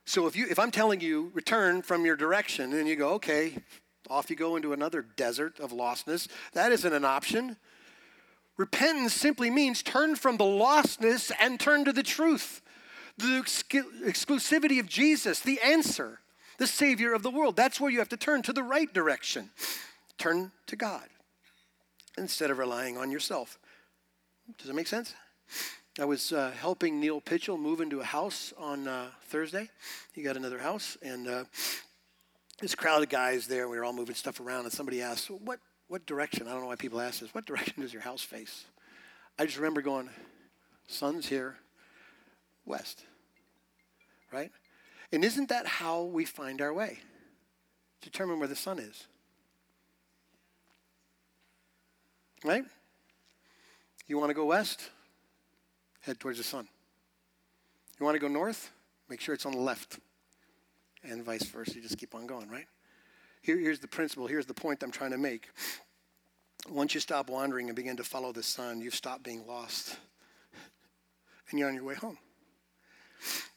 So 0.06 0.28
if 0.28 0.36
you 0.36 0.48
if 0.50 0.60
I'm 0.60 0.72
telling 0.72 1.02
you 1.02 1.32
return 1.34 1.82
from 1.82 2.06
your 2.06 2.16
direction 2.16 2.74
and 2.74 2.88
you 2.88 2.96
go, 2.96 3.14
okay, 3.14 3.56
off 4.10 4.30
you 4.30 4.36
go 4.36 4.56
into 4.56 4.74
another 4.74 5.02
desert 5.16 5.60
of 5.60 5.72
lostness, 5.72 6.28
that 6.54 6.72
isn't 6.72 6.94
an 6.94 7.06
option. 7.06 7.58
Repentance 8.58 9.14
simply 9.14 9.50
means 9.50 9.82
turn 9.82 10.16
from 10.16 10.38
the 10.38 10.44
lostness 10.44 11.32
and 11.40 11.60
turn 11.60 11.86
to 11.86 11.94
the 11.94 12.04
truth. 12.04 12.62
The 13.18 13.38
ex- 13.38 13.64
exclusivity 13.64 14.80
of 14.80 14.88
Jesus, 14.88 15.40
the 15.40 15.60
answer, 15.62 16.20
the 16.58 16.68
Savior 16.68 17.14
of 17.14 17.24
the 17.24 17.32
world. 17.32 17.56
That's 17.56 17.80
where 17.80 17.90
you 17.90 18.00
have 18.00 18.10
to 18.10 18.18
turn 18.18 18.42
to 18.44 18.54
the 18.54 18.64
right 18.64 18.92
direction. 18.94 19.50
Turn 20.18 20.52
to 20.68 20.76
God 20.76 21.08
instead 22.18 22.52
of 22.52 22.58
relying 22.58 22.98
on 22.98 23.12
yourself. 23.12 23.58
Does 24.58 24.68
that 24.68 24.74
make 24.74 24.88
sense? 24.88 25.16
I 26.00 26.06
was 26.06 26.32
uh, 26.32 26.52
helping 26.52 27.02
Neil 27.02 27.20
Pitchell 27.20 27.58
move 27.58 27.82
into 27.82 28.00
a 28.00 28.06
house 28.06 28.54
on 28.58 28.88
uh, 28.88 29.08
Thursday. 29.26 29.70
He 30.14 30.22
got 30.22 30.38
another 30.38 30.58
house, 30.58 30.98
and 31.02 31.28
uh, 31.28 31.44
this 32.62 32.76
crowd 32.76 33.04
of 33.04 33.10
guys 33.10 33.46
there. 33.46 33.68
We 33.68 33.78
were 33.78 33.84
all 33.84 33.92
moving 33.92 34.16
stuff 34.16 34.40
around, 34.40 34.64
and 34.64 34.72
somebody 34.72 35.02
asked, 35.02 35.30
"What 35.30 35.60
what 35.90 36.06
direction?" 36.06 36.48
I 36.48 36.52
don't 36.52 36.62
know 36.62 36.68
why 36.68 36.78
people 36.78 37.02
ask 37.02 37.20
this. 37.20 37.34
What 37.36 37.46
direction 37.46 37.82
does 37.82 37.92
your 37.92 38.04
house 38.04 38.22
face? 38.22 38.64
I 39.38 39.46
just 39.46 39.58
remember 39.58 39.82
going, 39.82 40.10
"Sun's 40.88 41.28
here, 41.28 41.58
west." 42.66 43.04
Right? 44.32 44.52
And 45.12 45.26
isn't 45.26 45.50
that 45.50 45.68
how 45.68 46.04
we 46.04 46.24
find 46.24 46.62
our 46.62 46.74
way? 46.74 47.00
Determine 48.02 48.40
where 48.40 48.48
the 48.48 48.56
sun 48.56 48.80
is. 48.80 49.08
Right? 52.46 52.64
You 54.08 54.18
want 54.18 54.30
to 54.30 54.34
go 54.34 54.46
west? 54.46 54.90
Head 56.02 56.20
towards 56.20 56.38
the 56.38 56.44
sun. 56.44 56.68
You 58.00 58.06
want 58.06 58.16
to 58.16 58.20
go 58.20 58.28
north? 58.28 58.72
Make 59.10 59.22
sure 59.22 59.34
it's 59.34 59.46
on 59.46 59.54
the 59.54 59.60
left. 59.60 60.00
And 61.04 61.24
vice 61.24 61.44
versa. 61.44 61.76
You 61.76 61.82
just 61.82 61.98
keep 61.98 62.14
on 62.14 62.28
going, 62.28 62.50
right? 62.50 62.68
Here, 63.42 63.58
here's 63.58 63.80
the 63.80 63.88
principle. 63.88 64.28
Here's 64.28 64.46
the 64.46 64.54
point 64.54 64.84
I'm 64.84 64.92
trying 64.92 65.12
to 65.12 65.18
make. 65.18 65.50
Once 66.70 66.94
you 66.94 67.00
stop 67.00 67.30
wandering 67.30 67.70
and 67.70 67.76
begin 67.76 67.98
to 67.98 68.04
follow 68.04 68.32
the 68.32 68.44
sun, 68.44 68.82
you've 68.82 68.96
stopped 68.96 69.24
being 69.24 69.46
lost. 69.48 69.98
And 71.50 71.60
you're 71.60 71.68
on 71.68 71.76
your 71.76 71.84
way 71.84 71.96
home. 71.96 72.18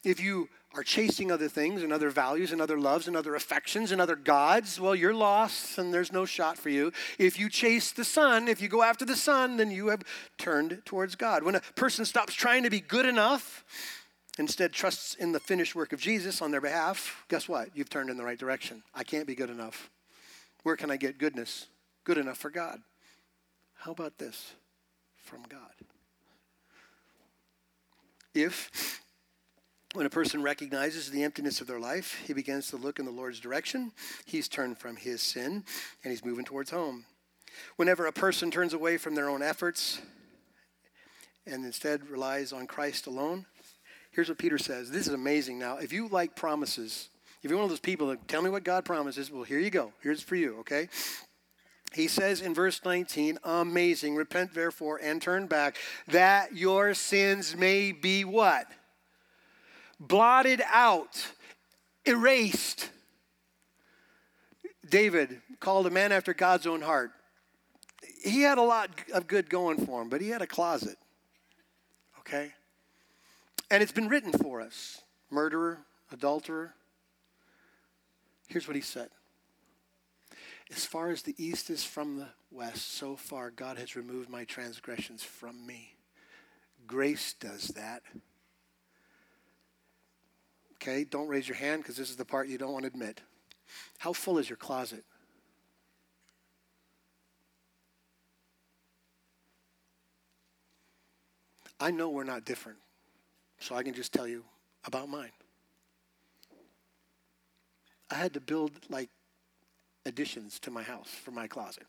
If 0.02 0.20
you 0.20 0.48
are 0.74 0.82
chasing 0.82 1.30
other 1.30 1.48
things 1.48 1.82
and 1.82 1.92
other 1.92 2.10
values 2.10 2.50
and 2.50 2.60
other 2.60 2.78
loves 2.78 3.06
and 3.06 3.16
other 3.16 3.36
affections 3.36 3.92
and 3.92 4.00
other 4.00 4.16
gods, 4.16 4.80
well, 4.80 4.94
you're 4.94 5.14
lost 5.14 5.78
and 5.78 5.94
there's 5.94 6.12
no 6.12 6.24
shot 6.24 6.58
for 6.58 6.68
you. 6.68 6.92
If 7.18 7.38
you 7.38 7.48
chase 7.48 7.92
the 7.92 8.04
sun, 8.04 8.48
if 8.48 8.60
you 8.60 8.68
go 8.68 8.82
after 8.82 9.04
the 9.04 9.16
sun, 9.16 9.56
then 9.56 9.70
you 9.70 9.88
have 9.88 10.02
turned 10.36 10.82
towards 10.84 11.14
God. 11.14 11.44
When 11.44 11.54
a 11.54 11.60
person 11.76 12.04
stops 12.04 12.34
trying 12.34 12.64
to 12.64 12.70
be 12.70 12.80
good 12.80 13.06
enough, 13.06 13.64
instead 14.36 14.72
trusts 14.72 15.14
in 15.14 15.30
the 15.30 15.40
finished 15.40 15.76
work 15.76 15.92
of 15.92 16.00
Jesus 16.00 16.42
on 16.42 16.50
their 16.50 16.60
behalf, 16.60 17.24
guess 17.28 17.48
what? 17.48 17.68
You've 17.74 17.90
turned 17.90 18.10
in 18.10 18.16
the 18.16 18.24
right 18.24 18.38
direction. 18.38 18.82
I 18.94 19.04
can't 19.04 19.28
be 19.28 19.36
good 19.36 19.50
enough. 19.50 19.90
Where 20.64 20.76
can 20.76 20.90
I 20.90 20.96
get 20.96 21.18
goodness? 21.18 21.68
Good 22.02 22.18
enough 22.18 22.38
for 22.38 22.50
God. 22.50 22.80
How 23.74 23.92
about 23.92 24.18
this? 24.18 24.54
From 25.22 25.42
God. 25.48 25.60
If 28.34 29.03
when 29.94 30.06
a 30.06 30.10
person 30.10 30.42
recognizes 30.42 31.10
the 31.10 31.22
emptiness 31.22 31.60
of 31.60 31.68
their 31.68 31.78
life, 31.78 32.20
he 32.26 32.32
begins 32.32 32.68
to 32.68 32.76
look 32.76 32.98
in 32.98 33.04
the 33.04 33.12
Lord's 33.12 33.38
direction. 33.38 33.92
He's 34.26 34.48
turned 34.48 34.76
from 34.76 34.96
his 34.96 35.22
sin 35.22 35.64
and 36.02 36.10
he's 36.10 36.24
moving 36.24 36.44
towards 36.44 36.70
home. 36.70 37.04
Whenever 37.76 38.06
a 38.06 38.12
person 38.12 38.50
turns 38.50 38.74
away 38.74 38.96
from 38.96 39.14
their 39.14 39.28
own 39.28 39.40
efforts 39.40 40.02
and 41.46 41.64
instead 41.64 42.10
relies 42.10 42.52
on 42.52 42.66
Christ 42.66 43.06
alone, 43.06 43.46
here's 44.10 44.28
what 44.28 44.38
Peter 44.38 44.58
says. 44.58 44.90
This 44.90 45.06
is 45.06 45.14
amazing 45.14 45.60
now. 45.60 45.76
If 45.76 45.92
you 45.92 46.08
like 46.08 46.34
promises, 46.34 47.08
if 47.42 47.50
you're 47.50 47.58
one 47.58 47.64
of 47.64 47.70
those 47.70 47.78
people 47.78 48.08
that 48.08 48.26
tell 48.26 48.42
me 48.42 48.50
what 48.50 48.64
God 48.64 48.84
promises, 48.84 49.30
well, 49.30 49.44
here 49.44 49.60
you 49.60 49.70
go. 49.70 49.92
Here's 50.02 50.20
for 50.20 50.34
you, 50.34 50.56
okay? 50.60 50.88
He 51.92 52.08
says 52.08 52.40
in 52.40 52.52
verse 52.52 52.80
19, 52.84 53.38
amazing. 53.44 54.16
Repent 54.16 54.54
therefore 54.54 54.98
and 55.00 55.22
turn 55.22 55.46
back 55.46 55.76
that 56.08 56.56
your 56.56 56.94
sins 56.94 57.54
may 57.56 57.92
be 57.92 58.24
what? 58.24 58.66
Blotted 59.98 60.62
out, 60.72 61.26
erased. 62.04 62.90
David, 64.88 65.40
called 65.60 65.86
a 65.86 65.90
man 65.90 66.12
after 66.12 66.34
God's 66.34 66.66
own 66.66 66.82
heart, 66.82 67.12
he 68.22 68.42
had 68.42 68.58
a 68.58 68.62
lot 68.62 68.90
of 69.12 69.26
good 69.26 69.50
going 69.50 69.84
for 69.84 70.02
him, 70.02 70.08
but 70.08 70.20
he 70.20 70.28
had 70.28 70.42
a 70.42 70.46
closet. 70.46 70.96
Okay? 72.20 72.52
And 73.70 73.82
it's 73.82 73.92
been 73.92 74.08
written 74.08 74.32
for 74.32 74.60
us 74.60 75.02
murderer, 75.30 75.80
adulterer. 76.12 76.74
Here's 78.46 78.66
what 78.66 78.76
he 78.76 78.82
said 78.82 79.08
As 80.70 80.84
far 80.84 81.10
as 81.10 81.22
the 81.22 81.34
east 81.42 81.70
is 81.70 81.84
from 81.84 82.18
the 82.18 82.28
west, 82.50 82.92
so 82.92 83.16
far 83.16 83.50
God 83.50 83.78
has 83.78 83.96
removed 83.96 84.28
my 84.28 84.44
transgressions 84.44 85.22
from 85.22 85.66
me. 85.66 85.94
Grace 86.86 87.34
does 87.40 87.68
that. 87.68 88.02
Okay, 90.86 91.04
don't 91.04 91.28
raise 91.28 91.48
your 91.48 91.56
hand 91.56 91.82
because 91.82 91.96
this 91.96 92.10
is 92.10 92.16
the 92.16 92.26
part 92.26 92.46
you 92.46 92.58
don't 92.58 92.74
want 92.74 92.82
to 92.82 92.88
admit. 92.88 93.22
How 93.96 94.12
full 94.12 94.36
is 94.36 94.50
your 94.50 94.58
closet? 94.58 95.02
I 101.80 101.90
know 101.90 102.10
we're 102.10 102.24
not 102.24 102.44
different, 102.44 102.76
so 103.58 103.74
I 103.74 103.82
can 103.82 103.94
just 103.94 104.12
tell 104.12 104.28
you 104.28 104.44
about 104.84 105.08
mine. 105.08 105.30
I 108.10 108.16
had 108.16 108.34
to 108.34 108.40
build 108.40 108.72
like 108.90 109.08
additions 110.04 110.58
to 110.60 110.70
my 110.70 110.82
house 110.82 111.08
for 111.08 111.30
my 111.30 111.46
closet. 111.46 111.84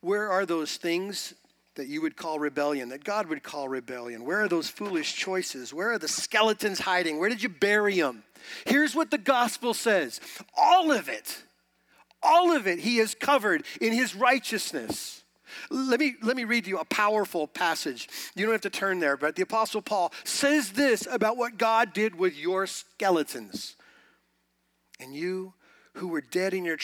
Where 0.00 0.30
are 0.30 0.46
those 0.46 0.76
things 0.76 1.34
that 1.76 1.88
you 1.88 2.02
would 2.02 2.16
call 2.16 2.38
rebellion, 2.38 2.88
that 2.88 3.04
God 3.04 3.28
would 3.28 3.42
call 3.42 3.68
rebellion? 3.68 4.24
Where 4.24 4.42
are 4.42 4.48
those 4.48 4.68
foolish 4.68 5.14
choices? 5.14 5.72
Where 5.72 5.92
are 5.92 5.98
the 5.98 6.08
skeletons 6.08 6.80
hiding? 6.80 7.18
Where 7.18 7.28
did 7.28 7.42
you 7.42 7.48
bury 7.48 8.00
them? 8.00 8.24
Here's 8.66 8.94
what 8.94 9.10
the 9.10 9.18
gospel 9.18 9.74
says 9.74 10.20
all 10.56 10.92
of 10.92 11.08
it, 11.08 11.42
all 12.22 12.54
of 12.54 12.66
it, 12.66 12.80
He 12.80 12.98
has 12.98 13.14
covered 13.14 13.64
in 13.80 13.92
His 13.92 14.14
righteousness. 14.14 15.22
Let 15.70 16.00
me, 16.00 16.14
let 16.22 16.36
me 16.36 16.44
read 16.44 16.66
you 16.66 16.78
a 16.78 16.84
powerful 16.84 17.46
passage. 17.46 18.08
You 18.34 18.46
don't 18.46 18.54
have 18.54 18.60
to 18.62 18.70
turn 18.70 19.00
there, 19.00 19.16
but 19.16 19.36
the 19.36 19.42
Apostle 19.42 19.82
Paul 19.82 20.12
says 20.24 20.72
this 20.72 21.06
about 21.10 21.36
what 21.36 21.58
God 21.58 21.92
did 21.92 22.14
with 22.14 22.36
your 22.36 22.66
skeletons. 22.66 23.76
And 25.00 25.14
you 25.14 25.54
who 25.94 26.08
were 26.08 26.20
dead 26.20 26.54
in 26.54 26.64
your, 26.64 26.78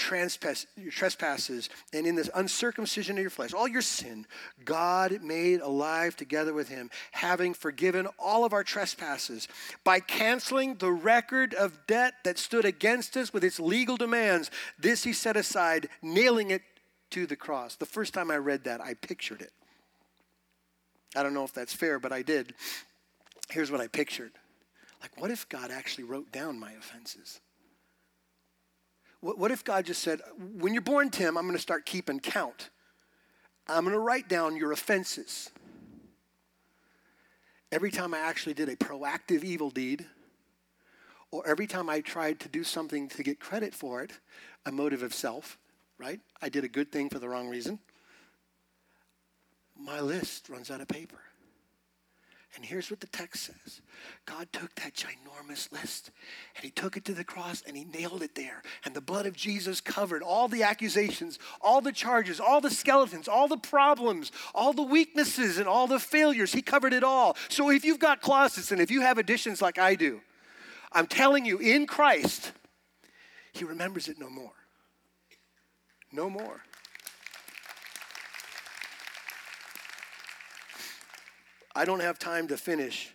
your 0.76 0.90
trespasses 0.90 1.68
and 1.92 2.06
in 2.06 2.16
this 2.16 2.30
uncircumcision 2.34 3.16
of 3.16 3.22
your 3.22 3.30
flesh, 3.30 3.54
all 3.54 3.68
your 3.68 3.82
sin, 3.82 4.26
God 4.64 5.22
made 5.22 5.60
alive 5.60 6.16
together 6.16 6.52
with 6.52 6.68
him, 6.68 6.90
having 7.12 7.54
forgiven 7.54 8.08
all 8.18 8.44
of 8.44 8.52
our 8.52 8.64
trespasses 8.64 9.46
by 9.84 10.00
canceling 10.00 10.74
the 10.76 10.90
record 10.90 11.54
of 11.54 11.86
debt 11.86 12.14
that 12.24 12.38
stood 12.38 12.64
against 12.64 13.16
us 13.16 13.32
with 13.32 13.44
its 13.44 13.60
legal 13.60 13.96
demands. 13.96 14.50
This 14.78 15.04
he 15.04 15.12
set 15.12 15.36
aside, 15.36 15.88
nailing 16.02 16.50
it 16.50 16.62
to 17.10 17.26
the 17.26 17.36
cross. 17.36 17.76
The 17.76 17.86
first 17.86 18.12
time 18.12 18.30
I 18.30 18.36
read 18.36 18.64
that, 18.64 18.80
I 18.80 18.94
pictured 18.94 19.40
it. 19.40 19.52
I 21.14 21.22
don't 21.22 21.34
know 21.34 21.44
if 21.44 21.52
that's 21.52 21.72
fair, 21.72 21.98
but 21.98 22.12
I 22.12 22.22
did. 22.22 22.54
Here's 23.48 23.70
what 23.70 23.80
I 23.80 23.86
pictured. 23.86 24.32
Like, 25.00 25.20
what 25.20 25.30
if 25.30 25.48
God 25.48 25.70
actually 25.70 26.04
wrote 26.04 26.32
down 26.32 26.58
my 26.58 26.72
offenses? 26.72 27.40
What, 29.20 29.38
what 29.38 29.50
if 29.50 29.64
God 29.64 29.86
just 29.86 30.02
said, 30.02 30.20
when 30.38 30.72
you're 30.72 30.82
born, 30.82 31.10
Tim, 31.10 31.36
I'm 31.36 31.44
going 31.44 31.56
to 31.56 31.62
start 31.62 31.86
keeping 31.86 32.20
count. 32.20 32.70
I'm 33.68 33.84
going 33.84 33.94
to 33.94 34.00
write 34.00 34.28
down 34.28 34.56
your 34.56 34.72
offenses. 34.72 35.50
Every 37.72 37.90
time 37.90 38.14
I 38.14 38.18
actually 38.18 38.54
did 38.54 38.68
a 38.68 38.76
proactive 38.76 39.42
evil 39.42 39.70
deed, 39.70 40.06
or 41.32 41.46
every 41.46 41.66
time 41.66 41.90
I 41.90 42.00
tried 42.00 42.38
to 42.40 42.48
do 42.48 42.62
something 42.62 43.08
to 43.08 43.22
get 43.22 43.40
credit 43.40 43.74
for 43.74 44.02
it, 44.02 44.12
a 44.64 44.72
motive 44.72 45.02
of 45.02 45.12
self, 45.12 45.58
right? 45.98 46.20
I 46.40 46.48
did 46.48 46.64
a 46.64 46.68
good 46.68 46.92
thing 46.92 47.08
for 47.08 47.18
the 47.18 47.28
wrong 47.28 47.48
reason. 47.48 47.80
My 49.78 50.00
list 50.00 50.48
runs 50.48 50.70
out 50.70 50.80
of 50.80 50.88
paper. 50.88 51.18
And 52.56 52.64
here's 52.64 52.90
what 52.90 53.00
the 53.00 53.06
text 53.06 53.44
says 53.44 53.82
God 54.24 54.48
took 54.50 54.74
that 54.76 54.94
ginormous 54.94 55.70
list 55.70 56.10
and 56.56 56.64
he 56.64 56.70
took 56.70 56.96
it 56.96 57.04
to 57.04 57.12
the 57.12 57.22
cross 57.22 57.62
and 57.66 57.76
he 57.76 57.84
nailed 57.84 58.22
it 58.22 58.34
there. 58.34 58.62
And 58.84 58.94
the 58.94 59.02
blood 59.02 59.26
of 59.26 59.36
Jesus 59.36 59.82
covered 59.82 60.22
all 60.22 60.48
the 60.48 60.62
accusations, 60.62 61.38
all 61.60 61.82
the 61.82 61.92
charges, 61.92 62.40
all 62.40 62.62
the 62.62 62.70
skeletons, 62.70 63.28
all 63.28 63.46
the 63.46 63.58
problems, 63.58 64.32
all 64.54 64.72
the 64.72 64.82
weaknesses, 64.82 65.58
and 65.58 65.68
all 65.68 65.86
the 65.86 66.00
failures. 66.00 66.52
He 66.52 66.62
covered 66.62 66.94
it 66.94 67.04
all. 67.04 67.36
So 67.50 67.70
if 67.70 67.84
you've 67.84 67.98
got 67.98 68.22
closets 68.22 68.72
and 68.72 68.80
if 68.80 68.90
you 68.90 69.02
have 69.02 69.18
additions 69.18 69.60
like 69.60 69.78
I 69.78 69.94
do, 69.94 70.22
I'm 70.92 71.06
telling 71.06 71.44
you, 71.44 71.58
in 71.58 71.86
Christ, 71.86 72.52
he 73.52 73.64
remembers 73.64 74.08
it 74.08 74.18
no 74.18 74.30
more. 74.30 74.52
No 76.10 76.30
more. 76.30 76.62
I 81.76 81.84
don't 81.84 82.00
have 82.00 82.18
time 82.18 82.48
to 82.48 82.56
finish, 82.56 83.10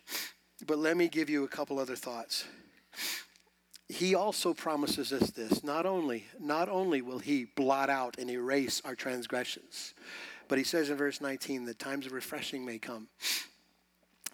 but 0.68 0.78
let 0.78 0.96
me 0.96 1.08
give 1.08 1.32
you 1.32 1.44
a 1.44 1.48
couple 1.48 1.80
other 1.80 1.96
thoughts. 1.96 2.46
He 3.90 4.14
also 4.14 4.54
promises 4.54 5.12
us 5.12 5.32
this. 5.32 5.64
Not 5.64 5.88
only, 5.88 6.28
not 6.40 6.70
only 6.70 7.02
will 7.02 7.18
he 7.18 7.46
blot 7.56 7.90
out 7.90 8.20
and 8.20 8.30
erase 8.30 8.80
our 8.86 8.94
transgressions, 8.94 9.96
but 10.48 10.60
he 10.60 10.64
says 10.64 10.92
in 10.92 10.96
verse 10.96 11.22
19 11.22 11.66
that 11.66 11.80
times 11.80 12.06
of 12.06 12.12
refreshing 12.12 12.64
may 12.64 12.78
come. 12.78 13.08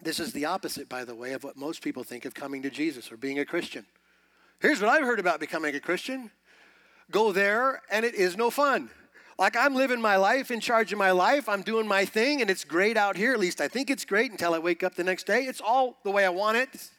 This 0.02 0.20
is 0.20 0.34
the 0.34 0.44
opposite, 0.44 0.90
by 0.90 1.06
the 1.06 1.16
way, 1.16 1.32
of 1.32 1.46
what 1.46 1.56
most 1.56 1.82
people 1.82 2.04
think 2.04 2.26
of 2.26 2.34
coming 2.34 2.62
to 2.64 2.70
Jesus 2.70 3.10
or 3.14 3.16
being 3.16 3.40
a 3.40 3.46
Christian. 3.46 3.86
Here's 4.60 4.82
what 4.82 4.90
I've 4.90 5.06
heard 5.06 5.22
about 5.22 5.40
becoming 5.40 5.74
a 5.74 5.80
Christian 5.80 6.32
go 7.12 7.32
there 7.32 7.82
and 7.90 8.04
it 8.04 8.14
is 8.14 8.36
no 8.36 8.50
fun. 8.50 8.90
Like 9.40 9.56
I'm 9.56 9.76
living 9.76 10.02
my 10.02 10.16
life, 10.16 10.50
in 10.50 10.60
charge 10.60 10.92
of 10.92 10.98
my 10.98 11.12
life, 11.12 11.48
I'm 11.48 11.62
doing 11.62 11.88
my 11.88 12.06
thing, 12.06 12.42
and 12.42 12.50
it's 12.50 12.64
great 12.64 12.98
out 12.98 13.18
here. 13.18 13.34
At 13.34 13.40
least 13.40 13.62
I 13.62 13.68
think 13.68 13.90
it's 13.90 14.04
great 14.04 14.32
until 14.32 14.54
I 14.54 14.60
wake 14.60 14.84
up 14.84 14.96
the 14.96 15.04
next 15.04 15.28
day. 15.28 15.44
It's 15.44 15.62
all 15.62 15.98
the 16.04 16.12
way 16.12 16.26
I 16.26 16.30
want 16.30 16.58
it. 16.58 16.90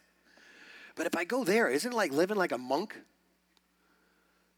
But 0.95 1.05
if 1.05 1.15
I 1.15 1.25
go 1.25 1.43
there, 1.43 1.67
isn't 1.69 1.91
it 1.91 1.95
like 1.95 2.11
living 2.11 2.37
like 2.37 2.51
a 2.51 2.57
monk? 2.57 2.97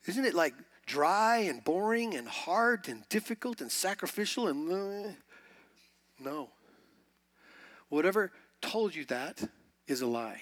Isn't 0.05 0.25
it 0.25 0.33
like 0.33 0.53
dry 0.85 1.37
and 1.37 1.63
boring 1.63 2.15
and 2.15 2.27
hard 2.27 2.89
and 2.89 3.07
difficult 3.07 3.61
and 3.61 3.71
sacrificial 3.71 4.47
and 4.47 4.71
uh, 4.71 5.11
no. 6.19 6.49
Whatever 7.89 8.31
told 8.61 8.93
you 8.93 9.05
that 9.05 9.41
is 9.87 10.01
a 10.01 10.07
lie. 10.07 10.41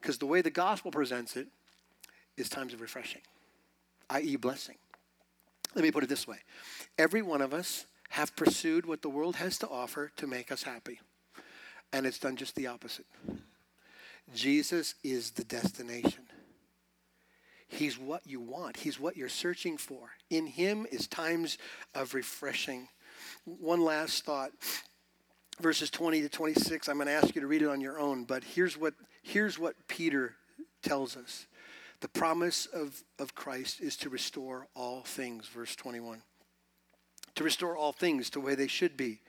Because 0.00 0.18
the 0.18 0.26
way 0.26 0.42
the 0.42 0.50
gospel 0.50 0.90
presents 0.90 1.36
it 1.36 1.48
is 2.36 2.48
times 2.48 2.74
of 2.74 2.80
refreshing 2.80 3.22
i.e., 4.10 4.36
blessing. 4.36 4.76
Let 5.74 5.82
me 5.82 5.90
put 5.90 6.04
it 6.04 6.08
this 6.08 6.26
way 6.26 6.38
every 6.98 7.22
one 7.22 7.40
of 7.40 7.52
us 7.52 7.86
have 8.10 8.36
pursued 8.36 8.86
what 8.86 9.02
the 9.02 9.08
world 9.08 9.36
has 9.36 9.58
to 9.58 9.68
offer 9.68 10.12
to 10.16 10.26
make 10.26 10.52
us 10.52 10.62
happy, 10.62 11.00
and 11.92 12.06
it's 12.06 12.18
done 12.18 12.36
just 12.36 12.54
the 12.54 12.66
opposite. 12.66 13.06
Jesus 14.34 14.94
is 15.02 15.32
the 15.32 15.44
destination. 15.44 16.24
He's 17.68 17.98
what 17.98 18.26
you 18.26 18.40
want. 18.40 18.76
He's 18.76 19.00
what 19.00 19.16
you're 19.16 19.28
searching 19.28 19.76
for. 19.76 20.10
In 20.30 20.46
Him 20.46 20.86
is 20.90 21.08
times 21.08 21.58
of 21.94 22.14
refreshing. 22.14 22.88
One 23.44 23.82
last 23.82 24.24
thought. 24.24 24.52
Verses 25.60 25.90
20 25.90 26.22
to 26.22 26.28
26, 26.28 26.88
I'm 26.88 26.96
going 26.96 27.06
to 27.06 27.12
ask 27.12 27.34
you 27.34 27.40
to 27.40 27.46
read 27.46 27.62
it 27.62 27.68
on 27.68 27.80
your 27.80 28.00
own, 28.00 28.24
but 28.24 28.42
here's 28.42 28.76
what, 28.76 28.94
here's 29.22 29.56
what 29.56 29.76
Peter 29.86 30.34
tells 30.82 31.16
us. 31.16 31.46
The 32.04 32.08
promise 32.08 32.66
of, 32.66 33.02
of 33.18 33.34
Christ 33.34 33.80
is 33.80 33.96
to 33.96 34.10
restore 34.10 34.66
all 34.76 35.00
things, 35.04 35.48
verse 35.48 35.74
21. 35.74 36.20
To 37.36 37.42
restore 37.42 37.78
all 37.78 37.92
things 37.92 38.28
to 38.28 38.40
where 38.40 38.56
they 38.56 38.66
should 38.66 38.94
be. 38.94 39.20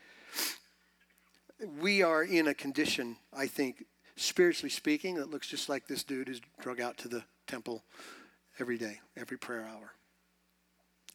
We 1.79 2.03
are 2.03 2.21
in 2.21 2.49
a 2.49 2.53
condition, 2.53 3.15
I 3.33 3.47
think, 3.47 3.85
spiritually 4.17 4.69
speaking, 4.69 5.15
that 5.15 5.29
looks 5.29 5.47
just 5.47 5.69
like 5.69 5.87
this 5.87 6.03
dude 6.03 6.27
who's 6.27 6.41
drug 6.59 6.81
out 6.81 6.97
to 6.97 7.07
the 7.07 7.23
temple 7.47 7.81
every 8.59 8.77
day, 8.77 8.99
every 9.15 9.37
prayer 9.37 9.65
hour. 9.73 9.93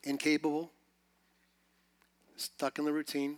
Incapable, 0.03 0.71
stuck 2.37 2.79
in 2.79 2.87
the 2.87 2.93
routine, 2.95 3.37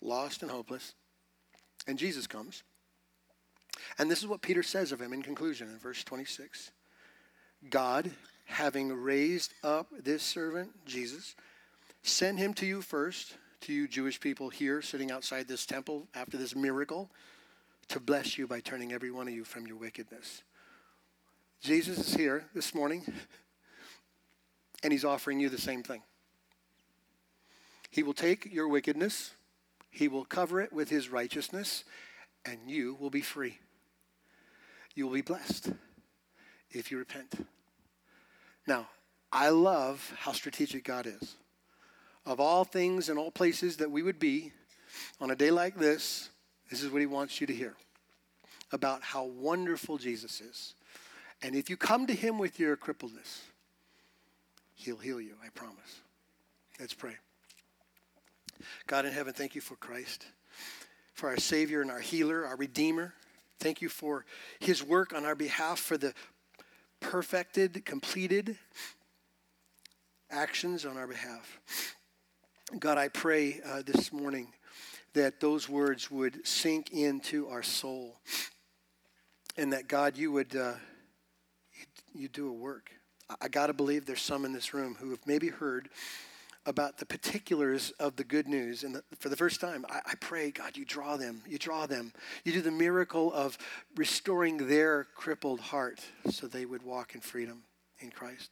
lost 0.00 0.42
and 0.42 0.50
hopeless. 0.50 0.94
And 1.86 2.00
Jesus 2.00 2.26
comes. 2.26 2.64
And 3.96 4.10
this 4.10 4.18
is 4.18 4.26
what 4.26 4.42
Peter 4.42 4.64
says 4.64 4.90
of 4.90 5.00
him 5.00 5.12
in 5.12 5.22
conclusion 5.22 5.68
in 5.68 5.78
verse 5.78 6.02
26. 6.02 6.72
God, 7.70 8.10
having 8.44 8.92
raised 8.92 9.52
up 9.62 9.88
this 10.02 10.22
servant, 10.22 10.70
Jesus, 10.86 11.34
sent 12.02 12.38
him 12.38 12.54
to 12.54 12.66
you 12.66 12.82
first, 12.82 13.36
to 13.62 13.72
you 13.72 13.88
Jewish 13.88 14.20
people 14.20 14.48
here 14.48 14.82
sitting 14.82 15.10
outside 15.10 15.48
this 15.48 15.66
temple 15.66 16.06
after 16.14 16.36
this 16.36 16.54
miracle, 16.54 17.10
to 17.88 18.00
bless 18.00 18.36
you 18.36 18.46
by 18.46 18.60
turning 18.60 18.92
every 18.92 19.10
one 19.10 19.28
of 19.28 19.34
you 19.34 19.44
from 19.44 19.66
your 19.66 19.76
wickedness. 19.76 20.42
Jesus 21.60 21.98
is 21.98 22.14
here 22.14 22.44
this 22.54 22.74
morning, 22.74 23.04
and 24.82 24.92
he's 24.92 25.04
offering 25.04 25.40
you 25.40 25.48
the 25.48 25.58
same 25.58 25.82
thing. 25.82 26.02
He 27.90 28.02
will 28.02 28.14
take 28.14 28.52
your 28.52 28.68
wickedness, 28.68 29.32
he 29.90 30.08
will 30.08 30.24
cover 30.24 30.60
it 30.60 30.72
with 30.72 30.90
his 30.90 31.08
righteousness, 31.08 31.84
and 32.44 32.58
you 32.66 32.96
will 33.00 33.10
be 33.10 33.22
free. 33.22 33.58
You 34.94 35.06
will 35.06 35.14
be 35.14 35.22
blessed 35.22 35.70
if 36.70 36.90
you 36.90 36.98
repent. 36.98 37.46
Now, 38.66 38.88
I 39.32 39.50
love 39.50 40.12
how 40.18 40.32
strategic 40.32 40.84
God 40.84 41.06
is. 41.06 41.36
Of 42.24 42.40
all 42.40 42.64
things 42.64 43.08
and 43.08 43.18
all 43.18 43.30
places 43.30 43.76
that 43.76 43.90
we 43.90 44.02
would 44.02 44.18
be 44.18 44.52
on 45.20 45.30
a 45.30 45.36
day 45.36 45.50
like 45.50 45.76
this, 45.76 46.30
this 46.70 46.82
is 46.82 46.90
what 46.90 47.00
he 47.00 47.06
wants 47.06 47.40
you 47.40 47.46
to 47.46 47.54
hear 47.54 47.74
about 48.72 49.02
how 49.02 49.24
wonderful 49.24 49.98
Jesus 49.98 50.40
is. 50.40 50.74
And 51.42 51.54
if 51.54 51.70
you 51.70 51.76
come 51.76 52.06
to 52.06 52.14
him 52.14 52.38
with 52.38 52.58
your 52.58 52.76
crippledness, 52.76 53.42
he'll 54.74 54.96
heal 54.96 55.20
you, 55.20 55.34
I 55.44 55.50
promise. 55.50 56.00
Let's 56.80 56.94
pray. 56.94 57.16
God 58.86 59.04
in 59.04 59.12
heaven, 59.12 59.32
thank 59.32 59.54
you 59.54 59.60
for 59.60 59.76
Christ, 59.76 60.26
for 61.14 61.28
our 61.28 61.36
Savior 61.36 61.82
and 61.82 61.90
our 61.90 62.00
healer, 62.00 62.44
our 62.44 62.56
Redeemer. 62.56 63.14
Thank 63.60 63.80
you 63.80 63.88
for 63.88 64.24
his 64.58 64.82
work 64.82 65.14
on 65.14 65.24
our 65.24 65.34
behalf, 65.34 65.78
for 65.78 65.96
the 65.96 66.12
perfected, 67.06 67.84
completed 67.84 68.56
actions 70.28 70.84
on 70.84 70.96
our 70.96 71.06
behalf. 71.06 71.60
God, 72.80 72.98
I 72.98 73.06
pray 73.06 73.60
uh, 73.64 73.82
this 73.86 74.12
morning 74.12 74.52
that 75.14 75.38
those 75.38 75.68
words 75.68 76.10
would 76.10 76.44
sink 76.44 76.90
into 76.92 77.46
our 77.46 77.62
soul 77.62 78.16
and 79.56 79.72
that, 79.72 79.86
God, 79.86 80.16
you 80.16 80.32
would 80.32 80.56
uh, 80.56 80.74
you, 82.12 82.26
do 82.26 82.48
a 82.48 82.52
work. 82.52 82.90
I, 83.30 83.36
I 83.42 83.48
got 83.48 83.68
to 83.68 83.72
believe 83.72 84.04
there's 84.04 84.20
some 84.20 84.44
in 84.44 84.52
this 84.52 84.74
room 84.74 84.96
who 84.98 85.10
have 85.10 85.24
maybe 85.26 85.48
heard 85.48 85.88
about 86.66 86.98
the 86.98 87.06
particulars 87.06 87.92
of 88.00 88.16
the 88.16 88.24
good 88.24 88.48
news. 88.48 88.82
And 88.82 88.96
the, 88.96 89.04
for 89.18 89.28
the 89.28 89.36
first 89.36 89.60
time, 89.60 89.86
I, 89.88 90.00
I, 90.04 90.14
pray, 90.20 90.50
God, 90.50 90.76
you 90.76 90.84
draw 90.84 91.16
them. 91.16 91.42
You 91.48 91.58
draw 91.58 91.86
them. 91.86 92.12
You 92.44 92.52
do 92.52 92.60
the 92.60 92.72
miracle 92.72 93.32
of 93.32 93.56
restoring 93.94 94.68
their 94.68 95.04
crippled 95.14 95.60
heart 95.60 96.00
so 96.30 96.46
they 96.46 96.66
would 96.66 96.82
walk 96.82 97.14
in 97.14 97.20
freedom 97.20 97.62
in 98.00 98.10
Christ. 98.10 98.50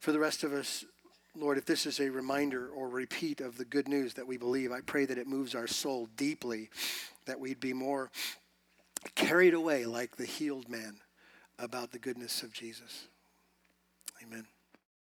For 0.00 0.12
the 0.12 0.20
rest 0.20 0.44
of 0.44 0.52
us, 0.52 0.84
Lord, 1.34 1.58
if 1.58 1.66
this 1.66 1.84
is 1.84 2.00
a 2.00 2.08
reminder 2.08 2.68
or 2.68 2.88
repeat 2.88 3.40
of 3.40 3.58
the 3.58 3.64
good 3.64 3.88
news 3.88 4.14
that 4.14 4.26
we 4.26 4.36
believe, 4.36 4.72
I 4.72 4.80
pray 4.80 5.04
that 5.04 5.18
it 5.18 5.26
moves 5.26 5.54
our 5.54 5.66
soul 5.66 6.08
deeply, 6.16 6.70
that 7.26 7.40
we'd 7.40 7.60
be 7.60 7.72
more 7.72 8.10
carried 9.14 9.52
away 9.52 9.84
like 9.84 10.16
the 10.16 10.24
healed 10.24 10.68
man 10.68 10.98
about 11.58 11.90
the 11.90 11.98
goodness 11.98 12.42
of 12.42 12.52
Jesus. 12.52 13.08